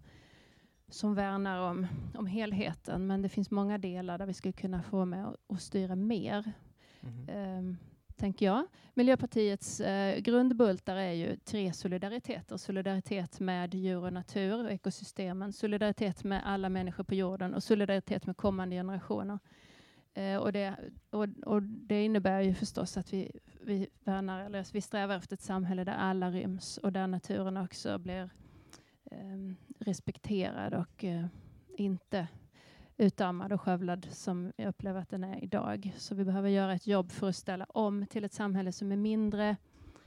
som 0.88 1.14
värnar 1.14 1.58
om, 1.70 1.86
om 2.14 2.26
helheten, 2.26 3.06
men 3.06 3.22
det 3.22 3.28
finns 3.28 3.50
många 3.50 3.78
delar 3.78 4.18
där 4.18 4.26
vi 4.26 4.34
skulle 4.34 4.52
kunna 4.52 4.82
få 4.82 5.04
med 5.04 5.26
och, 5.26 5.36
och 5.46 5.60
styra 5.60 5.96
mer 5.96 6.52
Mhm. 7.00 7.28
ehm, 7.28 7.76
tänker 8.16 8.46
jag. 8.46 8.66
Miljöpartiets 8.94 9.80
eh, 9.80 10.18
grundbultar 10.20 10.96
är 10.96 11.12
ju 11.12 11.36
tre 11.36 11.72
solidariteter. 11.72 12.56
Solidaritet 12.56 13.40
med 13.40 13.74
djur 13.74 14.04
och 14.04 14.12
natur 14.12 14.64
och 14.64 14.70
ekosystemen, 14.72 15.52
solidaritet 15.52 16.24
med 16.24 16.42
alla 16.44 16.68
människor 16.68 17.04
på 17.04 17.14
jorden 17.14 17.54
och 17.54 17.62
solidaritet 17.62 18.26
med 18.26 18.36
kommande 18.36 18.76
generationer. 18.76 19.38
Eh, 20.18 20.36
och, 20.36 20.52
det, 20.52 20.76
och, 21.10 21.26
och 21.46 21.62
det 21.62 22.04
innebär 22.04 22.40
ju 22.40 22.54
förstås 22.54 22.96
att 22.96 23.12
vi, 23.12 23.30
vi 23.60 23.88
värnar, 24.04 24.44
eller 24.44 24.66
vi 24.72 24.80
strävar 24.80 25.16
efter 25.16 25.36
ett 25.36 25.42
samhälle 25.42 25.84
där 25.84 25.92
alla 25.92 26.30
ryms 26.30 26.78
och 26.78 26.92
där 26.92 27.06
naturen 27.06 27.56
också 27.56 27.98
blir 27.98 28.30
eh, 29.10 29.54
respekterad 29.78 30.74
och 30.74 31.04
eh, 31.04 31.26
inte 31.76 32.28
utarmad 32.96 33.52
och 33.52 33.60
skövlad 33.60 34.08
som 34.10 34.52
jag 34.56 34.68
upplever 34.68 35.00
att 35.00 35.10
den 35.10 35.24
är 35.24 35.44
idag. 35.44 35.94
Så 35.96 36.14
vi 36.14 36.24
behöver 36.24 36.48
göra 36.48 36.72
ett 36.72 36.86
jobb 36.86 37.12
för 37.12 37.28
att 37.28 37.36
ställa 37.36 37.64
om 37.64 38.06
till 38.06 38.24
ett 38.24 38.32
samhälle 38.32 38.72
som 38.72 38.92
är 38.92 38.96
mindre 38.96 39.56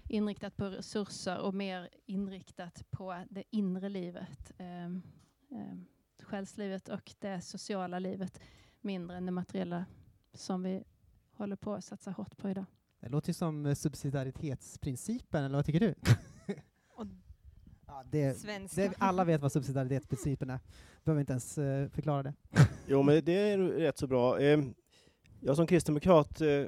inriktat 0.10 0.58
på 0.58 0.65
resurser 0.65 1.39
och 1.39 1.54
mer 1.54 1.89
inriktat 2.06 2.84
på 2.89 3.24
det 3.30 3.43
inre 3.50 3.89
livet. 3.89 4.52
Eh, 4.58 4.86
eh, 4.86 5.78
själslivet 6.24 6.89
och 6.89 7.13
det 7.19 7.41
sociala 7.41 8.00
livet 8.00 8.39
mindre 8.82 9.17
än 9.17 9.26
det 9.26 9.32
materiella 9.32 9.86
som 10.34 10.63
vi 10.63 10.84
håller 11.32 11.56
på 11.56 11.74
att 11.74 11.84
satsa 11.84 12.12
hårt 12.12 12.38
på 12.38 12.50
idag. 12.50 12.65
Det 13.00 13.10
låter 13.10 13.30
ju 13.30 13.34
som 13.34 13.65
eh, 13.65 13.74
subsidiaritetsprincipen, 13.74 15.44
eller 15.44 15.56
vad 15.56 15.65
tycker 15.65 15.80
du? 15.80 15.96
Ja, 17.88 18.04
det, 18.12 18.34
Svenska. 18.39 18.82
det, 18.82 18.94
alla 18.98 19.24
vet 19.24 19.41
vad 19.41 19.52
subsidiaritetsprincipen 19.52 20.50
är. 20.50 20.60
Behöver 21.04 21.20
inte 21.20 21.34
ens 21.34 21.58
eh, 21.58 21.89
förklara 21.89 22.24
det. 22.24 22.34
Jo, 22.88 23.04
men 23.04 23.26
det 23.26 23.34
är 23.52 23.58
rätt 23.58 23.98
så 23.98 24.08
bra. 24.08 24.39
Eh, 24.39 24.60
Jag 25.39 25.56
som 25.56 25.67
kristdemokrat 25.67 26.41
eh, 26.41 26.63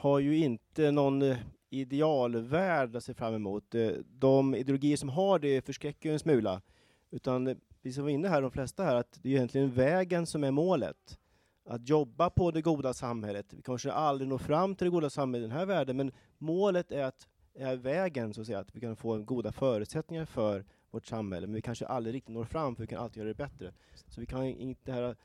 har 0.00 0.18
ju 0.18 0.36
inte 0.38 0.90
någon 0.90 1.22
idealvärld 1.70 2.96
att 2.96 3.04
se 3.04 3.14
fram 3.14 3.34
emot. 3.34 3.74
De 4.08 4.54
ideologier 4.54 4.96
som 4.96 5.08
har 5.08 5.38
det 5.38 5.62
förskräcker 5.66 6.08
ju 6.08 6.12
en 6.12 6.18
smula. 6.18 6.62
Utan 7.10 7.56
vi 7.82 7.92
som 7.92 8.04
var 8.04 8.10
inne 8.10 8.28
här, 8.28 8.42
de 8.42 8.50
flesta 8.50 8.84
här, 8.84 8.94
att 8.94 9.18
det 9.22 9.28
är 9.28 9.32
egentligen 9.36 9.70
vägen 9.72 10.26
som 10.26 10.44
är 10.44 10.50
målet. 10.50 11.18
Att 11.68 11.88
jobba 11.88 12.30
på 12.30 12.50
det 12.50 12.62
goda 12.62 12.94
samhället. 12.94 13.46
Vi 13.52 13.62
kanske 13.62 13.92
aldrig 13.92 14.28
når 14.28 14.38
fram 14.38 14.74
till 14.74 14.84
det 14.84 14.90
goda 14.90 15.10
samhället 15.10 15.46
i 15.46 15.48
den 15.48 15.58
här 15.58 15.66
världen, 15.66 15.96
men 15.96 16.12
målet 16.38 16.92
är, 16.92 17.04
att, 17.04 17.28
är 17.54 17.76
vägen, 17.76 18.34
så 18.34 18.40
att 18.40 18.46
säga, 18.46 18.58
att 18.58 18.76
vi 18.76 18.80
kan 18.80 18.96
få 18.96 19.18
goda 19.18 19.52
förutsättningar 19.52 20.24
för 20.24 20.64
vårt 20.90 21.06
samhälle, 21.06 21.46
men 21.46 21.54
vi 21.54 21.62
kanske 21.62 21.86
aldrig 21.86 22.14
riktigt 22.14 22.34
når 22.34 22.44
fram, 22.44 22.76
för 22.76 22.82
vi 22.82 22.86
kan 22.86 22.98
alltid 22.98 23.16
göra 23.16 23.28
det 23.28 23.34
bättre. 23.34 23.72
Så 24.08 24.20
vi 24.20 24.26
kan 24.26 24.44
inte, 24.44 24.80
det 24.84 24.92
här 24.92 25.16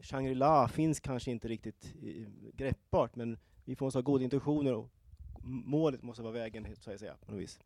Shangri-La 0.00 0.68
finns 0.68 1.00
kanske 1.00 1.30
inte 1.30 1.48
riktigt 1.48 1.94
greppbart, 2.52 3.16
men 3.16 3.38
vi 3.64 3.76
får 3.76 3.90
ha 3.90 4.00
goda 4.00 4.24
intentioner 4.24 4.74
och 4.74 4.90
målet 5.44 6.02
måste 6.02 6.22
vara 6.22 6.32
vägen, 6.32 6.66
så 6.80 6.90
att 6.90 7.00
säga, 7.00 7.14
på 7.26 7.32
något 7.32 7.40
vis. 7.40 7.60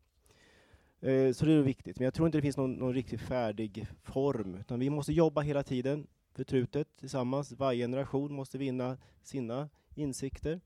Eh, 1.01 1.33
Så 1.33 1.45
det 1.45 1.53
är 1.53 1.61
viktigt, 1.61 1.99
men 1.99 2.05
jag 2.05 2.13
tror 2.13 2.27
inte 2.27 2.37
det 2.37 2.41
finns 2.41 2.57
någon, 2.57 2.73
någon 2.73 2.93
riktigt 2.93 3.21
färdig 3.21 3.87
form, 4.03 4.55
utan 4.55 4.79
vi 4.79 4.89
måste 4.89 5.13
jobba 5.13 5.41
hela 5.41 5.63
tiden 5.63 6.07
förtrutet 6.39 6.87
tillsammans. 6.97 7.51
Varje 7.51 7.83
generation 7.83 8.33
måste 8.33 8.57
vinna 8.57 8.97
sina 9.23 9.69
insikter. 9.95 10.61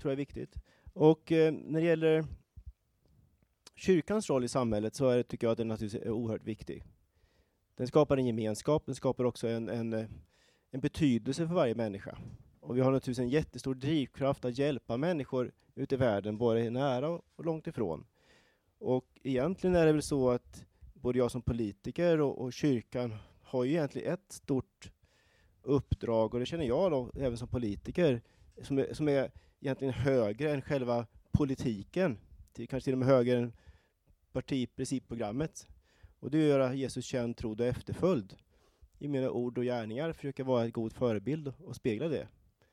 tror 0.00 0.10
jag 0.10 0.12
är 0.12 0.16
viktigt. 0.16 0.54
Och 0.92 1.32
eh, 1.32 1.52
när 1.52 1.80
det 1.80 1.86
gäller 1.86 2.24
kyrkans 3.74 4.30
roll 4.30 4.44
i 4.44 4.48
samhället 4.48 4.94
så 4.94 5.08
är, 5.08 5.22
tycker 5.22 5.46
jag 5.46 5.52
att 5.52 5.58
den 5.58 5.68
naturligtvis 5.68 6.02
är 6.02 6.10
oerhört 6.10 6.44
viktig. 6.44 6.84
Den 7.76 7.86
skapar 7.86 8.16
en 8.16 8.26
gemenskap, 8.26 8.86
den 8.86 8.94
skapar 8.94 9.24
också 9.24 9.48
en, 9.48 9.68
en, 9.68 9.92
eh, 9.92 10.06
en 10.70 10.80
betydelse 10.80 11.46
för 11.46 11.54
varje 11.54 11.74
människa. 11.74 12.18
Och 12.60 12.76
vi 12.76 12.80
har 12.80 12.92
naturligtvis 12.92 13.18
en 13.18 13.28
jättestor 13.28 13.74
drivkraft 13.74 14.44
att 14.44 14.58
hjälpa 14.58 14.96
människor 14.96 15.52
ute 15.74 15.94
i 15.94 15.98
världen, 15.98 16.38
både 16.38 16.70
nära 16.70 17.08
och 17.08 17.44
långt 17.44 17.66
ifrån. 17.66 18.06
Och 18.78 19.06
egentligen 19.22 19.76
är 19.76 19.86
det 19.86 19.92
väl 19.92 20.02
så 20.02 20.30
att 20.30 20.66
både 20.94 21.18
jag 21.18 21.30
som 21.30 21.42
politiker 21.42 22.20
och, 22.20 22.38
och 22.38 22.52
kyrkan 22.52 23.14
har 23.46 23.64
ju 23.64 23.70
egentligen 23.70 24.12
ett 24.12 24.32
stort 24.32 24.90
uppdrag, 25.62 26.34
och 26.34 26.40
det 26.40 26.46
känner 26.46 26.64
jag 26.64 26.90
då, 26.90 27.10
även 27.14 27.38
som 27.38 27.48
politiker, 27.48 28.22
som 28.62 28.78
är, 28.78 28.94
som 28.94 29.08
är 29.08 29.30
egentligen 29.60 29.94
högre 29.94 30.50
än 30.50 30.62
själva 30.62 31.06
politiken. 31.32 32.18
Till, 32.52 32.68
kanske 32.68 32.84
till 32.84 32.94
och 32.94 32.98
med 32.98 33.08
högre 33.08 33.38
än 33.38 33.52
partiprincipprogrammet. 34.32 35.68
Och 36.20 36.30
det 36.30 36.38
är 36.38 36.42
att 36.42 36.48
göra 36.48 36.74
Jesus 36.74 37.04
känd, 37.04 37.36
trodd 37.36 37.60
och 37.60 37.66
efterföljd. 37.66 38.36
I 38.98 39.08
mina 39.08 39.30
ord 39.30 39.58
och 39.58 39.64
gärningar 39.64 40.12
försöka 40.12 40.44
vara 40.44 40.64
en 40.64 40.70
god 40.70 40.92
förebild 40.92 41.52
och 41.64 41.76
spegla 41.76 42.08
det 42.08 42.28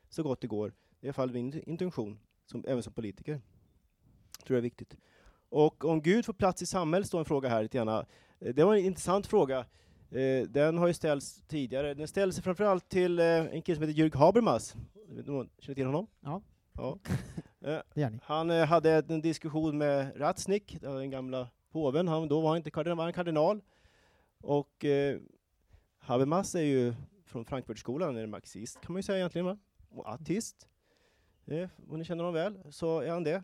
så 0.09 0.23
gott 0.23 0.41
det 0.41 0.47
går. 0.47 0.73
Det 0.99 1.05
är 1.05 1.07
i 1.07 1.09
alla 1.09 1.13
fall 1.13 1.31
min 1.31 1.63
intention, 1.65 2.19
som, 2.45 2.65
även 2.67 2.83
som 2.83 2.93
politiker. 2.93 3.41
tror 4.43 4.55
jag 4.55 4.57
är 4.57 4.61
viktigt. 4.61 4.97
Och 5.49 5.85
om 5.85 6.01
Gud 6.01 6.25
får 6.25 6.33
plats 6.33 6.61
i 6.61 6.65
samhället, 6.65 7.07
står 7.07 7.19
en 7.19 7.25
fråga 7.25 7.49
här 7.49 7.63
lite 7.63 7.77
grann. 7.77 8.05
Det 8.39 8.63
var 8.63 8.75
en 8.75 8.85
intressant 8.85 9.27
fråga. 9.27 9.65
Eh, 10.13 10.47
Den 10.47 10.77
har 10.77 10.87
ju 10.87 10.93
ställts 10.93 11.43
tidigare. 11.47 11.93
Den 11.93 12.07
ställdes 12.07 12.41
framförallt 12.41 12.89
till 12.89 13.19
eh, 13.19 13.25
en 13.25 13.61
kille 13.61 13.75
som 13.75 13.87
heter 13.87 14.03
Jürg 14.03 14.17
Habermas. 14.17 14.75
Känner 15.59 15.75
till 15.75 15.85
honom? 15.85 16.07
Ja. 16.19 16.41
ja. 16.73 16.97
Eh. 17.95 18.09
Han 18.23 18.49
eh, 18.51 18.65
hade 18.65 19.03
en 19.07 19.21
diskussion 19.21 19.77
med 19.77 20.19
Ratznick, 20.19 20.77
den 20.81 21.09
gamla 21.09 21.49
påven. 21.71 22.07
Han, 22.07 22.27
då 22.27 22.41
var 22.41 22.49
han 22.49 22.57
inte 22.57 22.71
kardinal, 22.71 22.97
var 22.97 23.03
han 23.03 23.13
kardinal. 23.13 23.61
Och 24.41 24.85
eh, 24.85 25.19
Habermas 25.97 26.55
är 26.55 26.61
ju 26.61 26.93
från 27.25 27.45
Frankfurtskolan, 27.45 28.17
är 28.17 28.27
marxist 28.27 28.81
kan 28.81 28.93
man 28.93 28.99
ju 28.99 29.03
säga 29.03 29.17
egentligen, 29.17 29.45
va? 29.45 29.57
och 29.89 30.13
ateist. 30.13 30.67
Eh, 31.45 31.69
om 31.89 31.99
ni 31.99 32.05
känner 32.05 32.23
honom 32.23 32.33
väl, 32.33 32.73
så 32.73 32.99
är 32.99 33.09
han 33.09 33.23
det. 33.23 33.43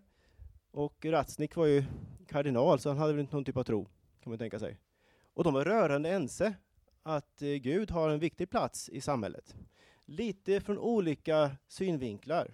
Och 0.72 1.06
Ratznick 1.06 1.56
var 1.56 1.66
ju 1.66 1.84
kardinal, 2.28 2.80
så 2.80 2.90
han 2.90 2.98
hade 2.98 3.14
väl 3.14 3.22
inte 3.22 3.36
någon 3.36 3.46
typ 3.46 3.58
av 3.58 3.64
tro, 3.64 3.86
kan 4.24 4.30
man 4.32 4.38
tänka 4.40 4.60
sig. 4.60 4.78
Och 5.40 5.46
de 5.46 5.54
var 5.54 5.66
rörande 5.66 6.10
ense 6.10 6.54
att 7.04 7.42
eh, 7.42 7.50
Gud 7.50 7.92
har 7.92 8.10
en 8.10 8.20
viktig 8.20 8.50
plats 8.50 8.90
i 8.90 9.02
samhället. 9.02 9.56
Lite 10.06 10.62
från 10.62 10.78
olika 10.78 11.52
synvinklar. 11.68 12.54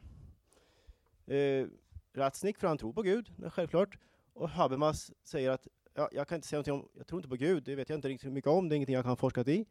Eh, 1.25 1.67
Ratznick, 2.13 2.57
för 2.57 2.67
han 2.67 2.77
tror 2.77 2.93
på 2.93 3.01
Gud, 3.01 3.31
självklart. 3.49 3.97
Och 4.33 4.49
Habermas 4.49 5.11
säger 5.23 5.49
att 5.49 5.67
ja, 5.93 6.09
jag 6.11 6.27
kan 6.27 6.35
inte 6.35 6.47
säga 6.47 6.57
någonting 6.57 6.73
om, 6.73 6.89
jag 6.97 7.07
tror 7.07 7.19
inte 7.19 7.29
på 7.29 7.35
Gud, 7.35 7.63
det 7.63 7.75
vet 7.75 7.89
jag 7.89 7.97
inte 7.97 8.07
riktigt 8.07 8.33
mycket 8.33 8.51
om, 8.51 8.69
det 8.69 8.75
är 8.75 8.77
ingenting 8.77 8.95
jag 8.95 9.03
kan 9.03 9.11
ha 9.11 9.15
forskat 9.15 9.47
i. 9.47 9.65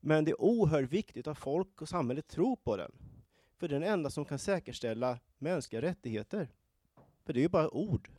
Men 0.00 0.24
det 0.24 0.30
är 0.30 0.40
oerhört 0.40 0.90
viktigt 0.90 1.26
att 1.26 1.38
folk 1.38 1.82
och 1.82 1.88
samhället 1.88 2.28
tror 2.28 2.56
på 2.56 2.76
den. 2.76 2.92
För 3.56 3.68
det 3.68 3.76
är 3.76 3.80
den 3.80 3.88
enda 3.88 4.10
som 4.10 4.24
kan 4.24 4.38
säkerställa 4.38 5.18
mänskliga 5.38 5.82
rättigheter. 5.82 6.48
För 7.24 7.32
det 7.32 7.40
är 7.40 7.42
ju 7.42 7.48
bara 7.48 7.70
ord. 7.70 8.10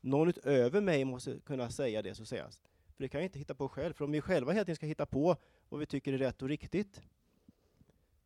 Någon 0.00 0.28
utöver 0.28 0.80
mig 0.80 1.04
måste 1.04 1.38
kunna 1.44 1.70
säga 1.70 2.02
det 2.02 2.14
som 2.14 2.26
sägas. 2.26 2.62
För 2.96 3.02
det 3.02 3.08
kan 3.08 3.20
jag 3.20 3.26
inte 3.26 3.38
hitta 3.38 3.54
på 3.54 3.68
själv. 3.68 3.94
För 3.94 4.04
om 4.04 4.10
vi 4.12 4.20
själva 4.20 4.52
hela 4.52 4.64
tiden 4.64 4.76
ska 4.76 4.86
hitta 4.86 5.06
på 5.06 5.36
vad 5.68 5.80
vi 5.80 5.86
tycker 5.86 6.12
är 6.12 6.18
rätt 6.18 6.42
och 6.42 6.48
riktigt. 6.48 7.02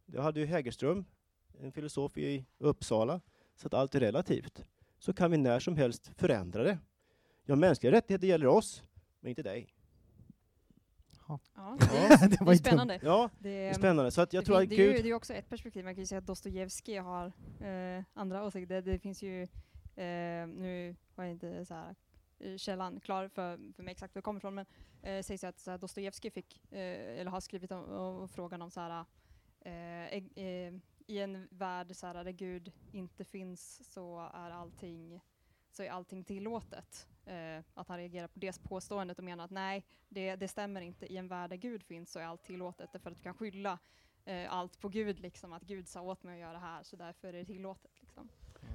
Det 0.07 0.21
hade 0.21 0.41
ju 0.41 0.47
Hägerström, 0.47 1.05
en 1.61 1.73
filosof 1.73 2.18
i 2.18 2.45
Uppsala, 2.59 3.21
så 3.57 3.66
att 3.66 3.75
allt 3.75 3.95
är 3.95 4.01
relativt. 4.01 4.64
Så 4.99 5.12
kan 5.12 5.31
vi 5.31 5.37
när 5.37 5.61
som 5.61 5.77
helst 5.77 6.11
förändra 6.16 6.62
det. 6.62 6.79
Ja, 7.45 7.57
mänskliga 7.57 7.93
rättigheter 7.93 8.27
gäller 8.27 8.47
oss, 8.47 8.83
men 9.21 9.31
inte 9.31 9.43
dig. 9.43 9.75
Ja, 11.29 11.41
det, 11.91 11.97
är, 11.97 12.29
Det 12.29 12.37
det 12.37 12.45
var 12.45 12.55
spännande. 12.55 13.01
Ja, 13.03 13.31
Det, 13.39 13.68
är 13.68 13.75
spännande. 13.75 14.11
Så 14.11 14.21
att 14.21 14.33
jag 14.33 14.43
det, 14.43 14.47
tror 14.47 14.62
att 14.62 14.68
det, 14.68 14.75
är 14.75 14.79
ju, 14.79 14.85
Gud... 14.85 14.95
det 14.95 15.01
är 15.01 15.07
ju 15.07 15.14
också 15.14 15.35
ett 15.35 15.49
perspektiv, 15.49 15.85
man 15.85 15.95
kan 15.95 16.03
ju 16.03 16.07
säga 16.07 16.18
att 16.18 16.27
Dostojevskij 16.27 16.97
har 16.97 17.33
eh, 17.61 18.05
andra 18.14 18.45
åsikter. 18.45 18.75
Det, 18.75 18.93
det 18.93 18.99
finns 18.99 19.23
ju, 19.23 19.43
eh, 19.43 20.47
nu 20.47 20.97
har 21.14 21.25
jag 21.25 21.33
inte 21.33 21.64
så 21.64 21.75
här, 21.75 21.95
källan 22.57 23.01
klar 23.01 23.28
för, 23.28 23.72
för 23.72 23.82
mig 23.82 23.93
exakt 23.93 24.14
var 24.14 24.20
det 24.20 24.24
kommer 24.24 24.41
ifrån, 24.41 24.55
men 24.55 24.66
eh, 25.03 25.22
sägs 25.22 25.45
att 25.45 25.61
så 25.61 25.70
här, 25.70 25.78
Dostojevskij 25.78 26.30
fick, 26.30 26.72
eh, 26.72 27.20
eller 27.20 27.30
har 27.30 27.41
skrivit 27.41 27.72
om, 27.72 27.84
om 27.93 28.28
frågan 28.28 28.62
om 28.62 28.70
så 28.70 28.80
här, 28.80 29.05
eh, 29.61 30.07
eh, 30.45 30.74
i 31.07 31.18
en 31.18 31.49
värld 31.51 31.97
så 31.97 32.07
här, 32.07 32.24
där 32.24 32.32
Gud 32.32 32.72
inte 32.93 33.24
finns 33.24 33.93
så 33.93 34.30
är 34.34 34.51
allting 34.51 35.20
så 35.70 35.82
är 35.82 35.91
allting 35.91 36.24
tillåtet. 36.24 37.09
Eh, 37.26 37.64
att 37.74 37.88
han 37.88 37.99
reagerar 37.99 38.28
på 38.28 38.38
det 38.38 38.62
påståendet 38.62 39.18
och 39.18 39.24
menar 39.24 39.45
att 39.45 39.51
nej, 39.51 39.84
det, 40.09 40.36
det 40.36 40.49
stämmer 40.49 40.80
inte. 40.80 41.12
I 41.12 41.16
en 41.16 41.28
värld 41.28 41.51
där 41.51 41.57
Gud 41.57 41.82
finns 41.82 42.12
så 42.12 42.18
är 42.18 42.24
allt 42.24 42.43
tillåtet. 42.43 42.93
Därför 42.93 43.11
att 43.11 43.16
du 43.16 43.22
kan 43.22 43.34
skylla 43.34 43.78
eh, 44.24 44.53
allt 44.53 44.80
på 44.80 44.88
Gud, 44.88 45.20
liksom, 45.20 45.53
att 45.53 45.62
Gud 45.62 45.88
sa 45.88 46.01
åt 46.01 46.22
mig 46.22 46.34
att 46.34 46.41
göra 46.41 46.53
det 46.53 46.59
här, 46.59 46.82
så 46.82 46.97
därför 46.97 47.28
är 47.28 47.32
det 47.32 47.45
tillåtet. 47.45 48.01
Liksom. 48.01 48.28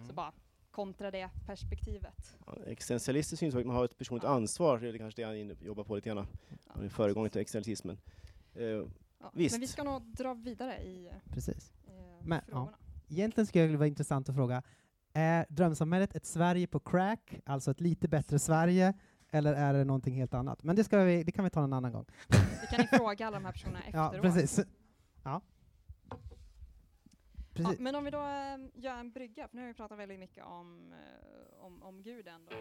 Så 0.08 0.14
bara 0.14 0.34
kontra 0.76 1.12
det 1.12 1.30
perspektivet. 1.46 2.38
Ja, 2.46 2.54
Existentialistiskt 2.66 3.40
synsätt, 3.40 3.60
att 3.60 3.66
man 3.66 3.76
har 3.76 3.86
ett 3.86 3.98
personligt 3.98 4.24
Ja. 4.24 4.30
ansvar, 4.36 4.80
det 4.80 4.90
är 4.90 4.98
kanske 4.98 5.22
det 5.22 5.28
han 5.28 5.56
jobbar 5.66 5.84
på 5.84 5.96
lite 5.96 6.10
grann. 6.10 6.28
Han 6.68 6.84
är 6.86 6.90
föregångaren 6.90 7.32
till 7.32 7.42
existentialismen. 7.42 7.98
Eh, 8.56 8.64
Ja. 9.20 9.32
Visst. 9.34 9.54
Men 9.54 9.62
vi 9.62 9.68
ska 9.68 9.84
nog 9.84 10.02
dra 10.02 10.34
vidare 10.34 10.84
i 10.84 11.12
Precis. 11.32 11.74
eh, 11.88 11.94
Men, 12.24 12.40
ja. 12.48 12.52
frågorna. 12.52 12.78
Egentligen 13.10 13.48
skulle 13.48 13.68
det 13.68 13.78
vara 13.78 13.88
intressant 13.88 14.30
att 14.30 14.36
fråga, 14.36 14.64
är 15.14 15.46
drömsamhället 15.50 16.16
ett 16.16 16.26
Sverige 16.26 16.68
på 16.68 16.80
crack, 16.80 17.36
alltså 17.46 17.72
ett 17.72 17.82
lite 17.82 18.08
bättre 18.08 18.40
Sverige, 18.40 18.94
eller 19.32 19.54
är 19.54 19.74
det 19.74 19.84
någonting 19.84 20.16
helt 20.16 20.34
annat? 20.34 20.64
Men 20.64 20.76
det, 20.76 20.84
ska 20.84 20.98
vi, 21.04 21.24
det 21.24 21.32
kan 21.32 21.44
vi 21.44 21.50
ta 21.50 21.64
en 21.64 21.74
annan 21.74 21.92
gång. 21.92 22.06
Vi 22.62 22.68
kan 22.76 22.82
ju 22.82 22.88
fråga 22.98 23.28
alla 23.28 23.38
de 23.40 23.46
här 23.46 23.52
personerna 23.52 23.80
Ja, 23.94 24.06
efteråt. 24.16 24.34
precis. 24.36 24.58
Ja. 24.58 24.64
Ja, 25.24 25.42
Precis. 27.56 27.80
men 27.80 27.96
om 27.96 28.04
vi 28.04 28.12
då 28.12 28.18
eh, 28.18 28.58
gör 28.74 29.00
en 29.00 29.12
brygga, 29.12 29.48
för 29.48 29.56
nu 29.56 29.62
har 29.62 29.68
vi 29.68 29.74
pratat 29.74 30.00
väldigt 30.00 30.20
mycket 30.20 30.46
om, 30.46 30.94
eh, 30.94 31.66
om, 31.66 31.84
om 31.84 32.04
Gud 32.04 32.28
ändå. 32.28 32.52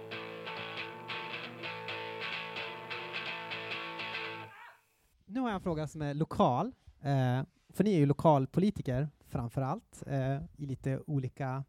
Nu 5.26 5.40
har 5.40 5.48
jag 5.48 5.54
en 5.54 5.60
fråga 5.60 5.86
som 5.86 6.02
är 6.02 6.14
lokal, 6.14 6.66
eh, 7.00 7.42
för 7.68 7.84
ni 7.84 7.94
är 7.94 7.98
ju 7.98 8.06
lokalpolitiker 8.06 9.08
framför 9.26 9.62
allt, 9.62 10.02
eh, 10.06 10.36
i 10.56 10.66
lite 10.66 11.00
olika 11.06 11.64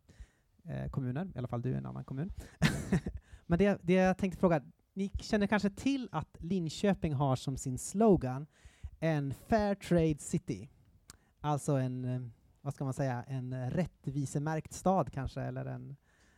eh, 0.63 0.89
kommuner, 0.89 1.31
i 1.35 1.37
alla 1.37 1.47
fall 1.47 1.61
du 1.61 1.73
är 1.73 1.77
en 1.77 1.85
annan 1.85 2.05
kommun. 2.05 2.31
Men 3.45 3.59
det, 3.59 3.79
det 3.83 3.93
jag 3.93 4.17
tänkte 4.17 4.39
fråga, 4.39 4.61
ni 4.93 5.09
känner 5.09 5.47
kanske 5.47 5.69
till 5.69 6.09
att 6.11 6.37
Linköping 6.39 7.13
har 7.13 7.35
som 7.35 7.57
sin 7.57 7.77
slogan 7.77 8.47
en 8.99 9.33
Fair 9.33 9.75
Trade 9.75 10.19
City, 10.19 10.69
alltså 11.41 11.71
en, 11.71 12.05
eh, 12.05 12.21
vad 12.65 12.73
ska 12.73 12.83
man 12.83 12.93
säga, 12.93 13.23
en 13.27 13.69
rättvisemärkt 13.69 14.73
stad 14.73 15.11
kanske, 15.11 15.41
eller 15.41 15.65
en, 15.65 15.95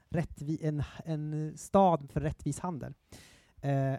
rättvi, 0.09 0.59
en, 0.61 0.83
en 1.05 1.57
stad 1.57 2.11
för 2.11 2.21
rättvis 2.21 2.59
handel. 2.59 2.93
Eh, 3.61 3.95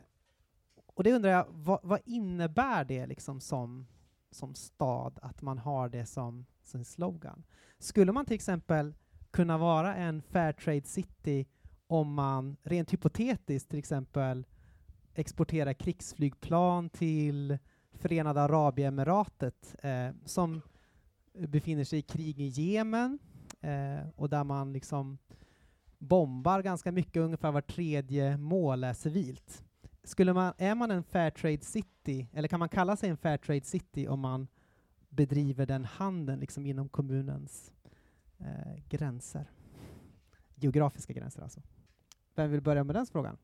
och 0.86 1.04
det 1.04 1.12
undrar 1.12 1.30
jag, 1.30 1.46
vad, 1.50 1.80
vad 1.82 2.00
innebär 2.04 2.84
det 2.84 3.06
liksom 3.06 3.40
som, 3.40 3.86
som 4.30 4.54
stad, 4.54 5.18
att 5.22 5.42
man 5.42 5.58
har 5.58 5.88
det 5.88 6.06
som 6.06 6.46
sin 6.62 6.84
slogan? 6.84 7.44
Skulle 7.78 8.12
man 8.12 8.26
till 8.26 8.34
exempel 8.34 8.94
kunna 9.30 9.58
vara 9.58 9.94
en 9.94 10.22
Fairtrade 10.22 10.86
City 10.86 11.46
om 11.86 12.14
man 12.14 12.56
rent 12.62 12.92
hypotetiskt 12.92 13.70
till 13.70 13.78
exempel 13.78 14.46
exporterar 15.14 15.72
krigsflygplan 15.72 16.90
till 16.90 17.58
Förenade 17.92 18.42
Arabemiratet 18.42 19.76
eh, 19.82 20.10
som 20.24 20.62
befinner 21.38 21.84
sig 21.84 21.98
i 21.98 22.02
krig 22.02 22.40
i 22.40 22.46
Jemen 22.46 23.18
eh, 23.60 24.08
och 24.16 24.28
där 24.28 24.44
man 24.44 24.72
liksom 24.72 25.18
bombar 25.98 26.62
ganska 26.62 26.92
mycket, 26.92 27.16
ungefär 27.22 27.52
var 27.52 27.60
tredje 27.60 28.36
mål 28.36 28.84
är 28.84 28.92
civilt. 28.92 29.64
Skulle 30.04 30.32
man, 30.32 30.52
är 30.58 30.74
man 30.74 30.90
en 30.90 31.02
Fairtrade 31.02 31.64
City, 31.64 32.28
eller 32.32 32.48
kan 32.48 32.58
man 32.58 32.68
kalla 32.68 32.96
sig 32.96 33.10
en 33.10 33.16
Fairtrade 33.16 33.64
City 33.64 34.08
om 34.08 34.20
man 34.20 34.48
bedriver 35.08 35.66
den 35.66 35.84
handeln 35.84 36.40
liksom 36.40 36.66
inom 36.66 36.88
kommunens 36.88 37.72
eh, 38.38 38.82
gränser? 38.88 39.50
Geografiska 40.54 41.12
gränser 41.12 41.42
alltså. 41.42 41.62
Vem 42.34 42.50
vill 42.50 42.62
börja 42.62 42.84
med 42.84 42.96
den 42.96 43.06
frågan? 43.06 43.36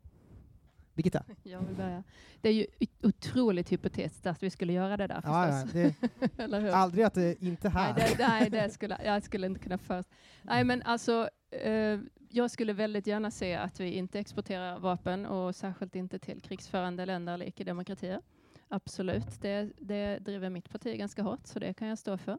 Birgitta? 0.95 1.25
Jag 1.43 1.61
vill 1.61 1.77
börja. 1.77 2.03
Det 2.41 2.49
är 2.49 2.53
ju 2.53 2.67
otroligt 3.03 3.73
hypotetiskt 3.73 4.27
att 4.27 4.43
vi 4.43 4.51
skulle 4.51 4.73
göra 4.73 4.97
det 4.97 5.07
där 5.07 5.21
Ja, 5.25 5.47
ja, 5.47 5.53
förstås. 5.67 5.73
det, 6.21 6.43
Eller 6.43 6.61
hur? 6.61 6.69
aldrig 6.71 7.05
att 7.05 7.15
det 7.15 7.43
inte 7.43 7.69
här. 7.69 7.95
Nej, 7.99 8.15
det, 8.19 8.29
nej, 8.29 8.51
det 8.51 8.71
skulle, 8.73 8.99
jag 9.05 9.23
skulle 9.23 9.47
inte 9.47 9.61
kunna 9.61 9.79
först. 9.79 10.09
Nej, 10.43 10.65
men 10.65 10.83
alltså, 10.83 11.29
eh, 11.51 11.99
jag 12.29 12.51
skulle 12.51 12.73
väldigt 12.73 13.07
gärna 13.07 13.31
se 13.31 13.55
att 13.55 13.81
vi 13.81 13.91
inte 13.91 14.19
exporterar 14.19 14.79
vapen 14.79 15.27
och 15.27 15.55
särskilt 15.57 15.95
inte 15.97 16.19
till 16.19 16.41
krigsförande 16.43 17.07
länder 17.07 17.35
eller 17.35 17.47
icke-demokratier. 17.47 18.21
Absolut, 18.69 19.41
det, 19.41 19.73
det 19.79 20.19
driver 20.19 20.51
mitt 20.51 20.71
parti 20.71 20.99
ganska 20.99 21.23
hårt, 21.23 21.47
så 21.47 21.59
det 21.59 21.75
kan 21.75 21.89
jag 21.89 21.99
stå 21.99 22.19
för. 22.19 22.39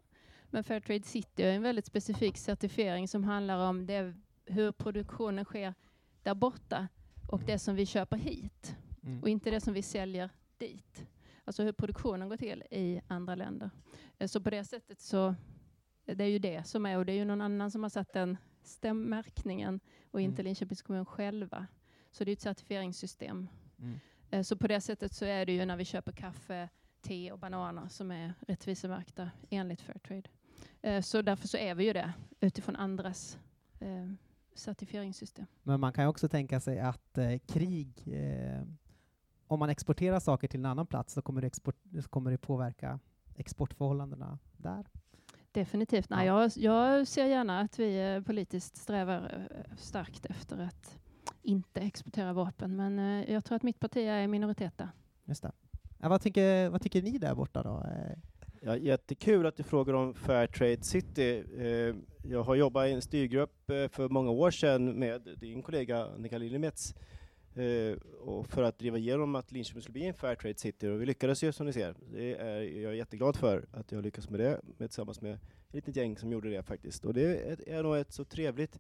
Men 0.49 0.64
Fairtrade 0.64 1.03
City 1.03 1.43
är 1.43 1.51
en 1.53 1.62
väldigt 1.62 1.86
specifik 1.86 2.38
certifiering 2.38 3.08
som 3.08 3.24
handlar 3.24 3.58
om 3.70 3.86
det, 3.86 4.14
hur 4.45 4.72
produktionen 4.72 5.45
sker 5.45 5.74
där 6.24 6.36
borta 6.36 6.88
och 7.28 7.41
det 7.45 7.59
som 7.59 7.76
vi 7.76 7.86
köper 7.86 8.17
hit 8.17 8.76
Mm. 9.03 9.21
och 9.21 9.30
inte 9.30 9.51
det 9.51 9.61
som 9.61 9.73
vi 9.73 9.82
säljer 9.82 10.30
dit. 10.57 11.05
Alltså 11.43 11.63
hur 11.63 11.71
produktionen 11.71 12.30
går 12.30 12.38
till 12.38 12.63
i 12.71 13.01
andra 13.07 13.36
länder. 13.36 13.69
Eh, 14.17 14.28
Så 14.28 14.41
på 14.41 14.49
det 14.49 14.63
sättet 14.63 15.01
så 15.01 15.36
det 16.05 16.23
är 16.23 16.28
ju 16.30 16.39
det 16.39 16.63
som 16.67 16.86
är 16.86 16.97
och 16.97 17.05
det 17.05 17.11
är 17.11 17.17
ju 17.17 17.26
någon 17.26 17.41
annan 17.41 17.71
som 17.71 17.84
har 17.84 17.89
satt 17.89 18.13
den 18.13 18.38
stämmärkningen 18.63 19.80
och 20.11 20.21
inte 20.21 20.41
Mm. 20.41 20.45
Linköpings 20.45 20.82
kommun 20.82 21.05
själva. 21.05 21.67
Så 22.11 22.23
det 22.23 22.32
är 22.32 22.34
ett 22.34 22.41
certifieringssystem. 22.41 23.47
Mm. 23.80 23.99
Eh, 24.30 24.41
Så 24.43 24.57
på 24.57 24.67
det 24.67 24.82
sättet 24.82 25.13
så 25.13 25.26
är 25.26 25.45
det 25.45 25.51
ju 25.53 25.65
när 25.65 25.78
vi 25.78 25.86
köper 25.86 26.11
kaffe, 26.11 26.69
te 27.01 27.32
och 27.32 27.39
bananer 27.39 27.88
som 27.88 28.11
är 28.11 28.34
rättvisemärkta 28.47 29.32
enligt 29.49 29.82
Fairtrade. 29.82 30.30
Eh, 30.82 31.01
Så 31.01 31.21
därför 31.21 31.47
så 31.47 31.57
är 31.57 31.76
vi 31.76 31.86
ju 31.86 31.93
det 31.93 32.13
utifrån 32.39 32.76
andras 32.76 33.38
eh, 33.80 34.11
certifieringssystem. 34.56 35.45
Men 35.64 35.80
man 35.80 35.93
kan 35.93 36.08
också 36.08 36.28
tänka 36.28 36.60
sig 36.60 36.80
att 36.80 37.18
eh, 37.18 37.38
krig, 37.47 38.03
eh, 38.06 38.62
om 39.47 39.60
man 39.60 39.70
exporterar 39.70 40.20
saker 40.20 40.47
till 40.47 40.60
en 40.60 40.66
annan 40.66 40.88
plats 40.88 41.14
så 41.14 41.22
kommer 41.22 41.41
det, 41.41 41.47
export, 41.47 41.76
så 42.01 42.10
kommer 42.10 42.32
det 42.32 42.38
påverka 42.38 42.99
exportförhållandena 43.36 44.39
där. 44.58 44.86
Definitivt. 45.51 46.10
Nej, 46.10 46.28
jag, 46.28 46.51
jag 46.56 47.08
ser 47.08 47.26
gärna 47.26 47.60
att 47.60 47.80
vi 47.80 48.16
eh, 48.16 48.22
politiskt 48.22 48.78
strävar 48.78 49.47
eh, 49.51 49.76
starkt 49.78 50.26
efter 50.26 50.58
att 50.58 50.99
inte 51.41 51.82
exportera 51.82 52.34
vapen, 52.34 52.76
men 52.76 52.99
eh, 52.99 53.34
jag 53.34 53.45
tror 53.45 53.56
att 53.56 53.64
mitt 53.64 53.80
parti 53.80 53.97
är 53.97 54.22
i 54.22 54.28
minoritet 54.28 54.78
där. 54.78 54.89
Just 55.26 55.43
det. 55.43 55.51
Ja, 55.97 56.10
vad, 56.10 56.22
tycker, 56.22 56.70
vad 56.70 56.82
tycker 56.82 57.01
ni 57.01 57.18
där 57.18 57.36
borta 57.36 57.64
då? 57.64 57.86
Eh, 57.91 58.18
Ja, 58.66 58.78
jättekul 58.78 59.45
att 59.45 59.58
du 59.58 59.64
frågar 59.64 59.93
om 59.93 60.14
Fairtrade 60.14 60.84
City. 60.84 61.43
Jag 62.30 62.43
har 62.43 62.55
jobbat 62.55 62.88
i 62.88 62.91
en 62.91 63.01
styrgrupp 63.01 63.69
eh, 63.69 63.88
för 63.88 64.09
många 64.09 64.32
år 64.32 64.51
sedan 64.51 64.99
med 64.99 65.21
din 65.38 65.61
kollega 65.61 66.05
Annika 66.05 66.38
Lillemets 66.38 66.95
eh, 67.55 67.97
och 68.19 68.47
för 68.47 68.63
att 68.63 68.80
driva 68.80 68.97
igenom 68.97 69.36
att 69.36 69.51
Linköping 69.51 69.82
skulle 69.82 69.93
bli 69.93 70.07
en 70.07 70.13
Fairtrade 70.13 70.59
City 70.59 70.88
och 70.88 71.01
vi 71.01 71.05
lyckades 71.05 71.43
ju 71.43 71.51
som 71.51 71.65
ni 71.65 71.73
ser. 71.73 71.95
Det 72.11 72.36
är 72.36 72.61
jag 72.61 72.91
är 72.91 72.95
jätteglad 72.95 73.36
för 73.36 73.65
att 73.71 73.91
jag 73.91 74.03
lyckats 74.03 74.30
med 74.30 74.39
det 74.39 74.61
med, 74.78 74.89
tillsammans 74.89 75.21
med 75.21 75.34
ett 75.34 75.73
litet 75.73 75.95
gäng 75.95 76.17
som 76.17 76.32
gjorde 76.32 76.49
det 76.49 76.63
faktiskt 76.63 77.05
och 77.05 77.13
det 77.13 77.59
är, 77.67 77.84
nog 77.84 77.97
ett 77.97 78.13
så 78.13 78.26
trevligt 78.26 78.80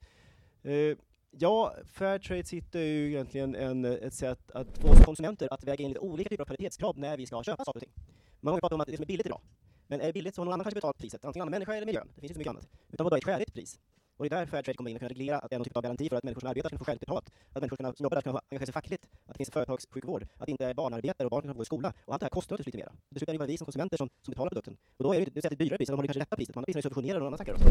eh, 0.63 0.97
Ja, 1.37 1.73
Fairtrade 1.93 2.43
City 2.43 2.79
är 2.79 2.83
ju 2.83 3.07
egentligen 3.07 3.55
en, 3.55 3.85
ett 3.85 4.13
sätt 4.13 4.51
att 4.51 4.77
få 4.77 4.87
oss 4.87 5.05
konsumenter 5.05 5.47
att 5.51 5.63
väga 5.63 5.83
in 5.83 5.89
lite 5.89 5.99
olika 5.99 6.29
typer 6.29 6.43
av 6.43 6.45
kvalitetskrav 6.45 6.97
när 6.97 7.17
vi 7.17 7.25
ska 7.25 7.43
köpa 7.43 7.65
saker 7.65 7.77
och 7.77 7.83
ting. 7.83 7.93
Många 8.39 8.51
gånger 8.51 8.61
pratar 8.61 8.75
om 8.75 8.81
att 8.81 8.87
det 8.87 8.95
som 8.95 9.03
är 9.03 9.07
billigt 9.07 9.25
idag, 9.25 9.41
men 9.87 10.01
är 10.01 10.05
det 10.05 10.13
billigt 10.13 10.35
så 10.35 10.41
har 10.41 10.45
någon 10.45 10.53
annan 10.53 10.63
kanske 10.63 10.75
betalt 10.75 10.97
priset, 10.97 11.25
antingen 11.25 11.41
annan 11.41 11.51
människa 11.51 11.75
eller 11.75 11.85
miljön. 11.85 12.07
Det 12.15 12.21
finns 12.21 12.31
inte 12.31 12.33
så 12.33 12.37
mycket 12.37 12.49
annat. 12.49 12.67
Utan 12.91 13.03
vad 13.03 13.11
då 13.11 13.15
är 13.15 13.17
ett 13.17 13.25
skäligt 13.25 13.53
pris? 13.53 13.79
Och 14.17 14.25
det 14.25 14.35
är 14.35 14.39
där 14.39 14.45
Fairtrade 14.45 14.77
kommer 14.77 14.89
in 14.89 14.95
och 14.95 14.99
kan 14.99 15.09
reglera 15.09 15.39
att 15.39 15.49
det 15.49 15.55
är 15.55 15.59
någon 15.59 15.65
typ 15.65 15.77
av 15.77 15.83
garanti 15.83 16.09
för 16.09 16.15
att 16.15 16.23
människor 16.23 16.39
som 16.39 16.49
arbetar 16.49 16.69
ska 16.69 16.77
få 16.77 16.85
skäligt 16.85 16.99
betalt. 16.99 17.31
att 17.53 17.61
människor 17.61 17.77
som 17.77 17.93
jobbar 17.97 18.15
där 18.15 18.21
ska 18.21 18.29
engagera 18.29 18.65
sig 18.65 18.73
fackligt, 18.73 19.03
att 19.25 19.33
det 19.33 19.37
finns 19.37 19.49
företagssjukvård, 19.49 20.27
att 20.37 20.45
det 20.45 20.51
inte 20.51 20.65
är 20.65 20.73
barnarbetare 20.73 21.25
och 21.25 21.31
barn 21.31 21.41
som 21.41 21.49
kan 21.49 21.57
gå 21.57 21.63
i 21.63 21.65
skola. 21.65 21.93
Och 22.05 22.13
allt 22.13 22.19
det 22.19 22.25
här 22.25 22.29
kostar 22.29 22.53
naturligtvis 22.53 22.75
lite 22.75 22.87
mera. 22.87 22.95
Det 23.09 23.21
är 23.21 23.31
det 23.33 23.39
bara 23.39 23.47
vi 23.47 23.57
som 23.57 23.65
konsumenter 23.65 23.97
som, 23.97 24.09
som 24.21 24.31
betalar 24.31 24.49
produkten. 24.49 24.77
Och 24.97 25.03
då 25.03 25.13
är 25.13 25.19
det, 25.19 25.25
det 25.25 25.45
är 25.45 25.51
ett 25.51 25.59
dyrare 25.59 25.77
pris, 25.77 25.89
de 25.89 25.95
har 25.95 26.03
det 26.03 26.07
kanske 26.07 26.21
rätta 26.21 26.35
priset, 26.35 26.55
man 26.55 26.61
har 26.61 26.65
priserna 26.65 26.81
subventionerade 26.81 27.19
och 27.19 27.23
någon 27.23 27.27
annan 27.27 27.37
snackar 27.37 27.53
också. 27.53 27.67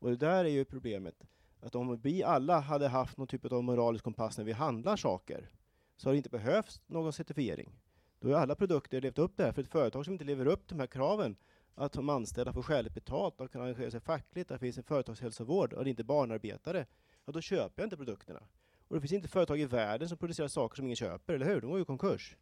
Och 0.00 0.10
det 0.10 0.16
där 0.16 0.44
är 0.44 0.48
ju 0.48 0.64
problemet. 0.64 1.14
Att 1.60 1.74
om 1.74 1.96
vi 1.96 2.22
alla 2.22 2.60
hade 2.60 2.88
haft 2.88 3.16
någon 3.16 3.26
typ 3.26 3.52
av 3.52 3.64
moralisk 3.64 4.04
kompass 4.04 4.38
när 4.38 4.44
vi 4.44 4.52
handlar 4.52 4.96
saker, 4.96 5.50
så 5.96 6.08
har 6.08 6.12
det 6.12 6.16
inte 6.16 6.30
behövts 6.30 6.80
någon 6.86 7.12
certifiering. 7.12 7.72
Då 8.20 8.28
har 8.28 8.40
alla 8.40 8.54
produkter 8.54 9.00
levt 9.00 9.18
upp 9.18 9.36
det 9.36 9.44
här. 9.44 9.52
För 9.52 9.62
ett 9.62 9.68
företag 9.68 10.04
som 10.04 10.12
inte 10.12 10.24
lever 10.24 10.46
upp 10.46 10.66
till 10.66 10.76
de 10.76 10.80
här 10.80 10.86
kraven, 10.86 11.36
att 11.74 11.92
de 11.92 12.08
anställda 12.08 12.52
får 12.52 12.62
skäligt 12.62 12.94
betalt, 12.94 13.38
de 13.38 13.48
kan 13.48 13.62
engagera 13.62 13.90
sig 13.90 14.00
fackligt, 14.00 14.50
att 14.50 14.60
det 14.60 14.66
finns 14.66 14.78
en 14.78 14.84
företagshälsovård 14.84 15.72
och 15.72 15.84
det 15.84 15.88
är 15.88 15.90
inte 15.90 16.04
barnarbetare, 16.04 16.86
ja 17.24 17.32
då 17.32 17.40
köper 17.40 17.82
jag 17.82 17.86
inte 17.86 17.96
produkterna. 17.96 18.42
Och 18.88 18.94
det 18.94 19.00
finns 19.00 19.12
inte 19.12 19.28
företag 19.28 19.60
i 19.60 19.64
världen 19.64 20.08
som 20.08 20.18
producerar 20.18 20.48
saker 20.48 20.76
som 20.76 20.84
ingen 20.84 20.96
köper, 20.96 21.34
eller 21.34 21.46
hur? 21.46 21.60
De 21.60 21.70
går 21.70 21.78
ju 21.78 21.82
i 21.82 21.86
konkurs. 21.86 22.36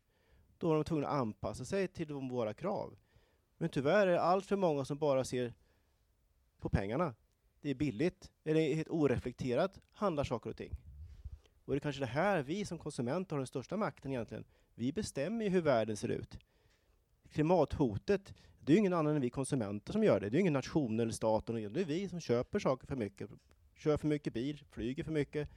Då 0.58 0.70
är 0.70 0.74
de 0.74 0.84
tvungna 0.84 1.08
att 1.08 1.20
anpassa 1.20 1.64
sig 1.64 1.88
till 1.88 2.12
våra 2.12 2.54
krav. 2.54 2.96
Men 3.58 3.68
tyvärr 3.68 4.06
är 4.06 4.12
det 4.12 4.20
allt 4.20 4.46
för 4.46 4.56
många 4.56 4.84
som 4.84 4.98
bara 4.98 5.24
ser 5.24 5.54
på 6.60 6.68
pengarna. 6.68 7.14
Det 7.60 7.70
är 7.70 7.74
billigt, 7.74 8.32
eller 8.44 8.74
helt 8.74 8.88
oreflekterat 8.88 9.80
handlar 9.92 10.24
saker 10.24 10.50
och 10.50 10.56
ting. 10.56 10.72
Och 11.64 11.72
det 11.72 11.78
är 11.78 11.80
kanske 11.80 12.00
det 12.00 12.06
här 12.06 12.42
vi 12.42 12.64
som 12.64 12.78
konsumenter 12.78 13.36
har 13.36 13.40
den 13.40 13.46
största 13.46 13.76
makten 13.76 14.10
egentligen. 14.10 14.44
Vi 14.74 14.92
bestämmer 14.92 15.44
ju 15.44 15.50
hur 15.50 15.60
världen 15.60 15.96
ser 15.96 16.08
ut. 16.08 16.38
Klimathotet, 17.32 18.34
det 18.60 18.72
är 18.72 18.74
ju 18.74 18.80
ingen 18.80 18.92
annan 18.92 19.16
än 19.16 19.22
vi 19.22 19.30
konsumenter 19.30 19.92
som 19.92 20.04
gör 20.04 20.20
det. 20.20 20.30
Det 20.30 20.38
är 20.38 20.40
ingen 20.40 20.52
nation 20.52 21.00
eller 21.00 21.12
stat, 21.12 21.46
det 21.46 21.80
är 21.80 21.84
vi 21.84 22.08
som 22.08 22.20
köper 22.20 22.58
saker 22.58 22.86
för 22.86 22.96
mycket. 22.96 23.30
Kör 23.74 23.96
för 23.96 24.08
mycket 24.08 24.32
bil, 24.32 24.62
flyger 24.70 25.04
för 25.04 25.12
mycket 25.12 25.48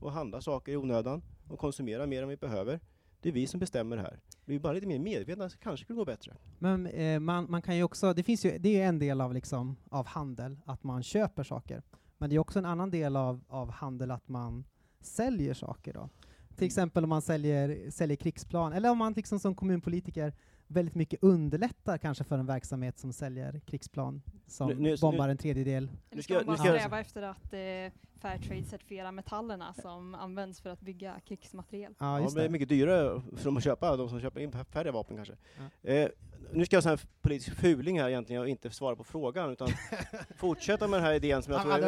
och 0.00 0.12
handlar 0.12 0.40
saker 0.40 0.72
i 0.72 0.76
onödan 0.76 1.22
och 1.48 1.58
konsumerar 1.58 2.06
mer 2.06 2.22
än 2.22 2.28
vi 2.28 2.36
behöver. 2.36 2.80
Det 3.20 3.28
är 3.28 3.32
vi 3.32 3.46
som 3.46 3.60
bestämmer 3.60 3.96
det 3.96 4.02
här. 4.02 4.20
Vi 4.44 4.54
är 4.54 4.60
bara 4.60 4.72
lite 4.72 4.86
mer 4.86 4.98
medvetna 4.98 5.50
så 5.50 5.58
kanske 5.58 5.84
skulle 5.84 5.96
gå 5.96 6.04
bättre. 6.04 6.36
Men 6.58 6.86
eh, 6.86 7.20
man, 7.20 7.50
man 7.50 7.62
kan 7.62 7.76
ju 7.76 7.82
också, 7.82 8.12
det 8.12 8.22
finns 8.22 8.44
ju, 8.44 8.58
det 8.58 8.68
är 8.68 8.72
ju 8.72 8.82
en 8.82 8.98
del 8.98 9.20
av, 9.20 9.34
liksom, 9.34 9.76
av 9.90 10.06
handel, 10.06 10.58
att 10.64 10.84
man 10.84 11.02
köper 11.02 11.42
saker. 11.42 11.82
Men 12.18 12.30
det 12.30 12.36
är 12.36 12.40
också 12.40 12.58
en 12.58 12.64
annan 12.64 12.90
del 12.90 13.16
av, 13.16 13.44
av 13.48 13.70
handel 13.70 14.10
att 14.10 14.28
man 14.28 14.64
säljer 15.00 15.54
saker 15.54 15.92
då. 15.92 16.08
Till 16.56 16.66
exempel 16.66 17.04
om 17.04 17.10
man 17.10 17.22
säljer, 17.22 17.90
säljer 17.90 18.16
krigsplan, 18.16 18.72
eller 18.72 18.90
om 18.90 18.98
man 18.98 19.12
liksom 19.12 19.38
som 19.38 19.54
kommunpolitiker 19.54 20.32
väldigt 20.66 20.94
mycket 20.94 21.22
underlättar 21.22 21.98
kanske 21.98 22.24
för 22.24 22.38
en 22.38 22.46
verksamhet 22.46 22.98
som 22.98 23.12
säljer 23.12 23.60
krigsplan 23.66 24.22
som 24.46 24.68
Nu- 24.68 24.74
nu- 24.74 24.96
bombar 25.00 25.28
en 25.28 25.36
tredjedel. 25.36 25.90
Nu 26.10 26.22
ska 26.22 26.34
man 26.34 26.38
jag- 26.40 26.46
bara 26.46 26.52
nu 26.52 26.58
ska 26.58 26.68
jag- 26.68 26.80
sträva 26.80 27.00
efter 27.00 27.22
att 27.22 27.52
eh, 27.52 28.00
Fairtrade 28.20 28.64
certifiera 28.64 29.12
metallerna 29.12 29.74
som 29.74 30.14
används 30.14 30.60
för 30.60 30.70
att 30.70 30.80
bygga 30.80 31.20
krigsmateriel? 31.26 31.94
Ja, 31.98 32.06
Ja, 32.18 32.20
just 32.20 32.34
det 32.36 32.40
är 32.40 32.44
det. 32.44 32.50
mycket 32.50 32.68
dyrare 32.68 33.22
för 33.36 33.44
dem 33.44 33.56
att 33.56 33.64
köpa, 33.64 33.96
de 33.96 34.08
som 34.08 34.20
köper 34.20 34.40
in 34.40 34.52
färre 34.52 34.90
vapen 34.90 35.16
kanske. 35.16 35.34
Ja. 35.82 35.90
Eh, 35.90 36.08
nu 36.52 36.64
ska 36.66 36.76
jag 36.76 36.82
säga 36.82 36.98
politisk 37.22 37.56
fuling 37.56 38.00
här 38.00 38.08
egentligen 38.08 38.42
och 38.42 38.48
inte 38.48 38.70
svara 38.70 38.96
på 38.96 39.04
frågan, 39.04 39.50
utan 39.50 39.68
fortsätta 40.36 40.88
med 40.88 40.98
den 40.98 41.04
här 41.06 41.14
idén 41.14 41.42
som 41.42 41.52
jag 41.52 41.62
tror 41.62 41.72
är, 41.74 41.80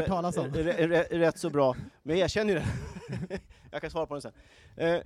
är, 0.68 0.91
är 1.14 1.18
rätt 1.18 1.39
så 1.39 1.51
bra. 1.51 1.76
Men 2.03 2.16
jag 2.18 2.24
erkänner 2.24 2.53
ju 2.55 2.59
det. 3.29 3.41
jag 3.70 3.81
kan 3.81 3.91
svara 3.91 4.07
på 4.07 4.14
den 4.14 4.22
sen. 4.22 4.33
Eh, 4.76 5.01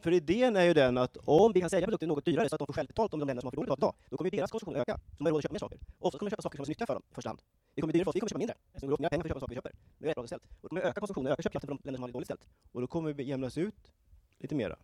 för 0.00 0.12
idén 0.12 0.56
är 0.56 0.64
ju 0.64 0.74
den 0.74 0.98
att 0.98 1.16
om 1.24 1.52
vi 1.52 1.60
kan 1.60 1.70
sälja 1.70 1.86
produkter 1.86 2.06
något 2.06 2.24
dyrare 2.24 2.48
så 2.48 2.54
att 2.54 2.58
de 2.58 2.66
får 2.66 2.72
självbetalt 2.74 3.14
om 3.14 3.20
de 3.20 3.26
länder 3.26 3.40
som 3.40 3.46
har 3.46 3.50
för 3.50 3.56
dåligt 3.56 3.68
betalt 3.68 3.80
idag, 3.80 3.94
då 4.10 4.16
kommer 4.16 4.30
ju 4.30 4.36
deras 4.36 4.50
konsumtion 4.50 4.76
öka. 4.80 4.94
Så 5.10 5.16
de 5.18 5.24
har 5.24 5.30
råd 5.30 5.38
att 5.38 5.42
köpa 5.42 5.52
mer 5.52 5.58
saker. 5.58 5.78
Ofta 5.98 6.18
kommer 6.18 6.30
de 6.30 6.32
köpa 6.32 6.42
saker 6.42 6.56
som 6.58 6.62
är 6.62 6.68
nyttiga 6.68 6.86
för 6.86 6.94
dem 6.94 7.02
i 7.10 7.14
första 7.14 7.28
hand. 7.30 7.40
Det 7.74 7.80
kommer 7.80 7.92
bli 7.92 7.98
dyrare 7.98 8.04
för 8.04 8.10
oss, 8.10 8.16
vi 8.16 8.20
kommer 8.20 8.28
köpa 8.30 8.38
mindre. 8.38 8.54
Eftersom 8.72 8.88
vi 8.88 8.90
går 8.96 9.02
mer 9.02 9.08
pengar 9.08 9.22
för 9.22 9.28
att 9.28 9.30
köpa 9.30 9.40
saker 9.40 9.54
vi 9.54 9.56
köper. 9.56 9.72
Det 9.98 10.04
är 10.04 10.08
rätt 10.08 10.16
bra 10.16 10.26
ställt. 10.26 10.42
Och 10.44 10.58
då 10.62 10.68
kommer 10.68 10.82
öka 10.82 11.00
konsumtionen, 11.00 11.32
öka 11.32 11.42
köpkraften 11.42 11.68
för 11.68 11.74
de 11.74 11.80
länder 11.84 11.96
som 11.96 12.02
har 12.02 12.08
det 12.08 12.12
dåligt 12.12 12.26
ställt. 12.28 12.44
Och 12.72 12.80
då 12.80 12.86
kommer 12.86 13.12
vi 13.12 13.22
jämnas 13.22 13.58
ut 13.58 13.92
lite 14.38 14.54
mera. 14.54 14.76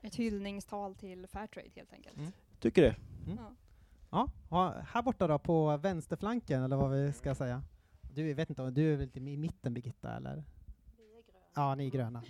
Ett 0.00 0.14
hyllningstal 0.14 0.94
till 0.94 1.26
Fairtrade 1.26 1.68
helt 1.76 1.92
enkelt. 1.92 2.16
Mm. 2.16 2.32
Tycker 2.60 2.82
det? 2.82 2.94
Ja, 4.10 4.26
ja, 4.50 4.74
här 4.86 5.02
borta 5.02 5.26
då 5.26 5.38
på 5.38 5.76
vänsterflanken, 5.76 6.62
eller 6.62 6.76
vad 6.76 6.90
vi 6.90 7.12
ska 7.12 7.34
säga. 7.34 7.62
Du 8.14 8.34
vet 8.34 8.50
inte, 8.50 8.62
om- 8.62 8.74
du 8.74 8.92
är 8.92 8.96
väl 8.96 9.06
lite 9.06 9.18
i 9.20 9.36
mitten 9.36 9.74
Birgitta, 9.74 10.16
eller? 10.16 10.44
Ja, 11.54 11.74
ni 11.74 11.86
är 11.86 11.90
gröna. 11.90 12.22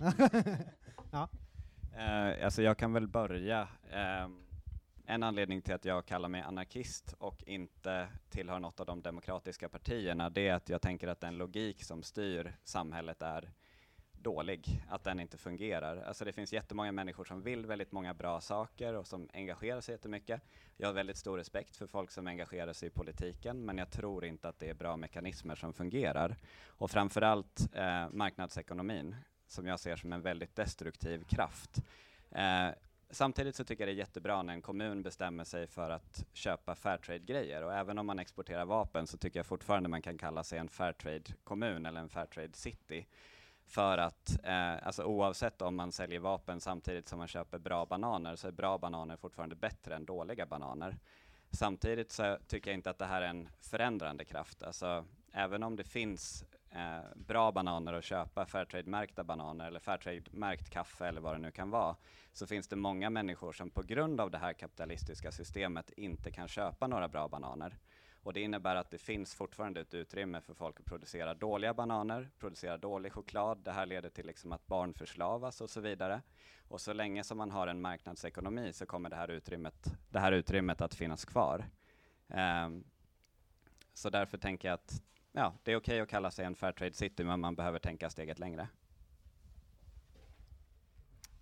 Eh, 1.97 2.45
alltså 2.45 2.61
jag 2.61 2.77
kan 2.77 2.93
väl 2.93 3.07
börja. 3.07 3.67
Ehm, 3.91 4.39
en 5.05 5.23
anledning 5.23 5.61
till 5.61 5.73
att 5.73 5.85
jag 5.85 6.05
kallar 6.05 6.29
mig 6.29 6.41
anarkist 6.41 7.15
och 7.17 7.43
inte 7.43 8.07
tillhör 8.29 8.59
något 8.59 8.79
av 8.79 8.85
de 8.85 9.01
demokratiska 9.01 9.69
partierna, 9.69 10.29
det 10.29 10.47
är 10.47 10.53
att 10.53 10.69
jag 10.69 10.81
tänker 10.81 11.07
att 11.07 11.19
den 11.19 11.37
logik 11.37 11.83
som 11.83 12.03
styr 12.03 12.55
samhället 12.63 13.21
är 13.21 13.49
dålig, 14.23 14.83
att 14.89 15.03
den 15.03 15.19
inte 15.19 15.37
fungerar. 15.37 15.97
Alltså 15.97 16.25
det 16.25 16.33
finns 16.33 16.53
jättemånga 16.53 16.91
människor 16.91 17.23
som 17.23 17.41
vill 17.41 17.65
väldigt 17.65 17.91
många 17.91 18.13
bra 18.13 18.41
saker 18.41 18.93
och 18.93 19.07
som 19.07 19.29
engagerar 19.33 19.81
sig 19.81 19.93
jättemycket. 19.93 20.41
Jag 20.77 20.87
har 20.87 20.93
väldigt 20.93 21.17
stor 21.17 21.37
respekt 21.37 21.75
för 21.75 21.87
folk 21.87 22.11
som 22.11 22.27
engagerar 22.27 22.73
sig 22.73 22.87
i 22.87 22.91
politiken, 22.91 23.65
men 23.65 23.77
jag 23.77 23.91
tror 23.91 24.25
inte 24.25 24.49
att 24.49 24.59
det 24.59 24.69
är 24.69 24.73
bra 24.73 24.97
mekanismer 24.97 25.55
som 25.55 25.73
fungerar. 25.73 26.35
Och 26.67 26.91
framförallt 26.91 27.69
eh, 27.73 28.09
marknadsekonomin, 28.09 29.15
som 29.53 29.67
jag 29.67 29.79
ser 29.79 29.95
som 29.95 30.13
en 30.13 30.21
väldigt 30.21 30.55
destruktiv 30.55 31.23
kraft. 31.23 31.81
Eh, 32.31 32.69
samtidigt 33.09 33.55
så 33.55 33.63
tycker 33.63 33.83
jag 33.83 33.87
det 33.87 33.93
är 33.93 34.05
jättebra 34.05 34.41
när 34.43 34.53
en 34.53 34.61
kommun 34.61 35.03
bestämmer 35.03 35.43
sig 35.43 35.67
för 35.67 35.89
att 35.89 36.25
köpa 36.33 36.75
Fairtrade-grejer 36.75 37.63
och 37.63 37.73
även 37.73 37.97
om 37.97 38.05
man 38.05 38.19
exporterar 38.19 38.65
vapen 38.65 39.07
så 39.07 39.17
tycker 39.17 39.39
jag 39.39 39.45
fortfarande 39.45 39.89
man 39.89 40.01
kan 40.01 40.17
kalla 40.17 40.43
sig 40.43 40.59
en 40.59 40.69
Fairtrade-kommun 40.69 41.85
eller 41.85 42.01
en 42.01 42.09
Fairtrade-city. 42.09 43.05
För 43.65 43.97
att, 43.97 44.39
eh, 44.43 44.87
alltså 44.87 45.03
oavsett 45.03 45.61
om 45.61 45.75
man 45.75 45.91
säljer 45.91 46.19
vapen 46.19 46.59
samtidigt 46.59 47.07
som 47.07 47.19
man 47.19 47.27
köper 47.27 47.57
bra 47.57 47.85
bananer 47.85 48.35
så 48.35 48.47
är 48.47 48.51
bra 48.51 48.77
bananer 48.77 49.17
fortfarande 49.17 49.55
bättre 49.55 49.95
än 49.95 50.05
dåliga 50.05 50.45
bananer. 50.45 50.97
Samtidigt 51.51 52.11
så 52.11 52.37
tycker 52.47 52.71
jag 52.71 52.77
inte 52.77 52.89
att 52.89 52.97
det 52.97 53.05
här 53.05 53.21
är 53.21 53.27
en 53.27 53.49
förändrande 53.59 54.25
kraft. 54.25 54.63
Alltså, 54.63 55.05
även 55.31 55.63
om 55.63 55.75
det 55.75 55.83
finns 55.83 56.45
eh, 56.75 56.99
bra 57.15 57.51
bananer 57.51 57.93
att 57.93 58.03
köpa, 58.03 58.45
Fairtrade-märkta 58.45 59.23
bananer 59.23 59.67
eller 59.67 59.79
Fairtrade-märkt 59.79 60.69
kaffe 60.69 61.07
eller 61.07 61.21
vad 61.21 61.35
det 61.35 61.39
nu 61.39 61.51
kan 61.51 61.69
vara, 61.69 61.95
så 62.33 62.47
finns 62.47 62.67
det 62.67 62.75
många 62.75 63.09
människor 63.09 63.51
som 63.51 63.69
på 63.69 63.81
grund 63.81 64.21
av 64.21 64.31
det 64.31 64.37
här 64.37 64.53
kapitalistiska 64.53 65.31
systemet 65.31 65.91
inte 65.91 66.31
kan 66.31 66.47
köpa 66.47 66.87
några 66.87 67.07
bra 67.07 67.27
bananer. 67.27 67.77
Och 68.23 68.33
det 68.33 68.41
innebär 68.41 68.75
att 68.75 68.91
det 68.91 68.97
finns 68.97 69.35
fortfarande 69.35 69.81
ett 69.81 69.93
utrymme 69.93 70.41
för 70.41 70.53
folk 70.53 70.79
att 70.79 70.85
producera 70.85 71.33
dåliga 71.33 71.73
bananer, 71.73 72.29
producera 72.39 72.77
dålig 72.77 73.13
choklad. 73.13 73.57
Det 73.57 73.71
här 73.71 73.85
leder 73.85 74.09
till 74.09 74.25
liksom 74.25 74.51
att 74.51 74.67
barn 74.67 74.93
förslavas 74.93 75.61
och 75.61 75.69
så 75.69 75.81
vidare. 75.81 76.21
Och 76.67 76.81
så 76.81 76.93
länge 76.93 77.23
som 77.23 77.37
man 77.37 77.51
har 77.51 77.67
en 77.67 77.81
marknadsekonomi 77.81 78.73
så 78.73 78.85
kommer 78.85 79.09
det 79.09 79.15
här 79.15 79.31
utrymmet, 79.31 79.93
det 80.09 80.19
här 80.19 80.31
utrymmet 80.31 80.81
att 80.81 80.95
finnas 80.95 81.25
kvar. 81.25 81.65
Um, 82.27 82.83
så 83.93 84.09
därför 84.09 84.37
tänker 84.37 84.67
jag 84.67 84.73
att 84.73 85.01
ja, 85.33 85.53
det 85.63 85.71
är 85.71 85.75
okej 85.75 85.99
att 85.99 86.09
kalla 86.09 86.31
sig 86.31 86.45
en 86.45 86.55
Fairtrade 86.55 86.93
City, 86.93 87.23
men 87.23 87.39
man 87.39 87.55
behöver 87.55 87.79
tänka 87.79 88.09
steget 88.09 88.39
längre. 88.39 88.67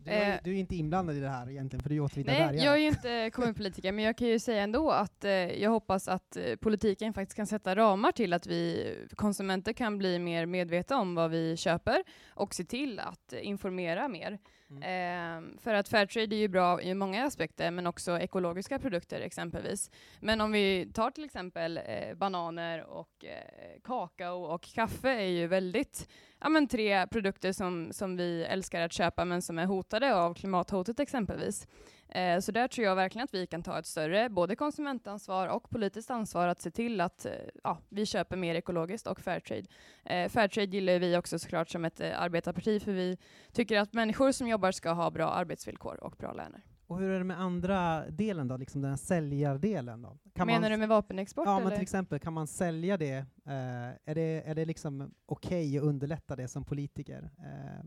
Du, 0.04 0.12
Eh. 0.12 0.40
du 0.44 0.52
är 0.52 0.56
inte 0.60 0.76
inblandad 0.76 1.16
i 1.16 1.20
det 1.20 1.30
här 1.30 1.50
egentligen, 1.50 1.84
för 1.84 1.90
du 1.90 1.96
är 1.96 2.00
Åtvidabergare. 2.00 2.52
Nej, 2.56 2.66
jag 2.66 2.74
är 2.74 2.78
ju 2.80 2.88
inte 2.88 3.30
kommunpolitiker, 3.34 3.92
men 3.92 4.04
jag 4.06 4.18
kan 4.18 4.28
ju 4.28 4.40
säga 4.40 4.64
ändå 4.64 4.92
att 4.92 5.24
eh, 5.26 5.32
jag 5.32 5.70
hoppas 5.70 6.08
att 6.08 6.38
eh, 6.38 6.56
politiken 6.56 7.14
faktiskt 7.14 7.36
kan 7.36 7.48
sätta 7.48 7.76
ramar 7.76 8.12
till 8.12 8.34
att 8.34 8.48
vi 8.48 8.94
konsumenter 9.16 9.74
kan 9.74 9.98
bli 9.98 10.20
mer 10.20 10.46
medvetna 10.46 10.98
om 11.00 11.16
vad 11.16 11.32
vi 11.32 11.58
köper 11.58 12.04
och 12.30 12.54
se 12.54 12.64
till 12.64 13.00
att 13.00 13.34
eh, 13.34 13.48
informera 13.48 14.08
mer. 14.08 14.40
Eh, 14.72 15.42
för 15.60 15.74
att 15.74 15.90
Fairtrade 15.90 16.36
är 16.36 16.40
ju 16.40 16.48
bra 16.48 16.82
i 16.82 16.94
många 16.94 17.26
aspekter, 17.26 17.72
men 17.72 17.88
också 17.88 18.20
ekologiska 18.20 18.80
produkter 18.80 19.22
exempelvis. 19.22 19.92
Men 20.20 20.42
om 20.42 20.52
vi 20.52 20.92
tar 20.94 21.12
till 21.12 21.24
exempel 21.24 21.78
eh, 21.78 22.16
bananer 22.16 22.84
och 22.84 23.26
eh, 23.26 23.82
kakao 23.84 24.44
och 24.44 24.62
kaffe 24.62 25.10
är 25.10 25.26
ju 25.30 25.48
väldigt 25.48 26.10
ja, 26.42 26.50
men 26.50 26.68
tre 26.68 27.08
produkter 27.08 27.52
som, 27.52 27.94
som 27.94 28.18
vi 28.18 28.44
älskar 28.44 28.82
att 28.82 28.94
köpa 28.94 29.26
men 29.26 29.42
som 29.42 29.60
är 29.60 29.66
hotade 29.66 30.16
av 30.16 30.34
klimathotet 30.34 31.00
exempelvis. 31.00 31.68
Eh, 32.10 32.40
så 32.40 32.52
där 32.52 32.68
tror 32.68 32.86
jag 32.86 32.96
verkligen 32.96 33.24
att 33.24 33.34
vi 33.34 33.48
kan 33.48 33.64
ta 33.64 33.80
ett 33.80 33.86
större 33.86 34.30
både 34.30 34.56
konsumentansvar 34.56 35.48
och 35.48 35.70
politiskt 35.70 36.12
ansvar 36.12 36.48
att 36.48 36.62
se 36.62 36.72
till 36.72 37.02
att 37.02 37.26
eh, 37.26 37.32
ja, 37.64 37.78
vi 37.90 38.06
köper 38.06 38.38
mer 38.38 38.56
ekologiskt 38.56 39.08
och 39.08 39.22
Fairtrade. 39.22 39.66
Eh, 40.06 40.30
Fairtrade 40.30 40.72
gillar 40.72 41.00
vi 41.00 41.18
också 41.18 41.40
såklart 41.40 41.70
som 41.70 41.86
ett 41.86 42.02
eh, 42.02 42.22
arbetarparti 42.22 42.84
för 42.84 42.92
vi 42.92 43.18
tycker 43.54 43.80
att 43.80 43.94
människor 43.94 44.32
som 44.32 44.48
jobbar 44.48 44.72
ska 44.72 44.92
ha 44.92 45.12
bra 45.12 45.30
arbetsvillkor 45.30 46.04
och 46.04 46.16
bra 46.18 46.34
löner. 46.34 46.62
Och 46.92 47.00
hur 47.00 47.10
är 47.10 47.18
det 47.18 47.24
med 47.24 47.42
andra 47.42 48.10
delen 48.10 48.48
då, 48.48 48.58
liksom 48.58 48.82
den 48.82 48.90
här 48.90 48.98
säljardelen 48.98 50.02
då? 50.02 50.18
Kan 50.34 50.48
Menar 50.48 50.62
man, 50.62 50.72
du 50.72 50.78
med 50.78 50.90
vapenexport 50.90 51.46
Ja, 51.48 51.54
men 51.58 51.68
eller? 51.68 51.76
till 51.76 51.84
exempel, 51.84 52.20
kan 52.20 52.34
man 52.34 52.48
sälja 52.48 52.98
det? 52.98 53.16
Eh, 53.46 53.90
är 54.06 54.16
det, 54.16 54.44
är 54.46 54.56
det 54.56 54.66
liksom 54.66 55.14
okej 55.26 55.78
att 55.78 55.84
underlätta 55.84 56.36
det 56.36 56.48
som 56.48 56.64
politiker? 56.64 57.30
Eh, 57.38 57.86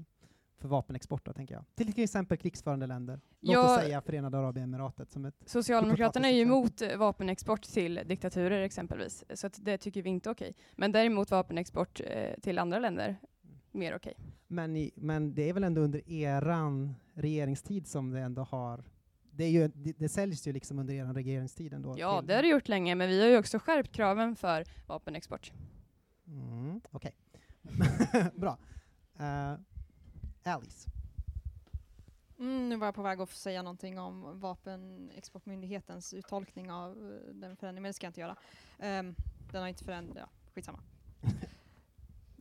för 0.58 0.68
vapenexport 0.68 1.24
då, 1.26 1.32
tänker 1.32 1.54
jag. 1.54 1.64
Till 1.74 2.02
exempel 2.02 2.38
krigsförande 2.38 2.86
länder. 2.86 3.20
Låt 3.40 3.54
Ja. 3.54 3.74
oss 3.76 3.80
säga 3.82 4.00
Förenade 4.00 4.38
Arabemiratet 4.38 5.10
som 5.10 5.24
ett 5.24 5.34
Socialdemokraterna 5.46 6.28
är 6.28 6.32
ju 6.34 6.42
emot 6.42 6.82
eh, 6.82 6.96
vapenexport 6.96 7.62
till 7.62 8.00
diktaturer 8.06 8.60
exempelvis, 8.62 9.24
så 9.34 9.48
det 9.56 9.78
tycker 9.78 10.02
vi 10.02 10.10
inte 10.10 10.28
är 10.28 10.34
okej. 10.34 10.54
Men 10.72 10.92
däremot 10.92 11.30
vapenexport 11.30 12.00
eh, 12.04 12.40
till 12.42 12.58
andra 12.58 12.78
länder, 12.78 13.16
mer 13.72 13.96
okej. 13.96 14.14
Men, 14.46 14.76
i, 14.76 14.90
men 14.96 15.34
det 15.34 15.48
är 15.48 15.52
väl 15.52 15.64
ändå 15.64 15.80
under 15.80 16.10
eran 16.10 16.94
regeringstid 17.14 17.86
som 17.86 18.10
det 18.10 18.20
ändå 18.20 18.42
har... 18.42 18.84
Det, 19.36 19.44
är 19.44 19.50
ju, 19.50 19.68
det, 19.68 19.92
det 19.98 20.08
säljs 20.08 20.46
ju 20.46 20.52
liksom 20.52 20.78
under 20.78 20.94
eran 20.94 21.14
regeringstid 21.14 21.72
ändå. 21.72 21.94
Ja, 21.98 22.18
till- 22.20 22.26
det 22.28 22.34
har 22.34 22.42
det 22.42 22.48
gjort 22.48 22.68
länge, 22.68 22.94
men 22.94 23.08
vi 23.08 23.20
har 23.22 23.28
ju 23.28 23.38
också 23.38 23.58
skärpt 23.58 23.92
kraven 23.92 24.36
för 24.36 24.64
vapenexport. 24.86 25.52
Mm, 26.26 26.80
Okej. 26.90 27.14
Bra. 28.34 28.58
Uh, 29.20 29.58
Alice. 30.52 30.88
Mm, 32.38 32.68
nu 32.68 32.76
var 32.76 32.86
jag 32.86 32.94
på 32.94 33.02
väg 33.02 33.20
att 33.20 33.30
få 33.30 33.36
säga 33.36 33.62
någonting 33.62 33.98
om 33.98 34.40
Vapenexportmyndighetens 34.40 36.14
uttolkning 36.14 36.70
av 36.70 36.90
eh, 36.92 37.34
den 37.34 37.56
förändringen, 37.56 37.82
men 37.82 37.88
det 37.88 37.92
ska 37.92 38.06
jag 38.06 38.10
inte 38.10 38.20
göra. 38.20 38.36
Ehm, 38.78 39.14
den 39.52 39.60
har 39.60 39.68
inte 39.68 39.84
förändrats, 39.84 40.20
ja, 40.20 40.28
skitsamma. 40.54 40.78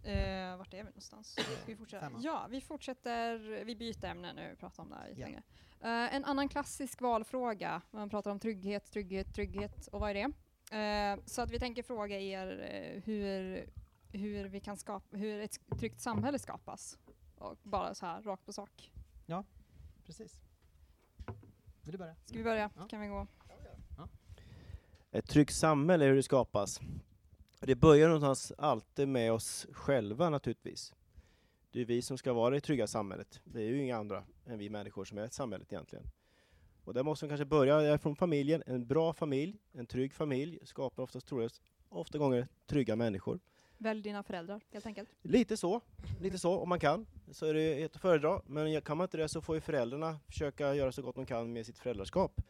Uh, 0.05 0.57
vart 0.57 0.73
är 0.73 0.77
vi 0.77 0.83
någonstans? 0.83 1.31
Ska 1.31 1.43
vi 1.65 1.75
fortsätta? 1.75 2.11
Ja, 2.19 2.47
vi 2.49 2.61
fortsätter, 2.61 3.37
vi 3.63 3.75
byter 3.75 4.05
ämne 4.05 4.33
nu, 4.33 4.49
vi 4.49 4.55
pratar 4.55 4.83
om 4.83 4.89
det 4.89 4.95
här 4.95 5.09
lite 5.09 5.21
Ja. 5.21 5.27
längre. 5.27 5.43
Eh, 5.79 6.15
en 6.15 6.25
annan 6.25 6.49
klassisk 6.49 7.01
valfråga, 7.01 7.81
man 7.91 8.09
pratar 8.09 8.31
om 8.31 8.39
trygghet, 8.39 8.91
trygghet, 8.91 9.33
trygghet, 9.33 9.87
och 9.87 9.99
vad 9.99 10.09
är 10.09 10.13
det? 10.13 10.31
Eh, 10.77 11.25
så 11.25 11.41
att 11.41 11.51
vi 11.51 11.59
tänker 11.59 11.83
fråga 11.83 12.19
er 12.19 12.59
eh, 12.61 13.01
hur, 13.03 13.65
hur, 14.11 14.45
vi 14.45 14.59
kan 14.59 14.77
skapa, 14.77 15.17
hur 15.17 15.41
ett 15.41 15.59
tryggt 15.79 16.01
samhälle 16.01 16.39
skapas. 16.39 16.97
Och 17.37 17.57
bara 17.63 17.95
så 17.95 18.05
här, 18.05 18.21
rakt 18.21 18.45
på 18.45 18.53
sak. 18.53 18.91
Precis. 20.05 20.41
Vill 21.81 21.91
du 21.91 21.97
börja? 21.97 22.15
Ska 22.25 22.37
vi 22.37 22.43
börja? 22.43 22.69
Ja. 22.77 22.87
Kan 22.87 23.01
vi 23.01 23.07
gå? 23.07 23.27
Ett 25.11 25.29
tryggt 25.29 25.53
samhälle, 25.53 26.05
hur 26.05 26.15
det 26.15 26.23
skapas. 26.23 26.79
Det 27.65 27.75
börjar 27.75 28.07
någonstans 28.07 28.53
alltid 28.57 29.07
med 29.07 29.31
oss 29.31 29.67
själva 29.71 30.29
naturligtvis. 30.29 30.93
Det 31.71 31.81
är 31.81 31.85
vi 31.85 32.01
som 32.01 32.17
ska 32.17 32.33
vara 32.33 32.55
det 32.55 32.61
trygga 32.61 32.87
samhället. 32.87 33.41
Det 33.43 33.61
är 33.61 33.67
ju 33.67 33.81
inga 33.81 33.97
andra 33.97 34.23
än 34.45 34.59
vi 34.59 34.69
människor 34.69 35.05
som 35.05 35.17
är 35.17 35.21
ett 35.25 35.33
samhället 35.33 35.73
egentligen. 35.73 36.05
Och 36.83 36.93
där 36.93 37.03
måste 37.03 37.25
man 37.25 37.29
kanske 37.29 37.45
börja 37.45 37.97
från 37.97 38.15
familjen. 38.15 38.63
En 38.65 38.87
bra 38.87 39.13
familj, 39.13 39.57
en 39.71 39.85
trygg 39.85 40.13
familj 40.13 40.59
skapar 40.63 41.03
oftast 41.03 41.27
troligast, 41.27 41.61
ofta 41.89 42.17
gånger 42.17 42.47
trygga 42.65 42.95
människor. 42.95 43.39
Välj 43.77 44.01
dina 44.01 44.23
föräldrar, 44.23 44.61
helt 44.71 44.85
enkelt. 44.85 45.09
Lite 45.21 45.57
så, 45.57 45.81
lite 46.21 46.39
så 46.39 46.57
om 46.57 46.69
man 46.69 46.79
kan. 46.79 47.05
Så 47.31 47.45
är 47.45 47.53
det 47.53 47.83
ett 47.83 47.95
att 47.95 48.01
föredra. 48.01 48.41
Men 48.45 48.81
kan 48.81 48.97
man 48.97 49.05
inte 49.05 49.17
det 49.17 49.29
så 49.29 49.41
får 49.41 49.55
ju 49.55 49.61
föräldrarna 49.61 50.19
försöka 50.27 50.75
göra 50.75 50.91
så 50.91 51.01
gott 51.01 51.15
de 51.15 51.25
kan 51.25 51.53
med 51.53 51.65
sitt 51.65 51.79
föräldraskap. 51.79 52.41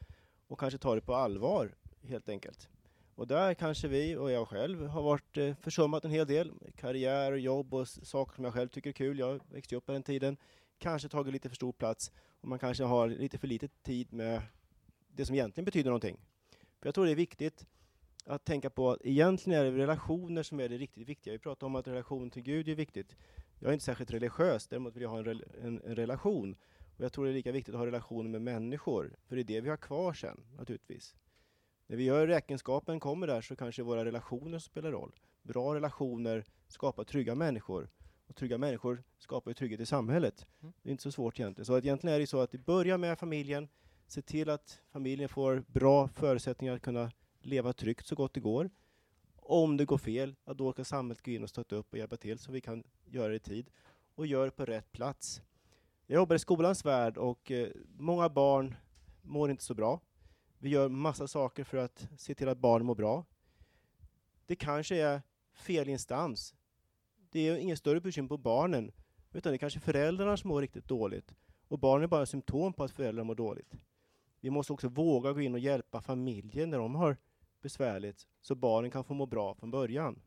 Och 0.47 0.59
kanske 0.59 0.77
ta 0.77 0.95
det 0.95 1.01
på 1.01 1.15
allvar, 1.15 1.75
helt 2.01 2.29
enkelt. 2.29 2.69
Och 3.15 3.27
där 3.27 3.53
kanske 3.53 3.87
vi 3.87 4.15
och 4.15 4.31
jag 4.31 4.47
själv 4.47 4.87
har 4.87 5.01
varit 5.01 5.37
eh, 5.37 5.55
försummat 5.55 6.05
en 6.05 6.11
hel 6.11 6.27
del. 6.27 6.51
Karriär, 6.75 7.31
och 7.31 7.39
jobb 7.39 7.73
och 7.73 7.87
saker 7.87 8.35
som 8.35 8.43
jag 8.43 8.53
själv 8.53 8.67
tycker 8.67 8.89
är 8.89 8.93
kul. 8.93 9.19
Jag 9.19 9.41
växte 9.51 9.75
upp 9.75 9.85
på 9.85 9.91
den 9.91 10.03
tiden. 10.03 10.37
Kanske 10.77 11.09
tagit 11.09 11.33
lite 11.33 11.49
för 11.49 11.55
stor 11.55 11.71
plats. 11.71 12.11
Och 12.41 12.47
man 12.47 12.59
kanske 12.59 12.83
har 12.83 13.07
lite 13.07 13.37
för 13.37 13.47
lite 13.47 13.67
tid 13.67 14.13
med 14.13 14.41
det 15.07 15.25
som 15.25 15.35
egentligen 15.35 15.65
betyder 15.65 15.89
någonting. 15.89 16.17
För 16.79 16.87
jag 16.87 16.95
tror 16.95 17.05
det 17.05 17.11
är 17.11 17.15
viktigt 17.15 17.65
att 18.25 18.45
tänka 18.45 18.69
på 18.69 18.91
att 18.91 18.99
egentligen 19.03 19.59
är 19.59 19.65
det 19.65 19.77
relationer 19.77 20.43
som 20.43 20.59
är 20.59 20.69
det 20.69 20.77
riktigt 20.77 21.07
viktiga. 21.07 21.31
Vi 21.31 21.39
pratar 21.39 21.67
om 21.67 21.75
att 21.75 21.87
relation 21.87 22.29
till 22.29 22.41
Gud 22.41 22.69
är 22.69 22.75
viktigt. 22.75 23.15
Jag 23.59 23.69
är 23.69 23.73
inte 23.73 23.85
särskilt 23.85 24.11
religiös, 24.11 24.67
däremot 24.67 24.95
vill 24.95 25.03
jag 25.03 25.09
ha 25.09 25.19
en, 25.19 25.43
en, 25.61 25.81
en 25.85 25.95
relation. 25.95 26.55
Och 26.97 27.03
jag 27.03 27.13
tror 27.13 27.25
det 27.25 27.31
är 27.31 27.33
lika 27.33 27.51
viktigt 27.51 27.75
att 27.75 27.79
ha 27.79 27.85
relationer 27.85 28.29
med 28.29 28.41
människor, 28.41 29.15
för 29.27 29.35
det 29.35 29.41
är 29.41 29.43
det 29.43 29.61
vi 29.61 29.69
har 29.69 29.77
kvar 29.77 30.13
sen, 30.13 30.43
naturligtvis. 30.57 31.15
När 31.87 31.97
vi 31.97 32.03
gör 32.03 32.27
räkenskapen 32.27 32.99
kommer 32.99 33.27
där 33.27 33.41
så 33.41 33.55
kanske 33.55 33.83
våra 33.83 34.05
relationer 34.05 34.59
spelar 34.59 34.91
roll. 34.91 35.11
Bra 35.41 35.75
relationer 35.75 36.45
skapar 36.67 37.03
trygga 37.03 37.35
människor. 37.35 37.89
Och 38.27 38.35
trygga 38.35 38.57
människor 38.57 39.03
skapar 39.19 39.51
ju 39.51 39.55
trygghet 39.55 39.79
i 39.79 39.85
samhället. 39.85 40.47
Mm. 40.61 40.73
Det 40.81 40.89
är 40.89 40.91
inte 40.91 41.03
så 41.03 41.11
svårt 41.11 41.39
egentligen. 41.39 41.65
Så 41.65 41.75
att 41.75 41.83
egentligen 41.83 42.15
är 42.15 42.19
det 42.19 42.27
så 42.27 42.39
att 42.39 42.51
det 42.51 42.57
börjar 42.57 42.97
med 42.97 43.19
familjen, 43.19 43.67
se 44.07 44.21
till 44.21 44.49
att 44.49 44.81
familjen 44.91 45.29
får 45.29 45.63
bra 45.67 46.07
förutsättningar 46.07 46.75
att 46.75 46.81
kunna 46.81 47.11
leva 47.41 47.73
tryggt 47.73 48.07
så 48.07 48.15
gott 48.15 48.33
det 48.33 48.39
går. 48.39 48.69
Om 49.35 49.77
det 49.77 49.85
går 49.85 49.97
fel, 49.97 50.35
ja, 50.45 50.53
då 50.53 50.71
ska 50.71 50.83
samhället 50.83 51.25
gå 51.25 51.31
in 51.31 51.43
och 51.43 51.49
stötta 51.49 51.75
upp 51.75 51.91
och 51.91 51.97
hjälpa 51.97 52.17
till 52.17 52.39
så 52.39 52.51
vi 52.51 52.61
kan 52.61 52.83
göra 53.05 53.27
det 53.27 53.35
i 53.35 53.39
tid. 53.39 53.69
Och 54.15 54.27
göra 54.27 54.45
det 54.45 54.51
på 54.51 54.65
rätt 54.65 54.91
plats. 54.91 55.41
Jag 56.07 56.15
jobbar 56.15 56.35
i 56.35 56.39
skolans 56.39 56.85
värld 56.85 57.17
och 57.17 57.51
eh, 57.51 57.69
många 57.97 58.29
barn 58.29 58.75
mår 59.21 59.51
inte 59.51 59.63
så 59.63 59.73
bra. 59.73 60.01
Vi 60.63 60.69
gör 60.69 60.89
massa 60.89 61.27
saker 61.27 61.63
för 61.63 61.77
att 61.77 62.07
se 62.17 62.35
till 62.35 62.49
att 62.49 62.57
barnen 62.57 62.85
mår 62.85 62.95
bra. 62.95 63.25
Det 64.45 64.55
kanske 64.55 64.95
är 64.95 65.21
fel 65.53 65.89
instans. 65.89 66.55
Det 67.29 67.47
är 67.47 67.57
inget 67.57 67.79
större 67.79 68.01
bekymmer 68.01 68.29
på 68.29 68.37
barnen, 68.37 68.91
utan 69.31 69.51
det 69.51 69.55
är 69.55 69.57
kanske 69.57 69.79
föräldrarna 69.79 70.37
som 70.37 70.47
mår 70.47 70.61
riktigt 70.61 70.87
dåligt. 70.87 71.35
Och 71.67 71.79
barnen 71.79 72.03
är 72.03 72.07
bara 72.07 72.25
symptom 72.25 72.73
på 72.73 72.83
att 72.83 72.91
föräldrarna 72.91 73.23
mår 73.23 73.35
dåligt. 73.35 73.75
Vi 74.39 74.49
måste 74.49 74.73
också 74.73 74.87
våga 74.87 75.33
gå 75.33 75.41
in 75.41 75.53
och 75.53 75.59
hjälpa 75.59 76.01
familjen 76.01 76.69
när 76.69 76.77
de 76.77 76.95
har 76.95 77.17
besvärligt, 77.61 78.27
så 78.41 78.55
barnen 78.55 78.91
kan 78.91 79.03
få 79.03 79.13
må 79.13 79.25
bra 79.25 79.55
från 79.55 79.71
början. 79.71 80.21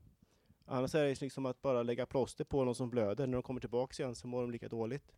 Annars 0.64 0.94
är 0.94 1.04
det 1.04 1.20
liksom 1.20 1.46
att 1.46 1.62
bara 1.62 1.82
lägga 1.82 2.06
plåster 2.06 2.44
på 2.44 2.64
någon 2.64 2.74
som 2.74 2.90
blöder. 2.90 3.26
När 3.26 3.34
de 3.34 3.42
kommer 3.42 3.60
tillbaka 3.60 4.02
igen 4.02 4.14
så 4.14 4.28
mår 4.28 4.42
de 4.42 4.50
lika 4.50 4.68
dåligt. 4.68 5.12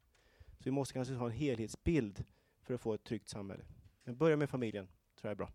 Så 0.58 0.64
vi 0.64 0.70
måste 0.70 0.94
kanske 0.94 1.14
ha 1.14 1.26
en 1.26 1.32
helhetsbild 1.32 2.24
för 2.62 2.74
att 2.74 2.80
få 2.80 2.94
ett 2.94 3.04
tryggt 3.04 3.28
samhälle. 3.28 3.64
Men 4.04 4.16
börja 4.16 4.36
med 4.36 4.50
familjen, 4.50 4.88
tror 5.20 5.28
jag 5.28 5.32
är 5.32 5.36
bra. 5.36 5.50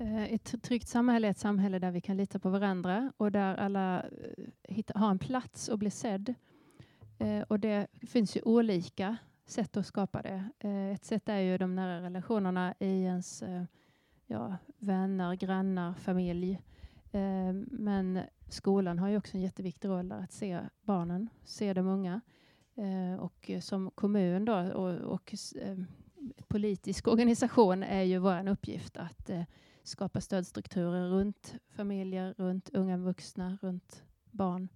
Eh, 0.00 0.32
ett 0.32 0.62
tryggt 0.62 0.88
samhälle 0.88 1.26
är 1.26 1.30
ett 1.30 1.38
samhälle 1.38 1.78
där 1.78 1.90
vi 1.90 2.00
kan 2.00 2.16
lita 2.16 2.38
på 2.38 2.50
varandra 2.50 3.12
och 3.16 3.32
där 3.32 3.54
alla 3.54 4.04
eh, 4.62 4.84
har 4.94 5.10
en 5.10 5.18
plats 5.18 5.68
och 5.68 5.78
blir 5.78 5.90
sedd. 5.90 6.34
Eh, 7.18 7.40
och 7.40 7.60
det 7.60 7.86
finns 8.06 8.36
ju 8.36 8.42
olika 8.42 9.16
sätt 9.46 9.76
att 9.76 9.86
skapa 9.86 10.22
det. 10.22 10.48
Ett 10.94 11.04
sätt 11.04 11.28
är 11.28 11.38
ju 11.38 11.58
de 11.58 11.74
nära 11.74 12.02
relationerna 12.02 12.74
i 12.78 13.02
ens 13.02 13.42
ja, 14.26 14.56
vänner, 14.78 15.34
grannar, 15.34 15.94
familj. 15.94 16.62
Men 17.66 18.20
skolan 18.48 18.98
har 18.98 19.08
ju 19.08 19.16
också 19.16 19.36
en 19.36 19.42
jätteviktig 19.42 19.88
roll 19.88 20.08
där 20.08 20.18
att 20.18 20.32
se 20.32 20.60
barnen, 20.82 21.28
se 21.44 21.72
de 21.74 21.86
unga. 21.86 22.20
Och 23.18 23.50
som 23.60 23.90
kommun 23.90 24.44
då 24.44 24.54
och, 24.54 24.94
och 24.94 25.34
politisk 26.48 27.08
organisation 27.08 27.82
är 27.82 28.02
ju 28.02 28.18
vår 28.18 28.48
uppgift 28.48 28.96
att 28.96 29.30
eh, 29.30 29.42
skapa 29.82 30.20
stödstrukturer 30.20 31.08
runt 31.08 31.54
familjer, 31.68 32.34
runt 32.38 32.68
unga 32.72 32.96
vuxna, 32.96 33.58
runt 33.62 34.02
barn. 34.30 34.68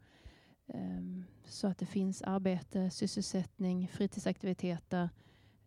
Ehm, 0.67 1.25
Så 1.45 1.69
att 1.69 1.79
det 1.79 1.87
finns 1.87 2.23
arbete, 2.23 2.91
sysselsättning, 2.91 3.89
fritidsaktiviteter 3.89 5.09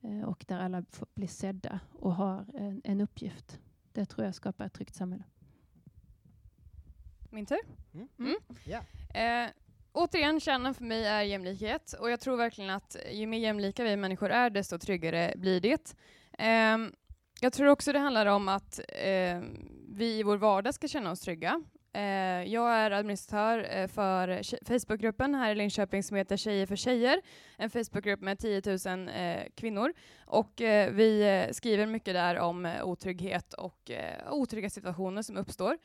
eh, 0.02 0.22
och 0.22 0.46
där 0.48 0.60
alla 0.60 0.84
får 0.92 1.08
bli 1.16 1.28
sedda 1.28 1.80
och 1.94 2.16
har 2.16 2.46
en, 2.54 2.82
en 2.84 3.02
uppgift. 3.02 3.60
Det 3.92 4.06
tror 4.06 4.26
jag 4.26 4.36
skapar 4.36 4.66
ett 4.66 4.74
tryggt 4.74 4.96
samhälle. 4.96 5.24
Min 7.30 7.46
tur? 7.46 7.58
Mm. 7.94 8.08
Mm. 8.20 8.36
Ja. 8.66 8.80
Eh, 9.20 9.50
återigen, 9.96 10.40
kärnan 10.40 10.74
för 10.74 10.84
mig 10.84 11.06
är 11.06 11.22
jämlikhet 11.22 11.94
och 12.00 12.12
jag 12.12 12.20
tror 12.20 12.38
verkligen 12.38 12.70
att 12.70 12.96
ju 13.12 13.28
mer 13.28 13.40
jämlika 13.40 13.84
vi 13.84 13.98
människor 13.98 14.30
är, 14.30 14.50
desto 14.50 14.80
tryggare 14.80 15.34
blir 15.36 15.62
det. 15.62 15.96
Um, 16.74 16.94
jag 17.42 17.54
tror 17.54 17.68
också 17.68 17.94
det 17.94 18.00
handlar 18.00 18.26
om 18.26 18.48
att 18.48 18.80
eh, 18.80 19.42
vi 19.90 20.20
i 20.20 20.24
vår 20.24 20.38
vardag 20.38 20.74
ska 20.74 20.88
känna 20.88 21.12
oss 21.12 21.20
trygga. 21.20 21.62
Uh, 21.98 22.44
jag 22.54 22.72
är 22.72 22.92
administratör 22.92 23.60
uh, 23.60 23.88
för 23.88 24.42
Facebookgruppen 24.66 25.36
här 25.36 25.52
i 25.52 25.56
Linköping 25.56 26.04
som 26.04 26.18
heter 26.18 26.38
Tjejer 26.38 26.66
för 26.66 26.76
tjejer, 26.76 27.22
en 27.58 27.70
Facebookgrupp 27.70 28.22
med 28.22 28.40
10 28.40 28.62
000 28.66 29.10
uh, 29.10 29.44
kvinnor. 29.56 29.94
Och 30.26 30.62
eh, 30.62 30.92
vi 30.92 31.22
eh, 31.22 31.52
skriver 31.52 31.86
mycket 31.86 32.14
där 32.14 32.40
om 32.40 32.74
otrygghet 32.84 33.54
och 33.54 33.92
otrygga 34.30 34.70
situationer 34.70 35.22
som 35.22 35.38
uppstår. 35.38 35.78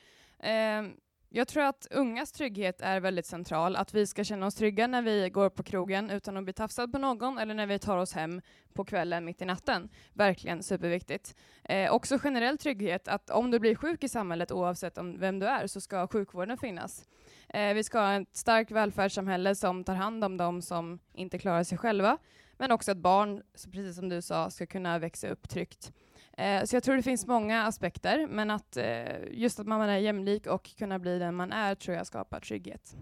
Ehm, 0.43 0.93
jag 1.33 1.49
tror 1.49 1.63
att 1.63 1.87
ungas 1.91 2.33
trygghet 2.33 2.81
är 2.81 3.01
väldigt 3.01 3.27
central, 3.27 3.77
att 3.77 3.95
vi 3.95 4.07
ska 4.07 4.25
känna 4.25 4.47
oss 4.47 4.55
trygga 4.55 4.87
när 4.87 5.03
vi 5.03 5.31
går 5.31 5.51
på 5.51 5.63
krogen 5.63 6.11
utan 6.11 6.37
att 6.37 6.45
bli 6.45 6.53
tafsad 6.53 6.93
på 6.93 6.99
någon 6.99 7.39
eller 7.39 7.55
när 7.55 7.67
vi 7.67 7.79
tar 7.79 7.97
oss 7.97 8.13
hem 8.13 8.41
på 8.73 8.85
kvällen 8.85 9.25
mitt 9.25 9.43
i 9.43 9.45
natten. 9.45 9.89
Verkligen 10.13 10.63
superviktigt. 10.63 11.37
Eh, 11.65 11.93
också 11.93 12.19
generell 12.19 12.59
trygghet, 12.59 13.09
att 13.09 13.31
om 13.31 13.51
du 13.51 13.59
blir 13.59 13.75
sjuk 13.75 14.05
i 14.05 14.09
samhället 14.09 14.53
oavsett 14.53 14.99
om 14.99 15.19
vem 15.19 15.39
du 15.39 15.47
är 15.47 15.67
så 15.67 15.81
ska 15.81 16.07
sjukvården 16.07 16.59
finnas. 16.59 17.05
Eh, 17.49 17.75
vi 17.75 17.85
ska 17.85 17.99
ha 17.99 18.21
ett 18.21 18.37
starkt 18.37 18.71
välfärdssamhälle 18.71 19.55
som 19.55 19.85
tar 19.85 19.95
hand 19.95 20.25
om 20.25 20.37
de 20.37 20.63
som 20.63 20.99
inte 21.15 21.39
klarar 21.39 21.65
sig 21.65 21.79
själva, 21.79 22.19
men 22.57 22.73
också 22.73 22.91
att 22.91 22.99
barn, 22.99 23.43
precis 23.73 23.97
som 23.97 24.09
du 24.09 24.23
sa, 24.23 24.51
ska 24.51 24.67
kunna 24.67 24.99
växa 24.99 25.29
upp 25.29 25.49
tryggt. 25.49 25.93
Eh, 26.41 26.65
Så 26.65 26.77
jag 26.77 26.83
tror 26.83 26.97
det 26.97 27.03
finns 27.03 27.27
många 27.27 27.63
aspekter, 27.67 28.27
men 28.27 28.51
att 28.51 28.77
eh, 28.77 28.85
just 29.31 29.61
att 29.61 29.67
man 29.67 29.81
är 29.81 29.99
jämlik 29.99 30.47
och 30.47 30.71
kunna 30.79 30.99
bli 30.99 31.19
den 31.19 31.35
man 31.35 31.53
är 31.53 31.75
tror 31.75 31.97
jag 31.97 32.07
skapar 32.07 32.41
trygghet. 32.41 32.97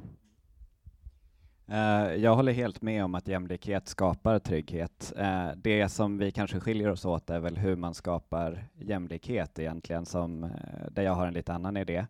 Eh, 1.68 2.14
jag 2.14 2.36
håller 2.36 2.52
helt 2.52 2.82
med 2.82 3.04
om 3.04 3.14
att 3.14 3.28
jämlikhet 3.28 3.88
skapar 3.88 4.38
trygghet. 4.38 5.12
Eh, 5.16 5.48
det 5.56 5.88
som 5.88 6.18
vi 6.18 6.30
kanske 6.32 6.60
skiljer 6.60 6.90
oss 6.90 7.04
åt 7.04 7.30
är 7.30 7.38
väl 7.38 7.56
hur 7.56 7.76
man 7.76 7.94
skapar 7.94 8.64
jämlikhet 8.78 9.58
egentligen, 9.58 10.06
som, 10.06 10.44
eh, 10.44 10.50
där 10.90 11.02
jag 11.02 11.12
har 11.14 11.26
en 11.26 11.34
lite 11.34 11.52
annan 11.52 11.76
idé. 11.76 12.06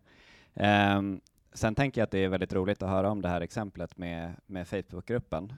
Ehm, 0.55 1.21
sen 1.53 1.75
tänker 1.75 2.01
jag 2.01 2.03
att 2.05 2.11
det 2.11 2.19
är 2.19 2.29
väldigt 2.29 2.53
roligt 2.53 2.83
att 2.83 2.89
höra 2.89 3.11
om 3.11 3.21
det 3.21 3.29
här 3.29 3.41
exemplet 3.41 3.97
med, 3.97 4.33
med 4.45 4.67
Facebookgruppen. 4.67 5.53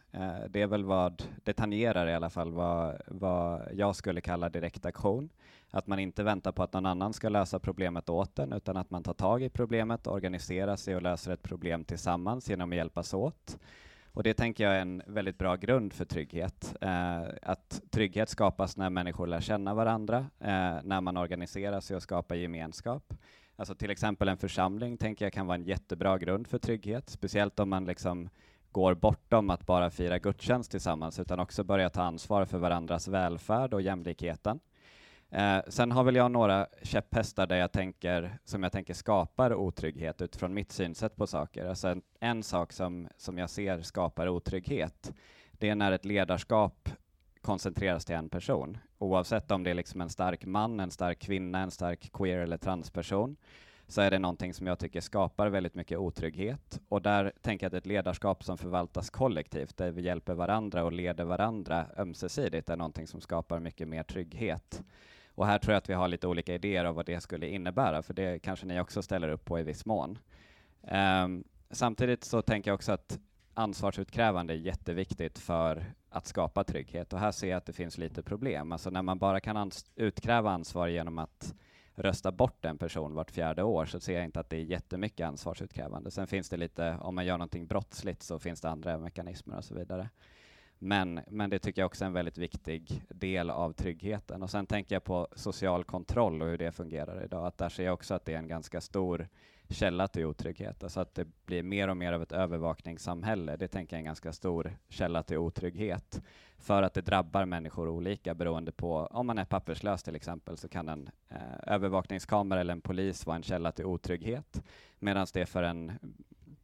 det 0.49 0.61
är 0.61 0.67
väl 0.67 0.83
vad, 0.83 1.23
det 1.43 1.53
tangerar 1.53 2.07
i 2.07 2.13
alla 2.13 2.29
fall 2.29 2.51
vad, 2.51 3.01
vad 3.07 3.61
jag 3.73 3.95
skulle 3.95 4.21
kalla 4.21 4.49
direktaktion. 4.49 5.29
Att 5.71 5.87
man 5.87 5.99
inte 5.99 6.23
väntar 6.23 6.51
på 6.51 6.63
att 6.63 6.73
någon 6.73 6.85
annan 6.85 7.13
ska 7.13 7.29
lösa 7.29 7.59
problemet 7.59 8.09
åt 8.09 8.39
en, 8.39 8.53
utan 8.53 8.77
att 8.77 8.89
man 8.89 9.03
tar 9.03 9.13
tag 9.13 9.43
i 9.43 9.49
problemet, 9.49 10.07
organiserar 10.07 10.75
sig 10.75 10.95
och 10.95 11.01
löser 11.01 11.31
ett 11.31 11.43
problem 11.43 11.83
tillsammans 11.83 12.49
genom 12.49 12.71
att 12.71 12.75
hjälpas 12.75 13.13
åt. 13.13 13.57
Och 14.13 14.23
det 14.23 14.33
tänker 14.33 14.63
jag 14.63 14.75
är 14.75 14.81
en 14.81 15.03
väldigt 15.07 15.37
bra 15.37 15.55
grund 15.55 15.93
för 15.93 16.05
trygghet. 16.05 16.75
Eh, 16.81 17.21
att 17.41 17.81
trygghet 17.89 18.29
skapas 18.29 18.77
när 18.77 18.89
människor 18.89 19.27
lär 19.27 19.41
känna 19.41 19.73
varandra, 19.73 20.17
eh, 20.39 20.77
när 20.83 21.01
man 21.01 21.17
organiserar 21.17 21.79
sig 21.79 21.95
och 21.95 22.03
skapar 22.03 22.35
gemenskap. 22.35 23.13
Alltså 23.55 23.75
till 23.75 23.89
exempel 23.89 24.27
en 24.27 24.37
församling 24.37 24.97
tänker 24.97 25.25
jag 25.25 25.33
kan 25.33 25.47
vara 25.47 25.55
en 25.55 25.63
jättebra 25.63 26.17
grund 26.17 26.47
för 26.47 26.57
trygghet, 26.57 27.09
speciellt 27.09 27.59
om 27.59 27.69
man 27.69 27.85
liksom 27.85 28.29
går 28.71 28.93
bortom 28.93 29.49
att 29.49 29.65
bara 29.65 29.89
fira 29.89 30.19
gudstjänst 30.19 30.71
tillsammans, 30.71 31.19
utan 31.19 31.39
också 31.39 31.63
börjar 31.63 31.89
ta 31.89 32.01
ansvar 32.01 32.45
för 32.45 32.57
varandras 32.57 33.07
välfärd 33.07 33.73
och 33.73 33.81
jämlikheten. 33.81 34.59
Eh, 35.31 35.59
sen 35.67 35.91
har 35.91 36.03
väl 36.03 36.15
jag 36.15 36.31
några 36.31 36.67
käpphästar 36.83 37.47
där 37.47 37.55
jag 37.55 37.71
tänker, 37.71 38.37
som 38.45 38.63
jag 38.63 38.71
tänker 38.71 38.93
skapar 38.93 39.53
otrygghet 39.53 40.21
utifrån 40.21 40.53
mitt 40.53 40.71
synsätt 40.71 41.15
på 41.15 41.27
saker. 41.27 41.65
Alltså 41.65 41.87
en, 41.87 42.01
en 42.19 42.43
sak 42.43 42.73
som, 42.73 43.07
som 43.17 43.37
jag 43.37 43.49
ser 43.49 43.81
skapar 43.81 44.27
otrygghet, 44.27 45.13
det 45.51 45.69
är 45.69 45.75
när 45.75 45.91
ett 45.91 46.05
ledarskap 46.05 46.89
koncentreras 47.41 48.05
till 48.05 48.15
en 48.15 48.29
person, 48.29 48.77
oavsett 48.97 49.51
om 49.51 49.63
det 49.63 49.69
är 49.69 49.73
liksom 49.73 50.01
en 50.01 50.09
stark 50.09 50.45
man, 50.45 50.79
en 50.79 50.91
stark 50.91 51.19
kvinna, 51.19 51.59
en 51.59 51.71
stark 51.71 52.11
queer 52.13 52.37
eller 52.37 52.57
transperson, 52.57 53.35
så 53.87 54.01
är 54.01 54.11
det 54.11 54.19
någonting 54.19 54.53
som 54.53 54.67
jag 54.67 54.79
tycker 54.79 55.01
skapar 55.01 55.47
väldigt 55.47 55.75
mycket 55.75 55.97
otrygghet. 55.97 56.79
Och 56.89 57.01
där 57.01 57.31
tänker 57.41 57.65
jag 57.65 57.69
att 57.69 57.77
ett 57.77 57.85
ledarskap 57.85 58.43
som 58.43 58.57
förvaltas 58.57 59.09
kollektivt, 59.09 59.77
där 59.77 59.91
vi 59.91 60.01
hjälper 60.01 60.33
varandra 60.33 60.83
och 60.83 60.91
leder 60.91 61.23
varandra 61.23 61.85
ömsesidigt, 61.97 62.69
är 62.69 62.77
någonting 62.77 63.07
som 63.07 63.21
skapar 63.21 63.59
mycket 63.59 63.87
mer 63.87 64.03
trygghet. 64.03 64.83
Och 65.41 65.47
här 65.47 65.59
tror 65.59 65.73
jag 65.73 65.77
att 65.77 65.89
vi 65.89 65.93
har 65.93 66.07
lite 66.07 66.27
olika 66.27 66.55
idéer 66.55 66.85
av 66.85 66.95
vad 66.95 67.05
det 67.05 67.21
skulle 67.21 67.47
innebära, 67.47 68.01
för 68.01 68.13
det 68.13 68.39
kanske 68.39 68.65
ni 68.65 68.79
också 68.79 69.01
ställer 69.01 69.29
upp 69.29 69.45
på 69.45 69.59
i 69.59 69.63
viss 69.63 69.85
mån. 69.85 70.17
Um, 70.81 71.43
samtidigt 71.71 72.23
så 72.23 72.41
tänker 72.41 72.71
jag 72.71 72.75
också 72.75 72.91
att 72.91 73.19
ansvarsutkrävande 73.53 74.53
är 74.53 74.57
jätteviktigt 74.57 75.39
för 75.39 75.93
att 76.09 76.27
skapa 76.27 76.63
trygghet. 76.63 77.13
Och 77.13 77.19
här 77.19 77.31
ser 77.31 77.49
jag 77.49 77.57
att 77.57 77.65
det 77.65 77.73
finns 77.73 77.97
lite 77.97 78.23
problem. 78.23 78.71
Alltså 78.71 78.89
när 78.89 79.01
man 79.01 79.19
bara 79.19 79.39
kan 79.39 79.57
ans 79.57 79.91
utkräva 79.95 80.51
ansvar 80.51 80.87
genom 80.87 81.17
att 81.19 81.55
rösta 81.95 82.31
bort 82.31 82.65
en 82.65 82.77
person 82.77 83.15
vart 83.15 83.31
fjärde 83.31 83.63
år 83.63 83.85
så 83.85 83.99
ser 83.99 84.13
jag 84.13 84.25
inte 84.25 84.39
att 84.39 84.49
det 84.49 84.57
är 84.57 84.63
jättemycket 84.63 85.27
ansvarsutkrävande. 85.27 86.11
Sen 86.11 86.27
finns 86.27 86.49
det 86.49 86.57
lite, 86.57 86.97
om 87.01 87.15
man 87.15 87.25
gör 87.25 87.37
någonting 87.37 87.67
brottsligt 87.67 88.23
så 88.23 88.39
finns 88.39 88.61
det 88.61 88.69
andra 88.69 88.97
mekanismer 88.97 89.57
och 89.57 89.65
så 89.65 89.75
vidare. 89.75 90.09
Men, 90.83 91.19
men 91.27 91.49
det 91.49 91.59
tycker 91.59 91.81
jag 91.81 91.85
också 91.85 92.03
är 92.03 92.07
en 92.07 92.13
väldigt 92.13 92.37
viktig 92.37 93.03
del 93.09 93.49
av 93.49 93.73
tryggheten. 93.73 94.43
Och 94.43 94.49
sen 94.49 94.65
tänker 94.65 94.95
jag 94.95 95.03
på 95.03 95.27
social 95.35 95.83
kontroll 95.83 96.41
och 96.41 96.47
hur 96.47 96.57
det 96.57 96.71
fungerar 96.71 97.23
idag. 97.23 97.47
Att 97.47 97.57
där 97.57 97.69
ser 97.69 97.83
jag 97.83 97.93
också 97.93 98.13
att 98.13 98.25
det 98.25 98.33
är 98.33 98.37
en 98.37 98.47
ganska 98.47 98.81
stor 98.81 99.27
källa 99.69 100.07
till 100.07 100.25
otrygghet. 100.25 100.83
Alltså 100.83 100.99
att 100.99 101.15
det 101.15 101.27
blir 101.45 101.63
mer 101.63 101.87
och 101.87 101.97
mer 101.97 102.13
av 102.13 102.21
ett 102.21 102.31
övervakningssamhälle. 102.31 103.57
Det 103.57 103.67
tänker 103.67 103.95
jag 103.95 103.97
är 103.97 104.01
en 104.01 104.05
ganska 104.05 104.33
stor 104.33 104.77
källa 104.89 105.23
till 105.23 105.37
otrygghet. 105.37 106.21
För 106.57 106.83
att 106.83 106.93
det 106.93 107.01
drabbar 107.01 107.45
människor 107.45 107.89
olika 107.89 108.35
beroende 108.35 108.71
på, 108.71 108.95
om 108.97 109.27
man 109.27 109.37
är 109.37 109.45
papperslös 109.45 110.03
till 110.03 110.15
exempel, 110.15 110.57
så 110.57 110.69
kan 110.69 110.89
en 110.89 111.09
eh, 111.29 111.37
övervakningskamera 111.73 112.61
eller 112.61 112.73
en 112.73 112.81
polis 112.81 113.25
vara 113.25 113.35
en 113.35 113.43
källa 113.43 113.71
till 113.71 113.85
otrygghet. 113.85 114.63
Medan 114.99 115.27
det 115.33 115.45
för 115.45 115.63
en 115.63 115.91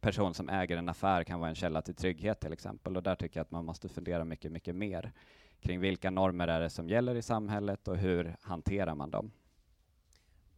person 0.00 0.34
som 0.34 0.48
äger 0.48 0.76
en 0.76 0.88
affär 0.88 1.24
kan 1.24 1.40
vara 1.40 1.48
en 1.48 1.54
källa 1.54 1.82
till 1.82 1.94
trygghet 1.94 2.40
till 2.40 2.52
exempel. 2.52 2.96
Och 2.96 3.02
där 3.02 3.14
tycker 3.14 3.40
jag 3.40 3.44
att 3.44 3.50
man 3.50 3.64
måste 3.64 3.88
fundera 3.88 4.24
mycket, 4.24 4.52
mycket 4.52 4.74
mer 4.74 5.12
kring 5.60 5.80
vilka 5.80 6.10
normer 6.10 6.48
är 6.48 6.60
det 6.60 6.70
som 6.70 6.88
gäller 6.88 7.14
i 7.14 7.22
samhället 7.22 7.88
och 7.88 7.96
hur 7.96 8.36
hanterar 8.40 8.94
man 8.94 9.10
dem? 9.10 9.30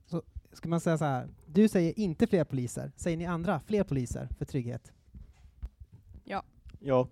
Så 0.07 0.23
ska 0.53 0.69
man 0.69 0.81
säga 0.81 0.99
så 0.99 1.05
här, 1.05 1.29
du 1.47 1.69
säger 1.69 1.99
inte 1.99 2.27
fler 2.27 2.45
poliser, 2.45 2.93
säger 2.97 3.17
ni 3.17 3.27
andra 3.27 3.61
fler 3.61 3.85
poliser 3.85 4.29
för 4.39 4.45
trygghet? 4.45 4.93
Ja. 6.25 6.43
Ja. 6.79 7.09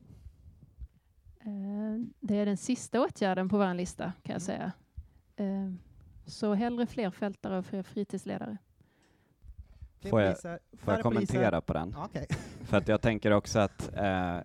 Eh, 1.41 2.07
det 2.21 2.37
är 2.37 2.47
den 2.47 2.57
sista 2.57 3.01
åtgärden 3.01 3.49
på 3.49 3.59
vår 3.59 3.75
lista, 3.75 4.05
kan 4.05 4.13
jag 4.23 4.31
mm. 4.31 4.41
säga. 4.41 4.73
Eh, 5.37 5.73
så 6.27 6.55
hellre 6.55 6.87
fler 6.87 7.11
fältare 7.11 7.59
och 7.59 7.67
fler 7.67 7.83
fritidsledare. 7.83 8.59
Får 10.11 10.21
jag, 10.21 10.37
får 10.79 10.95
jag 10.95 11.03
kommentera 11.03 11.61
på 11.61 11.73
den? 11.73 11.97
Okay. 12.05 12.27
För 12.65 12.77
att 12.77 12.89
jag 12.89 13.01
tänker 13.01 13.31
också 13.31 13.59
att 13.59 13.97
eh, 13.97 14.39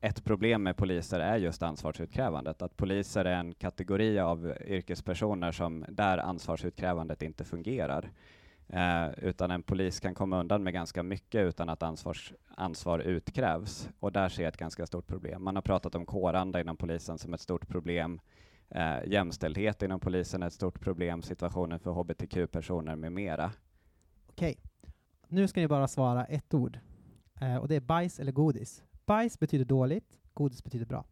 ett 0.00 0.24
problem 0.24 0.62
med 0.62 0.76
poliser 0.76 1.20
är 1.20 1.36
just 1.36 1.62
ansvarsutkrävandet. 1.62 2.62
Att 2.62 2.76
poliser 2.76 3.24
är 3.24 3.36
en 3.36 3.54
kategori 3.54 4.18
av 4.18 4.54
yrkespersoner 4.66 5.52
som 5.52 5.84
där 5.88 6.18
ansvarsutkrävandet 6.18 7.22
inte 7.22 7.44
fungerar. 7.44 8.10
Eh, 8.68 9.08
utan 9.18 9.50
en 9.50 9.62
polis 9.62 10.00
kan 10.00 10.14
komma 10.14 10.40
undan 10.40 10.62
med 10.62 10.72
ganska 10.72 11.02
mycket 11.02 11.46
utan 11.46 11.68
att 11.68 11.82
ansvars, 11.82 12.32
ansvar 12.48 12.98
utkrävs. 12.98 13.88
Och 14.00 14.12
där 14.12 14.28
ser 14.28 14.42
jag 14.42 14.48
ett 14.48 14.56
ganska 14.56 14.86
stort 14.86 15.06
problem. 15.06 15.44
Man 15.44 15.54
har 15.54 15.62
pratat 15.62 15.94
om 15.94 16.06
kåranda 16.06 16.60
inom 16.60 16.76
polisen 16.76 17.18
som 17.18 17.34
ett 17.34 17.40
stort 17.40 17.68
problem. 17.68 18.20
Eh, 18.68 19.04
jämställdhet 19.06 19.82
inom 19.82 20.00
polisen 20.00 20.42
är 20.42 20.46
ett 20.46 20.52
stort 20.52 20.80
problem, 20.80 21.22
situationen 21.22 21.78
för 21.78 21.90
hbtq-personer 21.90 22.96
med 22.96 23.12
mera. 23.12 23.52
Okej, 24.26 24.58
nu 25.28 25.48
ska 25.48 25.60
ni 25.60 25.68
bara 25.68 25.88
svara 25.88 26.24
ett 26.24 26.54
ord. 26.54 26.78
Eh, 27.40 27.56
och 27.56 27.68
det 27.68 27.74
är 27.76 27.80
bajs 27.80 28.20
eller 28.20 28.32
godis. 28.32 28.82
Bajs 29.06 29.38
betyder 29.38 29.64
dåligt, 29.64 30.18
godis 30.34 30.64
betyder 30.64 30.86
bra. 30.86 31.04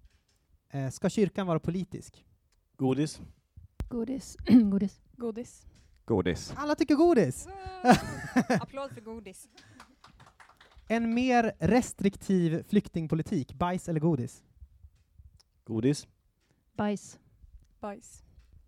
Eh, 0.68 0.90
ska 0.90 1.08
kyrkan 1.08 1.46
vara 1.46 1.60
politisk? 1.60 2.24
Godis. 2.76 3.20
Godis. 3.88 4.36
godis. 4.70 5.00
Godis. 5.16 5.66
Godis. 6.04 6.52
Alla 6.56 6.74
tycker 6.74 6.94
godis! 6.94 7.48
Applåd 8.60 8.90
för 8.90 9.00
godis. 9.00 9.48
En 10.88 11.14
mer 11.14 11.52
restriktiv 11.58 12.62
flyktingpolitik, 12.68 13.54
bajs 13.54 13.88
eller 13.88 14.00
godis? 14.00 14.44
Godis. 15.64 16.08
Bajs. 16.72 17.18
Bajs. 17.80 18.22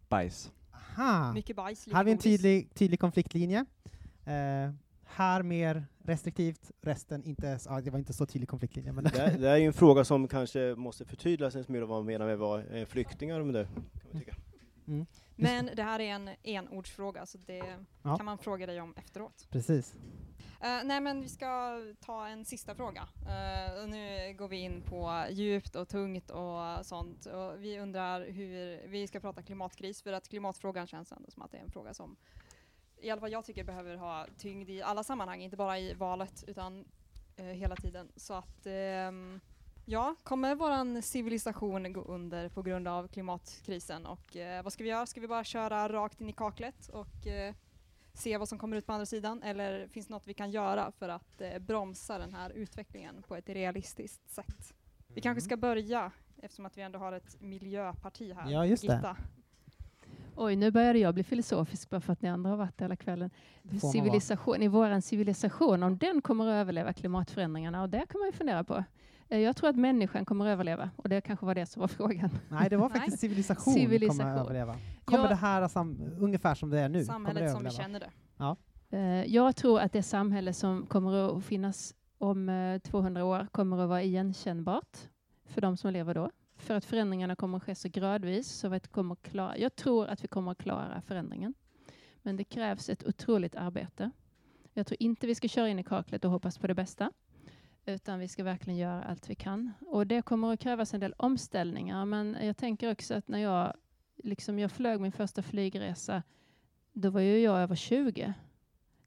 Bajs. 0.08 0.52
Aha. 0.72 1.32
Mycket 1.32 1.56
bajs, 1.56 1.86
Här 1.86 1.94
har 1.94 2.04
vi 2.04 2.12
en 2.12 2.18
tydlig, 2.18 2.74
tydlig 2.74 3.00
konfliktlinje. 3.00 3.64
Eh, 4.24 4.70
här 5.06 5.42
mer 5.42 5.86
restriktivt, 5.98 6.70
resten 6.80 7.24
inte, 7.24 7.58
ja, 7.64 7.80
det 7.80 7.90
var 7.90 7.98
inte 7.98 8.12
så 8.12 8.26
tydlig 8.26 8.48
konfliktlinje. 8.48 8.92
Men 8.92 9.04
det, 9.04 9.36
det 9.38 9.48
är 9.48 9.56
ju 9.56 9.66
en 9.66 9.72
fråga 9.72 10.04
som 10.04 10.28
kanske 10.28 10.74
måste 10.76 11.04
förtydligas 11.04 11.54
en 11.54 11.64
smula 11.64 11.86
vad 11.86 11.98
man 11.98 12.06
menar 12.06 12.26
med 12.26 12.38
vad 12.38 12.60
är 12.60 12.84
flyktingar 12.84 13.42
med 13.42 13.54
det, 13.54 13.64
kan 13.64 14.10
man 14.12 14.20
tycka. 14.20 14.36
Mm. 14.88 15.06
Men 15.36 15.70
det 15.76 15.82
här 15.82 16.00
är 16.00 16.10
en 16.10 16.30
enordsfråga, 16.42 17.26
så 17.26 17.38
det 17.38 17.64
ja. 18.02 18.16
kan 18.16 18.26
man 18.26 18.38
fråga 18.38 18.66
dig 18.66 18.80
om 18.80 18.94
efteråt. 18.96 19.46
Precis. 19.50 19.94
Uh, 19.94 20.84
nej 20.84 21.00
men 21.00 21.20
vi 21.20 21.28
ska 21.28 21.80
ta 22.00 22.26
en 22.26 22.44
sista 22.44 22.74
fråga. 22.74 23.02
Uh, 23.02 23.88
nu 23.88 24.34
går 24.38 24.48
vi 24.48 24.56
in 24.56 24.82
på 24.82 25.24
djupt 25.30 25.76
och 25.76 25.88
tungt 25.88 26.30
och 26.30 26.86
sånt. 26.86 27.26
Och 27.26 27.62
vi 27.62 27.78
undrar 27.78 28.26
hur 28.30 28.86
vi 28.88 29.06
ska 29.06 29.20
prata 29.20 29.42
klimatkris, 29.42 30.02
för 30.02 30.12
att 30.12 30.28
klimatfrågan 30.28 30.86
känns 30.86 31.12
ändå 31.12 31.30
som 31.30 31.42
att 31.42 31.50
det 31.50 31.58
är 31.58 31.62
en 31.62 31.70
fråga 31.70 31.94
som 31.94 32.16
i 33.00 33.10
alla 33.10 33.20
fall 33.20 33.32
jag 33.32 33.44
tycker 33.44 33.64
behöver 33.64 33.96
ha 33.96 34.26
tyngd 34.38 34.70
i 34.70 34.82
alla 34.82 35.04
sammanhang, 35.04 35.42
inte 35.42 35.56
bara 35.56 35.78
i 35.78 35.94
valet 35.94 36.44
utan 36.46 36.84
eh, 37.36 37.44
hela 37.44 37.76
tiden. 37.76 38.08
Så 38.16 38.34
att 38.34 38.66
eh, 38.66 39.12
ja, 39.84 40.14
kommer 40.22 40.54
våran 40.54 41.02
civilisation 41.02 41.92
gå 41.92 42.00
under 42.00 42.48
på 42.48 42.62
grund 42.62 42.88
av 42.88 43.08
klimatkrisen 43.08 44.06
och 44.06 44.36
eh, 44.36 44.62
vad 44.62 44.72
ska 44.72 44.84
vi 44.84 44.90
göra? 44.90 45.06
Ska 45.06 45.20
vi 45.20 45.28
bara 45.28 45.44
köra 45.44 45.88
rakt 45.88 46.20
in 46.20 46.28
i 46.28 46.32
kaklet 46.32 46.88
och 46.88 47.26
eh, 47.26 47.54
se 48.12 48.38
vad 48.38 48.48
som 48.48 48.58
kommer 48.58 48.76
ut 48.76 48.86
på 48.86 48.92
andra 48.92 49.06
sidan 49.06 49.42
eller 49.42 49.88
finns 49.88 50.06
det 50.06 50.12
något 50.12 50.26
vi 50.26 50.34
kan 50.34 50.50
göra 50.50 50.92
för 50.92 51.08
att 51.08 51.40
eh, 51.40 51.58
bromsa 51.58 52.18
den 52.18 52.34
här 52.34 52.50
utvecklingen 52.50 53.22
på 53.22 53.36
ett 53.36 53.48
realistiskt 53.48 54.30
sätt? 54.30 54.74
Vi 55.08 55.20
kanske 55.20 55.40
mm. 55.40 55.48
ska 55.48 55.56
börja 55.56 56.12
eftersom 56.42 56.66
att 56.66 56.78
vi 56.78 56.82
ändå 56.82 56.98
har 56.98 57.12
ett 57.12 57.40
miljöparti 57.40 58.34
här. 58.34 58.50
Ja, 58.50 58.66
just 58.66 58.82
Gitta. 58.82 58.96
det. 58.96 59.16
Oj, 60.36 60.56
nu 60.56 60.70
började 60.70 60.98
jag 60.98 61.14
bli 61.14 61.22
filosofisk 61.22 61.90
bara 61.90 62.00
för 62.00 62.12
att 62.12 62.22
ni 62.22 62.28
andra 62.28 62.50
har 62.50 62.56
varit 62.56 62.80
hela 62.80 62.96
kvällen. 62.96 63.30
Civilisation, 63.92 64.62
I 64.62 64.68
vår 64.68 65.00
civilisation, 65.00 65.82
om 65.82 65.98
den 65.98 66.22
kommer 66.22 66.46
att 66.46 66.52
överleva 66.52 66.92
klimatförändringarna, 66.92 67.82
och 67.82 67.88
det 67.88 68.06
kan 68.08 68.18
man 68.18 68.28
ju 68.28 68.32
fundera 68.32 68.64
på. 68.64 68.84
Eh, 69.28 69.38
jag 69.38 69.56
tror 69.56 69.70
att 69.70 69.76
människan 69.76 70.24
kommer 70.24 70.46
att 70.46 70.50
överleva, 70.50 70.90
och 70.96 71.08
det 71.08 71.20
kanske 71.20 71.46
var 71.46 71.54
det 71.54 71.66
som 71.66 71.80
var 71.80 71.88
frågan. 71.98 72.30
Nej, 72.48 72.70
det 72.70 72.76
var 72.76 72.88
faktiskt 72.88 73.18
civilisation, 73.18 73.74
civilisation. 73.74 74.18
kommer 74.18 74.34
att 74.34 74.40
överleva. 74.40 74.76
Kommer 75.04 75.24
ja. 75.24 75.28
det 75.28 75.34
här 75.34 75.68
sam 75.68 75.98
ungefär 76.18 76.54
som 76.54 76.70
det 76.70 76.80
är 76.80 76.88
nu? 76.88 77.04
Samhället 77.04 77.52
som 77.52 77.64
vi 77.64 77.70
känner 77.70 78.00
det. 78.00 78.10
Ja. 78.36 78.56
Uh, 78.92 79.26
jag 79.34 79.56
tror 79.56 79.80
att 79.80 79.92
det 79.92 80.02
samhälle 80.02 80.52
som 80.52 80.86
kommer 80.86 81.38
att 81.38 81.44
finnas 81.44 81.94
om 82.18 82.48
eh, 82.48 82.78
200 82.78 83.24
år 83.24 83.46
kommer 83.52 83.82
att 83.82 83.88
vara 83.88 84.02
igenkännbart 84.02 84.96
för 85.44 85.60
de 85.60 85.76
som 85.76 85.92
lever 85.92 86.14
då. 86.14 86.30
För 86.66 86.74
att 86.74 86.84
förändringarna 86.84 87.36
kommer 87.36 87.56
att 87.56 87.64
ske 87.64 87.74
så 87.74 87.88
gradvis. 87.88 88.48
Så 88.48 88.66
att 88.66 88.84
vi 88.84 88.88
kommer 88.88 89.12
att 89.12 89.22
klara, 89.22 89.58
jag 89.58 89.76
tror 89.76 90.06
att 90.06 90.24
vi 90.24 90.28
kommer 90.28 90.52
att 90.52 90.58
klara 90.58 91.00
förändringen. 91.00 91.54
Men 92.22 92.36
det 92.36 92.44
krävs 92.44 92.88
ett 92.88 93.04
otroligt 93.04 93.56
arbete. 93.56 94.10
Jag 94.72 94.86
tror 94.86 95.02
inte 95.02 95.26
vi 95.26 95.34
ska 95.34 95.48
köra 95.48 95.68
in 95.68 95.78
i 95.78 95.84
kaklet 95.84 96.24
och 96.24 96.30
hoppas 96.30 96.58
på 96.58 96.66
det 96.66 96.74
bästa. 96.74 97.12
Utan 97.84 98.18
vi 98.18 98.28
ska 98.28 98.44
verkligen 98.44 98.78
göra 98.78 99.02
allt 99.02 99.30
vi 99.30 99.34
kan. 99.34 99.72
Och 99.80 100.06
det 100.06 100.22
kommer 100.22 100.52
att 100.52 100.60
krävas 100.60 100.94
en 100.94 101.00
del 101.00 101.14
omställningar. 101.16 102.04
Men 102.04 102.36
jag 102.40 102.56
tänker 102.56 102.92
också 102.92 103.14
att 103.14 103.28
när 103.28 103.38
jag, 103.38 103.72
liksom 104.16 104.58
jag 104.58 104.72
flög 104.72 105.00
min 105.00 105.12
första 105.12 105.42
flygresa, 105.42 106.22
då 106.92 107.10
var 107.10 107.20
ju 107.20 107.38
jag 107.38 107.58
över 107.58 107.74
20. 107.74 108.34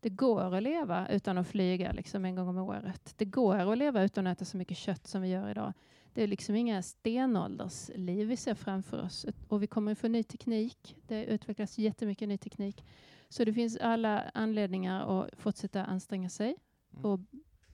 Det 0.01 0.09
går 0.09 0.55
att 0.55 0.63
leva 0.63 1.07
utan 1.07 1.37
att 1.37 1.47
flyga 1.47 1.91
liksom 1.91 2.25
en 2.25 2.35
gång 2.35 2.47
om 2.47 2.57
året. 2.57 3.13
Det 3.17 3.25
går 3.25 3.55
att 3.55 3.77
leva 3.77 4.03
utan 4.03 4.27
att 4.27 4.37
äta 4.37 4.45
så 4.45 4.57
mycket 4.57 4.77
kött 4.77 5.07
som 5.07 5.21
vi 5.21 5.27
gör 5.29 5.49
idag. 5.51 5.73
Det 6.13 6.23
är 6.23 6.27
liksom 6.27 6.55
inga 6.55 6.81
stenåldersliv 6.81 8.27
vi 8.27 8.37
ser 8.37 8.53
framför 8.55 9.01
oss. 9.01 9.25
Och 9.47 9.63
vi 9.63 9.67
kommer 9.67 9.95
få 9.95 10.07
ny 10.07 10.23
teknik. 10.23 10.95
Det 11.07 11.25
utvecklas 11.25 11.77
jättemycket 11.77 12.27
ny 12.27 12.37
teknik. 12.37 12.85
Så 13.29 13.43
det 13.45 13.53
finns 13.53 13.77
alla 13.77 14.21
anledningar 14.33 15.21
att 15.21 15.29
fortsätta 15.37 15.85
anstränga 15.85 16.29
sig 16.29 16.55
Mm. 16.93 17.05
och 17.05 17.19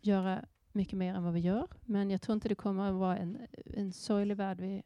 göra 0.02 0.46
mycket 0.72 0.98
mer 0.98 1.16
än 1.16 1.24
vad 1.24 1.34
vi 1.34 1.40
gör. 1.40 1.68
Men 1.86 2.10
jag 2.12 2.22
tror 2.22 2.34
inte 2.34 2.50
det 2.50 2.56
kommer 2.56 2.90
att 2.90 2.96
vara 2.96 3.18
en, 3.18 3.38
en 3.66 3.94
sorglig 3.94 4.38
värld 4.38 4.60
vi, 4.62 4.84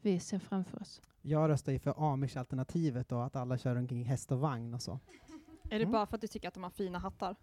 vi 0.00 0.20
ser 0.20 0.38
framför 0.38 0.82
oss. 0.82 1.00
Jag 1.22 1.50
röstar 1.50 1.72
ju 1.72 1.78
för 1.78 1.94
Amish-alternativet 2.12 3.12
och 3.12 3.24
att 3.26 3.36
alla 3.36 3.58
kör 3.58 3.76
omkring 3.76 4.04
häst 4.04 4.32
och 4.32 4.40
vagn 4.40 4.74
och 4.74 4.82
så. 4.82 5.00
Är 5.72 5.78
det 5.78 5.82
Mm. 5.84 5.92
bara 5.92 6.06
för 6.06 6.14
att 6.14 6.20
du 6.20 6.26
tycker 6.26 6.48
att 6.48 6.54
de 6.54 6.62
har 6.62 6.70
fina 6.70 6.98
hattar? 6.98 7.36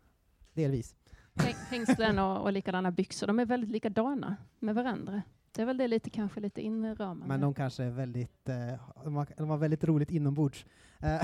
Delvis. 0.54 0.96
Häng, 1.36 1.56
hängslen 1.70 2.20
och, 2.20 2.42
och 2.42 2.54
likadana 2.54 2.92
byxor, 2.92 3.28
de 3.28 3.40
är 3.40 3.46
väldigt 3.46 3.70
likadana 3.70 4.36
med 4.60 4.76
varandra. 4.76 5.22
Det 5.52 5.62
är 5.62 5.66
väl 5.66 5.78
det 5.78 5.88
lite 5.88 6.10
kanske 6.10 6.40
lite 6.40 6.62
inramande. 6.62 7.28
Men 7.28 7.42
de 7.42 7.54
kanske 7.54 7.84
är 7.84 7.90
väldigt, 7.90 8.50
eh, 8.50 8.56
de, 9.04 9.16
har, 9.16 9.28
de 9.38 9.50
har 9.50 9.58
väldigt 9.58 9.84
roligt 9.84 10.12
inombords. 10.12 10.66
Eh, 11.00 11.22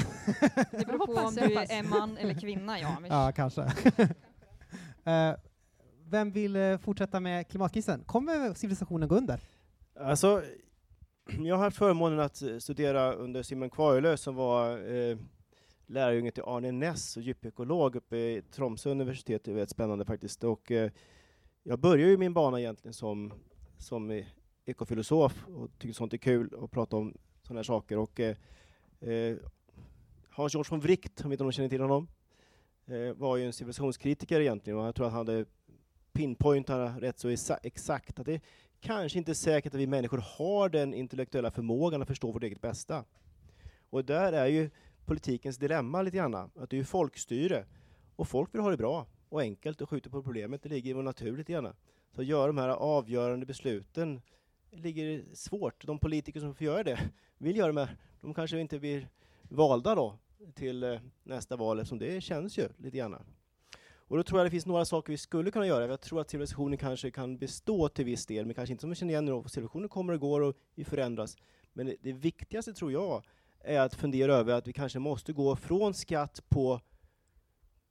Det 0.71 0.85
beror 0.87 1.05
på 1.05 1.13
om 1.13 1.35
du 1.35 1.41
är 1.41 1.89
man 1.89 2.17
eller 2.17 2.33
kvinna, 2.39 2.79
ja. 2.79 2.97
Ja, 3.09 3.31
kanske. 3.35 3.61
eh, 5.03 5.35
vem 6.05 6.31
vill 6.31 6.77
fortsätta 6.81 7.19
med 7.19 7.47
klimatkrisen? 7.47 8.03
Kommer 8.05 8.53
civilisationen 8.53 9.09
gå 9.09 9.15
under? 9.15 9.39
Alltså, 9.99 10.43
jag 11.39 11.55
har 11.55 11.63
haft 11.63 11.77
förmånen 11.77 12.19
att 12.19 12.41
studera 12.59 13.13
under 13.13 13.43
Simon 13.43 13.69
Kvarlös 13.69 14.21
som 14.21 14.35
var 14.35 14.71
eh, 14.93 15.17
lärjunge 15.85 16.31
till 16.31 16.43
Arne 16.45 16.71
Ness 16.71 17.17
och 17.17 17.23
djupekolog 17.23 17.95
uppe 17.95 18.17
i 18.17 18.41
Tromsö 18.51 18.89
universitet. 18.89 19.43
Det 19.43 19.51
är 19.51 19.55
väldigt 19.55 19.69
spännande 19.69 20.05
faktiskt. 20.05 20.43
Och, 20.43 20.71
eh, 20.71 20.91
jag 21.63 21.79
började 21.79 22.11
ju 22.11 22.17
min 22.17 22.33
bana 22.33 22.59
egentligen 22.59 22.93
som, 22.93 23.33
som 23.77 24.23
ekofilosof 24.65 25.47
och 25.47 25.69
tycker 25.79 25.93
sånt 25.93 26.13
är 26.13 26.17
kul 26.17 26.55
att 26.63 26.71
prata 26.71 26.95
om 26.95 27.17
sådana 27.41 27.59
här 27.59 27.63
saker. 27.63 27.97
Och, 27.97 28.19
eh, 28.19 28.35
eh, 28.99 29.37
Hans 30.29 30.53
Georg 30.53 30.67
von 30.69 30.79
Wright, 30.79 31.25
om 31.25 31.31
inte 31.31 31.43
någon 31.43 31.53
känner 31.53 31.69
till 31.69 31.81
honom, 31.81 32.07
eh, 32.85 33.13
var 33.13 33.37
ju 33.37 33.45
en 33.45 33.53
civilisationskritiker 33.53 34.39
egentligen 34.39 34.79
och 34.79 34.85
jag 34.85 34.95
tror 34.95 35.07
att 35.07 35.13
han 35.13 35.27
hade 35.27 35.45
pinpointat 36.13 37.01
rätt 37.01 37.19
så 37.19 37.57
exakt 37.63 38.19
att 38.19 38.25
det 38.25 38.41
kanske 38.79 39.17
inte 39.17 39.31
är 39.31 39.33
säkert 39.33 39.73
att 39.73 39.79
vi 39.79 39.87
människor 39.87 40.23
har 40.37 40.69
den 40.69 40.93
intellektuella 40.93 41.51
förmågan 41.51 42.01
att 42.01 42.07
förstå 42.07 42.31
vårt 42.31 42.43
eget 42.43 42.61
bästa. 42.61 43.03
Och 43.89 44.05
där 44.05 44.33
är 44.33 44.47
ju 44.47 44.69
politikens 45.05 45.57
dilemma 45.57 46.01
lite 46.01 46.17
grann, 46.17 46.35
att 46.35 46.69
det 46.69 46.75
är 46.75 46.77
ju 46.77 46.83
folkstyre 46.85 47.65
och 48.15 48.27
folk 48.27 48.53
vill 48.53 48.61
ha 48.61 48.71
det 48.71 48.77
bra 48.77 49.07
och 49.29 49.41
enkelt 49.41 49.81
och 49.81 49.89
skjuter 49.89 50.09
på 50.09 50.23
problemet, 50.23 50.63
det 50.63 50.69
ligger 50.69 50.89
i 50.89 50.93
vår 50.93 51.03
natur 51.03 51.37
lite 51.37 51.51
grann. 51.51 51.73
Så 52.15 52.21
att 52.21 52.27
göra 52.27 52.47
de 52.47 52.57
här 52.57 52.69
avgörande 52.69 53.45
besluten 53.45 54.21
ligger 54.71 55.23
svårt. 55.33 55.85
De 55.85 55.99
politiker 55.99 56.39
som 56.39 56.55
får 56.55 56.65
göra 56.65 56.83
det 56.83 56.99
vill 57.37 57.57
göra 57.57 57.71
det, 57.71 57.89
de 58.21 58.33
kanske 58.33 58.59
inte 58.59 58.79
blir 58.79 59.09
valda 59.41 59.95
då 59.95 60.17
till 60.53 60.83
eh, 60.83 60.99
nästa 61.23 61.55
val 61.55 61.79
eftersom 61.79 61.99
det 61.99 62.21
känns 62.21 62.57
ju 62.57 62.67
lite 62.77 62.97
grann. 62.97 63.15
Och 64.07 64.17
då 64.17 64.23
tror 64.23 64.39
jag 64.39 64.45
det 64.45 64.51
finns 64.51 64.65
några 64.65 64.85
saker 64.85 65.13
vi 65.13 65.17
skulle 65.17 65.51
kunna 65.51 65.67
göra. 65.67 65.87
Jag 65.87 66.01
tror 66.01 66.21
att 66.21 66.29
civilisationen 66.29 66.77
kanske 66.77 67.11
kan 67.11 67.37
bestå 67.37 67.89
till 67.89 68.05
viss 68.05 68.25
del, 68.25 68.45
men 68.45 68.55
kanske 68.55 68.73
inte 68.73 68.81
som 68.81 68.89
vi 68.89 68.95
känner 68.95 69.13
igen 69.13 69.25
nu. 69.25 69.43
Civilisationen 69.47 69.89
kommer 69.89 70.13
och 70.13 70.19
går 70.19 70.41
och 70.41 70.55
vi 70.75 70.83
förändras. 70.83 71.37
Men 71.73 71.85
det, 71.85 71.95
det 72.01 72.13
viktigaste 72.13 72.73
tror 72.73 72.91
jag 72.91 73.23
är 73.65 73.79
att 73.79 73.93
fundera 73.95 74.33
över 74.35 74.53
att 74.53 74.67
vi 74.67 74.73
kanske 74.73 74.99
måste 74.99 75.33
gå 75.33 75.55
från 75.55 75.93
skatt 75.93 76.39
på, 76.49 76.81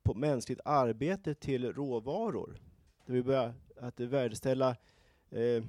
på 0.02 0.14
mänskligt 0.14 0.60
arbete 0.64 1.34
till 1.34 1.72
råvaror. 1.72 2.60
Där 3.06 3.14
vi 3.14 3.22
börjar 3.22 3.54
att 3.80 4.00
värdeställa 4.00 4.76
eh, 5.30 5.64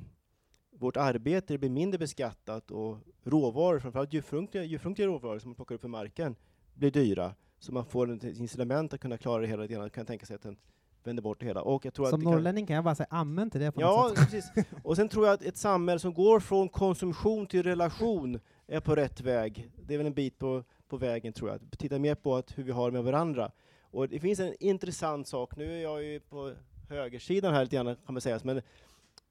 vårt 0.72 0.98
arbete 0.98 1.58
blir 1.58 1.70
mindre 1.70 1.98
beskattat 1.98 2.72
och 2.72 2.98
råvaror, 3.24 3.80
framförallt 3.80 4.14
djurfruktiga, 4.14 5.08
råvaror 5.08 5.40
som 5.40 5.50
man 5.50 5.56
plockar 5.56 5.76
upp 5.76 5.86
ur 5.86 5.90
marken, 5.90 6.36
blir 6.74 6.92
dyra. 6.92 7.36
Så 7.60 7.74
man 7.74 7.86
får 7.86 8.12
ett 8.12 8.24
incitament 8.24 8.94
att 8.94 9.00
kunna 9.00 9.18
klara 9.18 9.42
det 9.42 9.48
hela 9.48 9.62
lite 9.62 9.74
grann. 9.74 9.90
Kan 9.90 10.06
tänka 10.06 10.26
sig 10.26 10.36
att 10.36 10.42
den 10.42 10.58
vänder 11.04 11.24
bort 11.24 11.40
det 11.40 11.46
hela. 11.46 11.62
Och 11.62 11.86
jag 11.86 11.94
tror 11.94 12.06
Som 12.06 12.14
att 12.16 12.20
det 12.20 12.24
kan, 12.26 12.32
norrlänning 12.34 12.66
kan 12.66 12.76
jag 12.76 12.84
bara 12.86 12.96
säga 12.96 13.08
amen 13.10 13.50
till 13.50 13.62
det 13.62 13.72
på 13.72 13.82
Ja, 13.82 14.08
något 14.10 14.18
sätt. 14.18 14.32
precis. 14.32 14.66
Och 14.84 14.96
sen 14.96 15.10
tror 15.10 15.26
jag 15.26 15.34
att 15.34 15.42
ett 15.42 15.58
samhälle 15.58 16.00
som 16.00 16.14
går 16.14 16.40
från 16.40 16.70
konsumtion 16.70 17.48
till 17.48 17.64
relation 17.64 18.40
är 18.68 18.80
på 18.80 18.96
rätt 18.96 19.22
väg. 19.22 19.72
Det 19.76 19.94
är 19.94 19.98
väl 19.98 20.08
en 20.08 20.14
bit 20.14 20.40
på, 20.40 20.64
på 20.88 20.98
vägen 20.98 21.34
tror 21.34 21.50
jag. 21.50 21.60
Titta 21.78 22.00
mer 22.00 22.16
på 22.16 22.36
att 22.36 22.58
hur 22.58 22.64
vi 22.64 22.72
har 22.72 22.92
det 22.92 22.94
med 22.94 23.04
varandra. 23.04 23.52
Och 23.82 24.10
det 24.10 24.20
finns 24.20 24.40
en 24.40 24.56
intressant 24.60 25.28
sak. 25.28 25.56
Nu 25.56 25.78
är 25.78 25.84
jag 25.84 26.04
ju 26.04 26.20
på 26.20 26.54
högersidan 26.90 27.54
här 27.54 27.64
lite 27.64 27.76
grann 27.76 27.96
kan 28.06 28.14
man 28.14 28.22
säga. 28.22 28.40
Men 28.44 28.62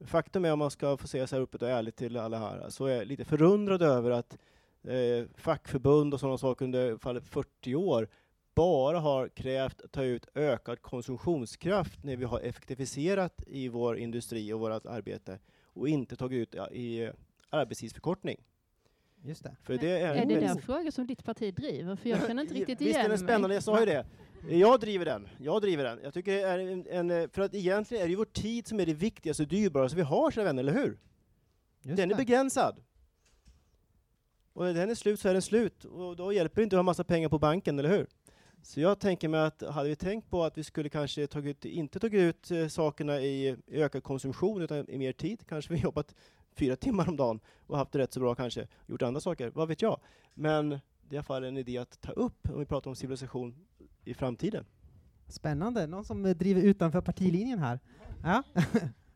faktum 0.05 0.45
är 0.45 0.53
om 0.53 0.59
man 0.59 0.71
ska 0.71 0.97
få 0.97 1.07
säga 1.07 1.27
så 1.27 1.35
här 1.35 1.43
öppet 1.43 1.61
och 1.61 1.69
ärligt 1.69 1.95
till 1.95 2.17
alla 2.17 2.39
här, 2.39 2.69
så 2.69 2.85
är 2.85 2.95
jag 2.95 3.07
lite 3.07 3.25
förundrad 3.25 3.81
över 3.81 4.11
att 4.11 4.37
eh, 4.83 5.25
fackförbund 5.35 6.13
och 6.13 6.19
sådana 6.19 6.37
saker 6.37 6.65
under 6.65 6.87
i 6.87 6.89
alla 6.89 6.99
fall 6.99 7.21
40 7.21 7.75
år 7.75 8.07
bara 8.55 8.99
har 8.99 9.27
krävt 9.27 9.81
att 9.81 9.91
ta 9.91 10.03
ut 10.03 10.27
ökad 10.35 10.81
konsumtionskraft 10.81 12.03
när 12.03 12.15
vi 12.15 12.25
har 12.25 12.39
effektiviserat 12.39 13.43
i 13.47 13.67
vår 13.67 13.97
industri 13.97 14.53
och 14.53 14.59
vårt 14.59 14.85
arbete 14.85 15.39
och 15.63 15.89
inte 15.89 16.15
tagit 16.15 16.37
ut 16.37 16.55
i 16.71 17.03
eh, 17.03 17.11
arbetstidsförkortning. 17.49 18.37
Just 19.25 19.43
det. 19.43 19.55
För 19.63 19.77
det 19.77 19.89
är, 19.89 20.15
Är 20.15 20.25
det 20.25 20.39
den 20.39 20.61
frågan 20.61 20.91
som 20.91 21.07
ditt 21.07 21.23
parti 21.23 21.55
driver? 21.55 21.95
För 21.95 22.09
jag 22.09 22.27
känner 22.27 22.41
inte 22.41 22.53
riktigt 22.53 22.81
Visst 22.81 22.89
igen 22.89 23.05
är 23.05 23.09
den 23.09 23.17
spännande, 23.17 23.47
mig. 23.47 23.55
jag 23.55 23.63
sa 23.63 23.79
ju 23.79 23.85
det. 23.85 24.05
Jag 24.49 24.79
driver 24.79 25.05
den. 25.05 25.27
Jag 25.37 25.61
driver 25.61 25.83
den. 25.83 25.99
Jag 26.03 26.13
tycker 26.13 26.31
det 26.31 26.41
är 26.41 26.59
en, 26.59 27.11
en, 27.11 27.29
för 27.29 27.41
att 27.41 27.53
egentligen 27.53 28.03
är 28.03 28.07
det 28.07 28.11
ju 28.11 28.17
vår 28.17 28.25
tid 28.25 28.67
som 28.67 28.79
är 28.79 28.85
det 28.85 28.93
viktigaste 28.93 29.43
och 29.43 29.49
dyrbaraste 29.49 29.95
vi 29.95 30.01
har, 30.01 30.31
kära 30.31 30.45
vänner, 30.45 30.63
eller 30.63 30.73
hur? 30.73 30.99
Just 31.81 31.97
den 31.97 32.11
är 32.11 32.15
det. 32.15 32.15
begränsad. 32.15 32.83
Och 34.53 34.65
när 34.65 34.73
den 34.73 34.89
är 34.89 34.95
slut 34.95 35.19
så 35.19 35.29
är 35.29 35.33
den 35.33 35.41
slut. 35.41 35.85
Och 35.85 36.15
då 36.15 36.33
hjälper 36.33 36.55
det 36.55 36.63
inte 36.63 36.75
att 36.75 36.77
ha 36.77 36.83
massa 36.83 37.03
pengar 37.03 37.29
på 37.29 37.39
banken, 37.39 37.79
eller 37.79 37.89
hur? 37.89 38.07
Så 38.61 38.79
jag 38.79 38.99
tänker 38.99 39.27
mig 39.27 39.41
att 39.41 39.61
hade 39.61 39.89
vi 39.89 39.95
tänkt 39.95 40.29
på 40.29 40.43
att 40.43 40.57
vi 40.57 40.63
skulle 40.63 40.89
kanske 40.89 41.27
tagit, 41.27 41.65
inte 41.65 41.99
tagit 41.99 42.19
ut 42.19 42.51
eh, 42.51 42.67
sakerna 42.67 43.21
i, 43.21 43.47
i 43.47 43.81
ökad 43.81 44.03
konsumtion 44.03 44.61
utan 44.61 44.89
i 44.89 44.97
mer 44.97 45.13
tid, 45.13 45.43
kanske 45.47 45.73
vi 45.73 45.79
jobbat 45.79 46.15
fyra 46.55 46.75
timmar 46.85 47.09
om 47.09 47.15
dagen 47.15 47.39
och 47.67 47.77
haft 47.77 47.91
det 47.91 47.99
rätt 47.99 48.13
så 48.13 48.19
bra 48.19 48.35
kanske, 48.35 48.67
gjort 48.85 49.01
andra 49.01 49.21
saker, 49.21 49.51
vad 49.55 49.67
vet 49.67 49.81
jag. 49.81 49.99
Men 50.33 50.69
det 50.69 50.75
är 51.09 51.13
i 51.13 51.17
alla 51.17 51.23
fall 51.23 51.43
en 51.43 51.57
idé 51.57 51.77
att 51.77 52.01
ta 52.01 52.11
upp 52.11 52.49
om 52.49 52.59
vi 52.59 52.65
pratar 52.65 52.89
om 52.89 52.95
civilisation 52.95 53.55
i 54.03 54.13
framtiden. 54.13 54.65
Spännande. 55.27 55.87
Någon 55.87 56.05
som 56.05 56.25
eh, 56.25 56.35
driver 56.35 56.61
utanför 56.61 57.01
partilinjen 57.01 57.59
här. 57.59 57.79
Ja. 58.23 58.43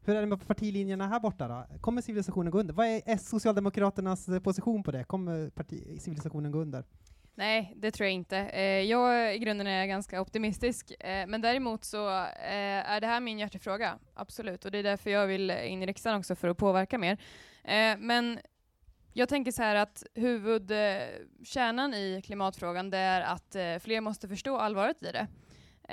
Hur 0.01 0.15
är 0.15 0.21
det 0.21 0.27
med 0.27 0.47
partilinjerna 0.47 1.07
här 1.07 1.19
borta 1.19 1.47
då? 1.47 1.79
Kommer 1.81 2.01
civilisationen 2.01 2.51
gå 2.51 2.59
under? 2.59 2.73
Vad 2.73 2.85
är 2.85 3.17
Socialdemokraternas 3.17 4.29
eh, 4.29 4.39
position 4.39 4.83
på 4.83 4.91
det? 4.91 5.03
Kommer 5.03 5.49
parti, 5.49 6.01
civilisationen 6.01 6.51
gå 6.51 6.59
under? 6.59 6.83
Nej, 7.39 7.73
det 7.75 7.91
tror 7.91 8.05
jag 8.05 8.13
inte. 8.13 8.37
Eh, 8.37 8.81
jag 8.81 9.35
i 9.35 9.39
grunden 9.39 9.67
är 9.67 9.85
ganska 9.85 10.21
optimistisk, 10.21 10.91
eh, 10.99 11.27
men 11.27 11.41
däremot 11.41 11.83
så 11.83 12.09
eh, 12.09 12.91
är 12.91 13.01
det 13.01 13.07
här 13.07 13.19
min 13.19 13.39
hjärtefråga, 13.39 13.99
absolut, 14.13 14.65
och 14.65 14.71
det 14.71 14.77
är 14.77 14.83
därför 14.83 15.09
jag 15.09 15.27
vill 15.27 15.51
in 15.51 15.83
i 15.83 15.85
riksdagen 15.85 16.19
också 16.19 16.35
för 16.35 16.47
att 16.47 16.57
påverka 16.57 16.97
mer. 16.97 17.17
Eh, 17.63 17.97
men 17.97 18.39
jag 19.13 19.29
tänker 19.29 19.51
så 19.51 19.61
här 19.61 19.75
att 19.75 20.03
huvudkärnan 20.15 21.93
eh, 21.93 21.99
i 21.99 22.21
klimatfrågan 22.25 22.89
det 22.89 22.97
är 22.97 23.21
att 23.21 23.55
eh, 23.55 23.77
fler 23.79 24.01
måste 24.01 24.27
förstå 24.27 24.57
allvaret 24.57 25.03
i 25.03 25.11
det. 25.11 25.27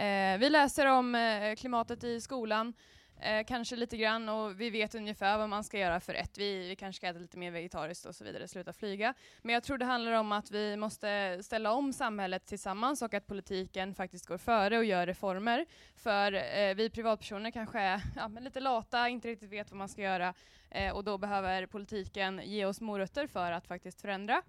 Eh, 0.02 0.38
vi 0.38 0.50
läser 0.50 0.86
om 0.86 1.14
eh, 1.14 1.54
klimatet 1.54 2.04
i 2.04 2.20
skolan, 2.20 2.74
eh, 3.20 3.44
kanske 3.46 3.76
lite 3.76 3.96
grann, 3.96 4.28
och 4.28 4.60
vi 4.60 4.70
vet 4.70 4.94
ungefär 4.94 5.38
vad 5.38 5.48
man 5.48 5.64
ska 5.64 5.78
göra 5.78 6.00
för 6.00 6.14
ett. 6.14 6.38
Vi, 6.38 6.68
vi 6.68 6.76
kanske 6.76 6.96
ska 6.96 7.06
äta 7.06 7.18
lite 7.18 7.38
mer 7.38 7.50
vegetariskt 7.50 8.06
och 8.06 8.14
så 8.14 8.24
vidare, 8.24 8.48
sluta 8.48 8.72
flyga. 8.72 9.14
Men 9.42 9.54
jag 9.54 9.62
tror 9.62 9.78
det 9.78 9.84
handlar 9.84 10.12
om 10.12 10.32
att 10.32 10.50
vi 10.50 10.76
måste 10.76 11.38
ställa 11.42 11.72
om 11.72 11.92
samhället 11.92 12.46
tillsammans 12.46 13.02
och 13.02 13.14
att 13.14 13.26
politiken 13.26 13.94
faktiskt 13.94 14.26
går 14.26 14.38
före 14.38 14.78
och 14.78 14.84
gör 14.84 15.06
reformer. 15.06 15.66
För 15.96 16.32
eh, 16.32 16.74
vi 16.74 16.90
privatpersoner 16.90 17.50
kanske 17.50 17.80
är 17.80 18.00
ja, 18.16 18.28
men 18.28 18.44
lite 18.44 18.60
lata, 18.60 19.08
inte 19.08 19.28
riktigt 19.28 19.52
vet 19.52 19.70
vad 19.70 19.78
man 19.78 19.88
ska 19.88 20.02
göra 20.02 20.34
eh, 20.70 20.96
och 20.96 21.04
då 21.04 21.18
behöver 21.18 21.66
politiken 21.66 22.40
ge 22.44 22.64
oss 22.64 22.80
morötter 22.80 23.26
för 23.26 23.52
att 23.52 23.66
faktiskt 23.66 24.00
förändra. 24.00 24.42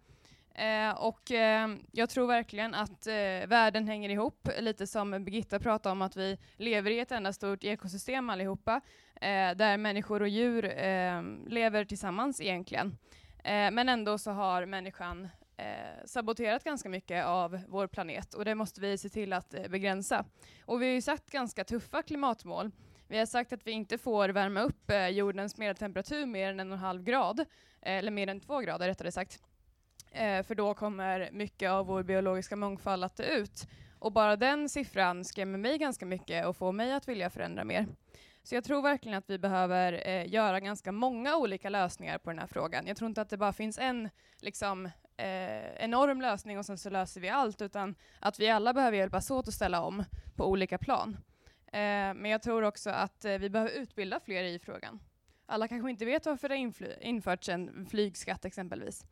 Eh, 0.58 0.92
och 0.92 1.32
eh, 1.32 1.70
jag 1.92 2.10
tror 2.10 2.28
verkligen 2.28 2.74
att 2.74 3.08
eh, 3.08 3.48
världen 3.48 3.88
hänger 3.88 4.10
ihop, 4.10 4.50
lite 4.60 4.88
som 4.88 5.12
Birgitta 5.26 5.60
pratade 5.60 5.92
om, 5.92 6.02
att 6.02 6.16
vi 6.16 6.38
lever 6.58 6.92
i 6.92 7.00
ett 7.00 7.12
enda 7.12 7.34
stort 7.34 7.64
ekosystem 7.64 8.30
allihopa, 8.30 8.82
eh, 9.16 9.52
där 9.56 9.78
människor 9.78 10.22
och 10.22 10.28
djur 10.28 10.66
eh, 10.66 11.22
lever 11.48 11.86
tillsammans 11.86 12.42
egentligen. 12.42 12.98
Eh, 13.44 13.72
men 13.72 13.90
ändå 13.90 14.18
så 14.18 14.32
har 14.32 14.66
människan 14.66 15.28
eh, 15.58 16.06
saboterat 16.06 16.64
ganska 16.64 16.90
mycket 16.90 17.26
av 17.26 17.60
vår 17.68 17.88
planet 17.88 18.34
och 18.34 18.46
det 18.46 18.56
måste 18.56 18.82
vi 18.82 18.98
se 18.98 19.10
till 19.10 19.34
att 19.34 19.54
eh, 19.54 19.68
begränsa. 19.68 20.26
Och 20.66 20.82
vi 20.82 20.86
har 20.86 20.94
ju 20.94 21.02
satt 21.02 21.30
ganska 21.32 21.64
tuffa 21.64 22.02
klimatmål. 22.02 22.72
Vi 23.08 23.18
har 23.18 23.26
sagt 23.26 23.54
att 23.54 23.68
vi 23.68 23.72
inte 23.72 23.98
får 23.98 24.30
värma 24.30 24.62
upp 24.62 24.90
eh, 24.90 25.08
jordens 25.08 25.58
medeltemperatur 25.58 26.26
mer 26.26 26.50
än 26.50 26.60
en 26.60 26.72
och 26.72 26.78
en 26.78 26.84
halv 26.84 27.04
grad, 27.04 27.46
eller 27.82 28.12
mer 28.12 28.28
än 28.28 28.40
två 28.40 28.60
grader 28.60 28.88
rättare 28.88 29.12
sagt. 29.12 29.40
Eh, 30.12 30.44
för 30.44 30.56
då 30.56 30.74
kommer 30.74 31.30
mycket 31.32 31.70
av 31.72 31.86
vår 31.86 32.04
biologiska 32.04 32.56
mångfald 32.56 33.04
att 33.04 33.16
dö 33.16 33.24
ut. 33.24 33.68
Och 34.00 34.12
bara 34.12 34.36
den 34.36 34.70
siffran 34.70 35.26
skrämmer 35.26 35.58
mig 35.58 35.78
ganska 35.78 36.06
mycket 36.06 36.46
och 36.46 36.58
får 36.58 36.72
mig 36.72 36.94
att 36.94 37.08
vilja 37.08 37.30
förändra 37.30 37.64
mer. 37.64 37.88
Så 38.44 38.56
jag 38.56 38.64
tror 38.64 38.82
verkligen 38.82 39.18
att 39.18 39.30
vi 39.30 39.38
behöver 39.38 40.08
eh, 40.08 40.34
göra 40.34 40.60
ganska 40.60 40.92
många 40.92 41.38
olika 41.38 41.70
lösningar 41.70 42.18
på 42.18 42.30
den 42.30 42.40
här 42.40 42.48
frågan. 42.48 42.88
Jag 42.88 42.98
tror 42.98 43.08
inte 43.08 43.22
att 43.22 43.30
det 43.30 43.38
bara 43.38 43.54
finns 43.54 43.80
en 43.80 44.10
liksom, 44.40 44.86
eh, 45.18 45.84
enorm 45.84 46.22
lösning 46.22 46.60
och 46.60 46.66
sen 46.66 46.78
så 46.78 46.90
löser 46.90 47.22
vi 47.22 47.30
allt, 47.30 47.62
utan 47.62 47.96
att 48.20 48.40
vi 48.40 48.50
alla 48.50 48.74
behöver 48.74 48.98
hjälpas 48.98 49.32
åt 49.32 49.48
att 49.48 49.54
ställa 49.54 49.82
om 49.82 50.04
på 50.36 50.46
olika 50.46 50.78
plan. 50.78 51.18
Eh, 51.68 52.14
men 52.14 52.26
jag 52.26 52.42
tror 52.42 52.64
också 52.64 52.90
att 52.90 53.26
eh, 53.26 53.38
vi 53.38 53.50
behöver 53.50 53.72
utbilda 53.72 54.20
fler 54.20 54.44
i 54.44 54.60
frågan. 54.60 55.00
Alla 55.46 55.68
kanske 55.68 55.90
inte 55.90 56.06
vet 56.06 56.26
varför 56.26 56.50
det 56.50 56.56
har 56.56 57.04
införts 57.04 57.50
en 57.50 57.86
flygskatt 57.86 58.46
exempelvis. 58.46 59.06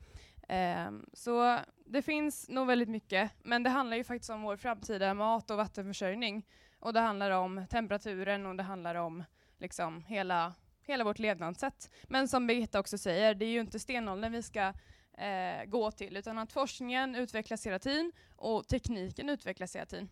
Um, 0.50 1.06
så 1.14 1.60
det 1.86 2.02
finns 2.02 2.50
nog 2.50 2.68
väldigt 2.68 2.89
mycket, 2.89 3.32
men 3.43 3.64
det 3.64 3.70
handlar 3.70 3.98
ju 3.98 4.04
faktiskt 4.04 4.30
om 4.30 4.41
vår 4.41 4.58
framtida 4.58 5.14
mat 5.14 5.52
och 5.52 5.58
vattenförsörjning. 5.58 6.46
Och 6.80 6.93
det 6.93 7.00
handlar 7.00 7.32
om 7.32 7.66
temperaturen 7.70 8.46
och 8.46 8.56
det 8.56 8.64
handlar 8.64 8.96
om 8.96 9.24
liksom 9.58 10.04
hela, 10.04 10.54
hela 10.82 11.04
vårt 11.04 11.20
levnadssätt. 11.20 11.91
Men 12.04 12.28
som 12.28 12.48
Birgitta 12.48 12.80
också 12.80 12.98
säger, 12.98 13.36
det 13.36 13.46
är 13.46 13.50
ju 13.50 13.60
inte 13.60 13.80
stenåldern 13.80 14.32
vi 14.32 14.43
ska 14.43 14.74
eh, 15.18 15.66
gå 15.66 15.91
till, 15.91 16.18
utan 16.18 16.38
att 16.38 16.52
forskningen 16.52 17.16
utvecklas 17.16 17.66
hela 17.66 17.80
tiden 17.80 18.12
och 18.36 18.68
tekniken 18.68 19.30
utvecklas 19.30 19.76
hela 19.76 19.86
tiden. 19.86 20.10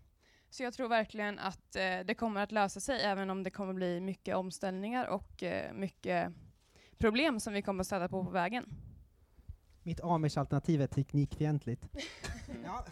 Så 0.49 0.63
jag 0.63 0.73
tror 0.73 0.87
verkligen 0.87 1.39
att 1.39 1.75
eh, 1.75 1.99
det 2.05 2.15
kommer 2.15 2.41
att 2.41 2.51
lösa 2.51 2.79
sig, 2.79 3.01
även 3.01 3.29
om 3.29 3.43
det 3.43 3.51
kommer 3.51 3.73
bli 3.73 3.99
mycket 3.99 4.35
omställningar 4.35 5.05
och 5.05 5.43
eh, 5.43 5.73
mycket 5.73 6.33
problem 6.97 7.39
som 7.39 7.53
vi 7.53 7.61
kommer 7.61 7.81
att 7.81 7.87
stöta 7.87 8.09
på 8.09 8.23
på 8.25 8.31
vägen. 8.31 8.65
Mitt 9.83 10.01
Amish-alternativ 10.03 10.81
är 10.81 10.87
teknikfientligt. 10.87 11.87
ja. 12.65 12.85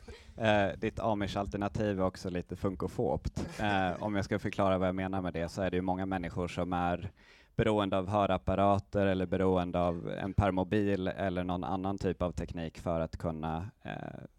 eh, 0.44 0.80
ditt 0.80 1.00
Amish-alternativ 1.00 2.00
är 2.00 2.04
också 2.04 2.30
lite 2.30 2.56
funkofobt. 2.56 3.46
Eh, 3.60 4.04
om 4.04 4.16
jag 4.16 4.26
ska 4.26 4.40
förklara 4.40 4.78
vad 4.78 4.88
jag 4.88 4.96
menar 4.96 5.22
med 5.22 5.34
det 5.34 5.50
så 5.50 5.62
är 5.62 5.72
det 5.72 5.78
ju 5.78 5.82
många 5.82 6.06
människor 6.06 6.48
som 6.48 6.74
är 6.74 7.12
beroende 7.56 7.98
av 7.98 8.08
hörapparater 8.08 9.06
eller 9.06 9.26
beroende 9.26 9.80
av 9.80 10.10
en 10.10 10.34
permobil 10.34 11.08
eller 11.08 11.44
någon 11.44 11.64
annan 11.64 11.98
typ 11.98 12.22
av 12.22 12.32
teknik 12.32 12.78
för 12.78 13.00
att 13.00 13.18
kunna 13.18 13.70
eh, 13.82 13.92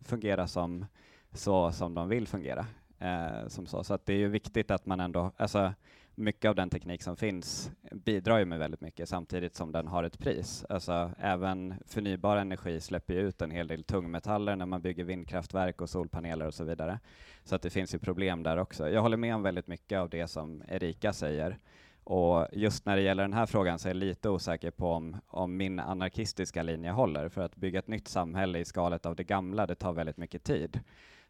fungera 0.04 0.46
som 0.46 0.86
så 1.32 1.72
som 1.72 1.94
de 1.94 2.08
vill 2.08 2.28
fungera. 2.28 2.66
Eh, 2.98 3.48
som 3.48 3.66
så 3.66 3.84
så 3.84 3.94
att 3.94 4.06
det 4.06 4.12
är 4.12 4.18
ju 4.18 4.28
viktigt 4.28 4.70
att 4.70 4.86
man 4.86 5.00
ändå, 5.00 5.30
alltså 5.36 5.72
mycket 6.14 6.48
av 6.48 6.54
den 6.54 6.70
teknik 6.70 7.02
som 7.02 7.16
finns 7.16 7.70
bidrar 7.92 8.38
ju 8.38 8.44
med 8.44 8.58
väldigt 8.58 8.80
mycket 8.80 9.08
samtidigt 9.08 9.54
som 9.54 9.72
den 9.72 9.88
har 9.88 10.04
ett 10.04 10.18
pris. 10.18 10.64
Alltså 10.68 11.10
även 11.18 11.74
förnybar 11.86 12.36
energi 12.36 12.80
släpper 12.80 13.14
ut 13.14 13.42
en 13.42 13.50
hel 13.50 13.66
del 13.66 13.84
tungmetaller 13.84 14.56
när 14.56 14.66
man 14.66 14.82
bygger 14.82 15.04
vindkraftverk 15.04 15.80
och 15.80 15.90
solpaneler 15.90 16.46
och 16.46 16.54
så 16.54 16.64
vidare. 16.64 16.98
Så 17.44 17.54
att 17.54 17.62
det 17.62 17.70
finns 17.70 17.94
ju 17.94 17.98
problem 17.98 18.42
där 18.42 18.56
också. 18.56 18.88
Jag 18.88 19.02
håller 19.02 19.16
med 19.16 19.34
om 19.34 19.42
väldigt 19.42 19.66
mycket 19.66 19.98
av 19.98 20.08
det 20.08 20.28
som 20.28 20.62
Erika 20.68 21.12
säger. 21.12 21.58
Och 22.04 22.46
just 22.52 22.86
när 22.86 22.96
det 22.96 23.02
gäller 23.02 23.22
den 23.22 23.32
här 23.32 23.46
frågan 23.46 23.78
så 23.78 23.88
är 23.88 23.90
jag 23.90 23.96
lite 23.96 24.28
osäker 24.28 24.70
på 24.70 24.90
om, 24.90 25.16
om 25.26 25.56
min 25.56 25.78
anarkistiska 25.78 26.62
linje 26.62 26.90
håller. 26.90 27.28
För 27.28 27.40
att 27.40 27.56
bygga 27.56 27.78
ett 27.78 27.88
nytt 27.88 28.08
samhälle 28.08 28.58
i 28.58 28.64
skalet 28.64 29.06
av 29.06 29.16
det 29.16 29.24
gamla, 29.24 29.66
det 29.66 29.74
tar 29.74 29.92
väldigt 29.92 30.16
mycket 30.16 30.44
tid. 30.44 30.80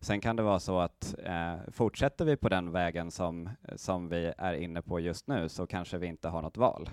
Sen 0.02 0.20
kan 0.20 0.36
det 0.36 0.42
vara 0.42 0.60
så 0.60 0.78
att 0.78 1.14
eh, 1.24 1.56
fortsätter 1.72 2.24
vi 2.24 2.36
på 2.36 2.48
den 2.48 2.72
vägen 2.72 3.10
som, 3.10 3.50
som 3.76 4.08
vi 4.08 4.32
är 4.38 4.54
inne 4.54 4.82
på 4.82 5.00
just 5.00 5.26
nu 5.26 5.48
så 5.48 5.66
kanske 5.66 5.98
vi 5.98 6.06
inte 6.06 6.28
har 6.28 6.42
något 6.42 6.56
val. 6.56 6.90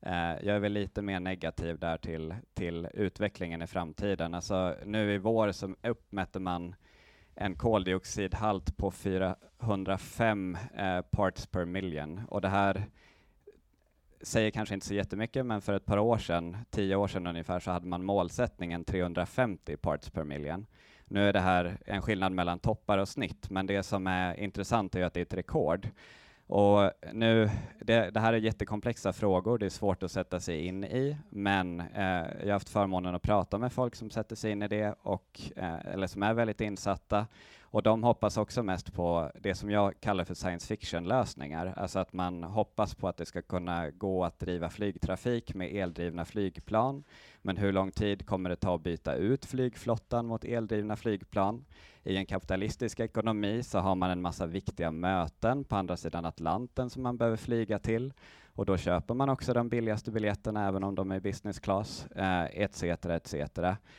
Eh, 0.00 0.12
jag 0.14 0.56
är 0.56 0.58
väl 0.58 0.72
lite 0.72 1.02
mer 1.02 1.20
negativ 1.20 1.78
där 1.78 1.98
till, 1.98 2.34
till 2.54 2.88
utvecklingen 2.94 3.62
i 3.62 3.66
framtiden. 3.66 4.34
Alltså, 4.34 4.76
nu 4.84 5.14
i 5.14 5.18
vår 5.18 5.52
så 5.52 5.74
uppmätte 5.82 6.40
man 6.40 6.74
en 7.34 7.54
koldioxidhalt 7.54 8.76
på 8.76 8.90
405 8.90 10.58
eh, 10.76 11.00
parts 11.00 11.46
per 11.46 11.64
million 11.64 12.20
och 12.28 12.40
det 12.40 12.48
här 12.48 12.84
säger 14.20 14.50
kanske 14.50 14.74
inte 14.74 14.86
så 14.86 14.94
jättemycket, 14.94 15.46
men 15.46 15.60
för 15.60 15.72
ett 15.72 15.86
par 15.86 15.98
år 15.98 16.18
sedan, 16.18 16.56
tio 16.70 16.96
år 16.96 17.08
sedan 17.08 17.26
ungefär, 17.26 17.60
så 17.60 17.70
hade 17.70 17.86
man 17.86 18.04
målsättningen 18.04 18.84
350 18.84 19.76
parts 19.76 20.10
per 20.10 20.24
million. 20.24 20.66
Nu 21.14 21.28
är 21.28 21.32
det 21.32 21.40
här 21.40 21.78
en 21.86 22.02
skillnad 22.02 22.32
mellan 22.32 22.58
toppar 22.58 22.98
och 22.98 23.08
snitt, 23.08 23.50
men 23.50 23.66
det 23.66 23.82
som 23.82 24.06
är 24.06 24.40
intressant 24.40 24.94
är 24.94 25.04
att 25.04 25.14
det 25.14 25.20
är 25.20 25.22
ett 25.22 25.34
rekord. 25.34 25.88
Och 26.46 26.90
nu, 27.12 27.50
det, 27.80 28.10
det, 28.10 28.20
här 28.20 28.32
är 28.32 28.36
jättekomplexa 28.36 29.12
frågor, 29.12 29.58
det 29.58 29.66
är 29.66 29.70
svårt 29.70 30.02
att 30.02 30.10
sätta 30.10 30.40
sig 30.40 30.66
in 30.66 30.84
i, 30.84 31.16
men 31.30 31.80
eh, 31.80 32.26
jag 32.40 32.46
har 32.46 32.52
haft 32.52 32.68
förmånen 32.68 33.14
att 33.14 33.22
prata 33.22 33.58
med 33.58 33.72
folk 33.72 33.94
som 33.94 34.10
sätter 34.10 34.36
sig 34.36 34.50
in 34.50 34.62
i 34.62 34.68
det, 34.68 34.94
och, 35.02 35.40
eh, 35.56 35.86
eller 35.86 36.06
som 36.06 36.22
är 36.22 36.34
väldigt 36.34 36.60
insatta, 36.60 37.26
och 37.74 37.82
de 37.82 38.04
hoppas 38.04 38.36
också 38.36 38.62
mest 38.62 38.94
på 38.94 39.30
det 39.40 39.54
som 39.54 39.70
jag 39.70 40.00
kallar 40.00 40.24
för 40.24 40.34
science 40.34 40.66
fiction-lösningar, 40.66 41.74
alltså 41.76 41.98
att 41.98 42.12
man 42.12 42.42
hoppas 42.42 42.94
på 42.94 43.08
att 43.08 43.16
det 43.16 43.26
ska 43.26 43.42
kunna 43.42 43.90
gå 43.90 44.24
att 44.24 44.38
driva 44.38 44.70
flygtrafik 44.70 45.54
med 45.54 45.74
eldrivna 45.74 46.24
flygplan, 46.24 47.04
men 47.42 47.56
hur 47.56 47.72
lång 47.72 47.90
tid 47.90 48.26
kommer 48.26 48.50
det 48.50 48.56
ta 48.56 48.74
att 48.74 48.82
byta 48.82 49.14
ut 49.14 49.44
flygflottan 49.44 50.26
mot 50.26 50.44
eldrivna 50.44 50.96
flygplan? 50.96 51.64
I 52.02 52.16
en 52.16 52.26
kapitalistisk 52.26 53.00
ekonomi 53.00 53.62
så 53.62 53.78
har 53.78 53.94
man 53.94 54.10
en 54.10 54.22
massa 54.22 54.46
viktiga 54.46 54.90
möten 54.90 55.64
på 55.64 55.76
andra 55.76 55.96
sidan 55.96 56.24
Atlanten 56.24 56.90
som 56.90 57.02
man 57.02 57.16
behöver 57.16 57.36
flyga 57.36 57.78
till 57.78 58.12
och 58.54 58.66
då 58.66 58.76
köper 58.76 59.14
man 59.14 59.28
också 59.28 59.52
de 59.52 59.68
billigaste 59.68 60.10
biljetterna 60.10 60.68
även 60.68 60.84
om 60.84 60.94
de 60.94 61.12
är 61.12 61.20
business 61.20 61.60
class, 61.60 62.06
eh, 62.06 62.44
etc. 62.44 62.82
etc. 62.82 63.34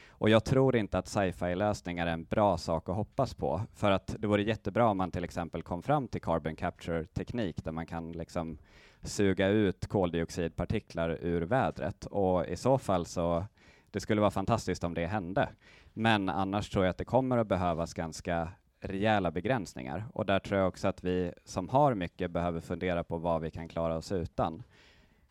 Och 0.10 0.30
jag 0.30 0.45
tror 0.45 0.76
inte 0.76 0.97
att 0.97 1.08
sci-fi 1.08 1.56
lösningar 1.56 2.08
är 2.08 2.12
en 2.12 2.24
bra 2.24 2.58
sak 2.58 2.89
att 2.89 2.95
hoppas 2.95 3.34
på, 3.34 3.62
för 3.74 3.91
att 3.91 4.16
det 4.20 4.28
vore 4.28 4.43
jättebra 4.43 4.88
om 4.88 4.97
man 4.97 5.12
till 5.12 5.24
exempel 5.24 5.64
kom 5.64 5.84
fram 5.84 6.08
till 6.08 6.22
carbon 6.22 6.56
capture-teknik 6.56 7.64
där 7.64 7.72
man 7.72 7.86
kan 7.86 8.12
liksom 8.12 8.58
suga 9.01 9.47
ut 9.47 9.88
koldioxidpartiklar 9.88 11.10
ur 11.22 11.41
vädret 11.41 12.06
och 12.06 12.45
i 12.45 12.56
så 12.56 12.78
fall 12.78 13.06
så 13.06 13.45
det 13.91 13.99
skulle 13.99 14.22
vara 14.22 14.32
fantastiskt 14.32 14.84
om 14.84 14.93
det 14.93 15.06
hände. 15.06 15.49
Men 15.93 16.30
annars 16.30 16.70
tror 16.70 16.86
jag 16.86 16.89
att 16.89 16.97
det 16.97 17.06
kommer 17.06 17.38
att 17.38 17.47
behövas 17.47 17.93
ganska 17.93 18.49
rejäla 18.82 19.32
begränsningar 19.32 20.05
och 20.13 20.26
där 20.26 20.39
tror 20.39 20.59
jag 20.59 20.67
också 20.67 20.88
att 20.88 21.03
vi 21.03 21.32
som 21.43 21.69
har 21.69 21.93
mycket 21.93 22.32
behöver 22.32 22.61
fundera 22.61 23.03
på 23.03 23.17
vad 23.17 23.41
vi 23.41 23.51
kan 23.51 23.67
klara 23.67 23.95
oss 23.95 24.11
utan. 24.11 24.63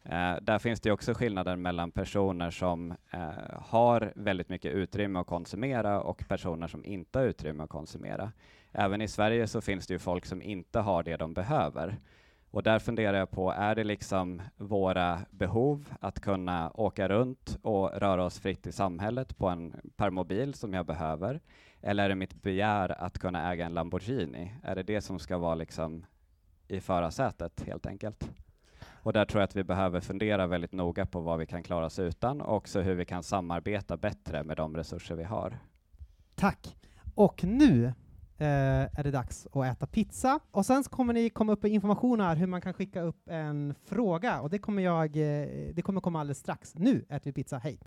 Eh, 0.03 0.36
där 0.42 0.59
finns 0.59 0.80
det 0.80 0.90
också 0.90 1.14
skillnader 1.14 1.57
mellan 1.57 1.90
personer 1.90 2.51
som 2.51 2.95
eh, 3.11 3.30
har 3.61 4.12
väldigt 4.16 4.49
mycket 4.49 4.72
utrymme 4.72 5.18
att 5.18 5.26
konsumera 5.26 6.01
och 6.01 6.28
personer 6.28 6.68
som 6.68 6.84
inte 6.84 7.18
har 7.18 7.26
utrymme 7.26 7.62
att 7.62 7.70
konsumera. 7.70 8.32
Även 8.72 9.01
i 9.01 9.09
Sverige 9.09 9.47
så 9.47 9.61
finns 9.61 9.86
det 9.86 9.95
ju 9.95 9.99
folk 9.99 10.26
som 10.26 10.42
inte 10.42 10.80
har 10.80 11.03
det 11.03 11.16
de 11.16 11.34
behöver. 11.34 11.97
Och 12.51 12.62
där 12.62 12.78
funderar 12.78 13.18
jag 13.18 13.30
på, 13.30 13.51
är 13.53 13.74
det 13.74 13.84
liksom 13.84 14.42
våra 14.57 15.20
behov 15.30 15.95
att 16.01 16.20
kunna 16.20 16.70
åka 16.74 17.09
runt 17.09 17.59
och 17.62 17.90
röra 17.95 18.24
oss 18.24 18.38
fritt 18.38 18.66
i 18.66 18.72
samhället 18.72 19.38
på 19.38 19.49
en 19.49 19.74
permobil 19.97 20.55
som 20.55 20.74
jag 20.74 20.86
behöver? 20.86 21.40
Eller 21.87 22.05
är 22.05 22.09
det 22.09 22.14
mitt 22.14 22.43
begär 22.43 23.03
att 23.03 23.18
kunna 23.18 23.53
äga 23.53 23.66
en 23.66 23.74
Lamborghini? 23.74 24.55
Är 24.62 24.74
det 24.74 24.82
det 24.82 25.01
som 25.01 25.18
ska 25.18 25.39
vara 25.39 25.55
liksom 25.55 26.07
i 26.68 26.80
förarsätet 26.80 27.62
helt 27.66 27.87
enkelt? 27.87 28.30
Och 28.87 29.12
där 29.12 29.24
tror 29.24 29.41
jag 29.41 29.45
att 29.45 29.57
vi 29.57 29.64
behöver 29.64 30.01
fundera 30.01 30.47
väldigt 30.47 30.72
noga 30.72 31.07
på 31.07 31.20
vad 31.20 31.39
vi 31.39 31.47
kan 31.47 31.62
klara 31.62 31.87
oss 31.87 31.99
utan 31.99 32.41
och 32.41 32.57
också 32.57 32.80
hur 32.80 32.95
vi 32.95 33.05
kan 33.05 33.22
samarbeta 33.22 33.97
bättre 33.97 34.45
med 34.45 34.57
de 34.57 34.76
resurser 34.76 35.14
vi 35.14 35.24
har. 35.24 35.59
Tack. 36.35 36.76
Och 37.14 37.45
nu 37.45 37.85
eh, 38.39 38.99
är 38.99 39.03
det 39.03 39.11
dags 39.11 39.47
att 39.53 39.64
äta 39.64 39.87
pizza. 39.87 40.41
Och 40.51 40.66
sen 40.66 40.82
kommer 40.82 41.14
ni 41.14 41.30
komma 41.30 41.53
upp 41.53 41.62
med 41.62 41.72
information 41.72 42.20
här 42.20 42.37
hur 42.37 42.47
man 42.47 42.61
kan 42.61 42.74
skicka 42.74 43.03
upp 43.03 43.28
en 43.28 43.74
fråga 43.85 44.41
och 44.41 44.51
det 44.51 44.59
kommer 44.59 44.82
jag, 44.82 45.16
eh, 45.16 45.49
det 45.74 45.82
kommer 45.82 46.01
komma 46.01 46.20
alldeles 46.20 46.39
strax. 46.39 46.74
Nu 46.74 47.05
äter 47.09 47.24
vi 47.24 47.32
pizza, 47.32 47.59
hej! 47.59 47.78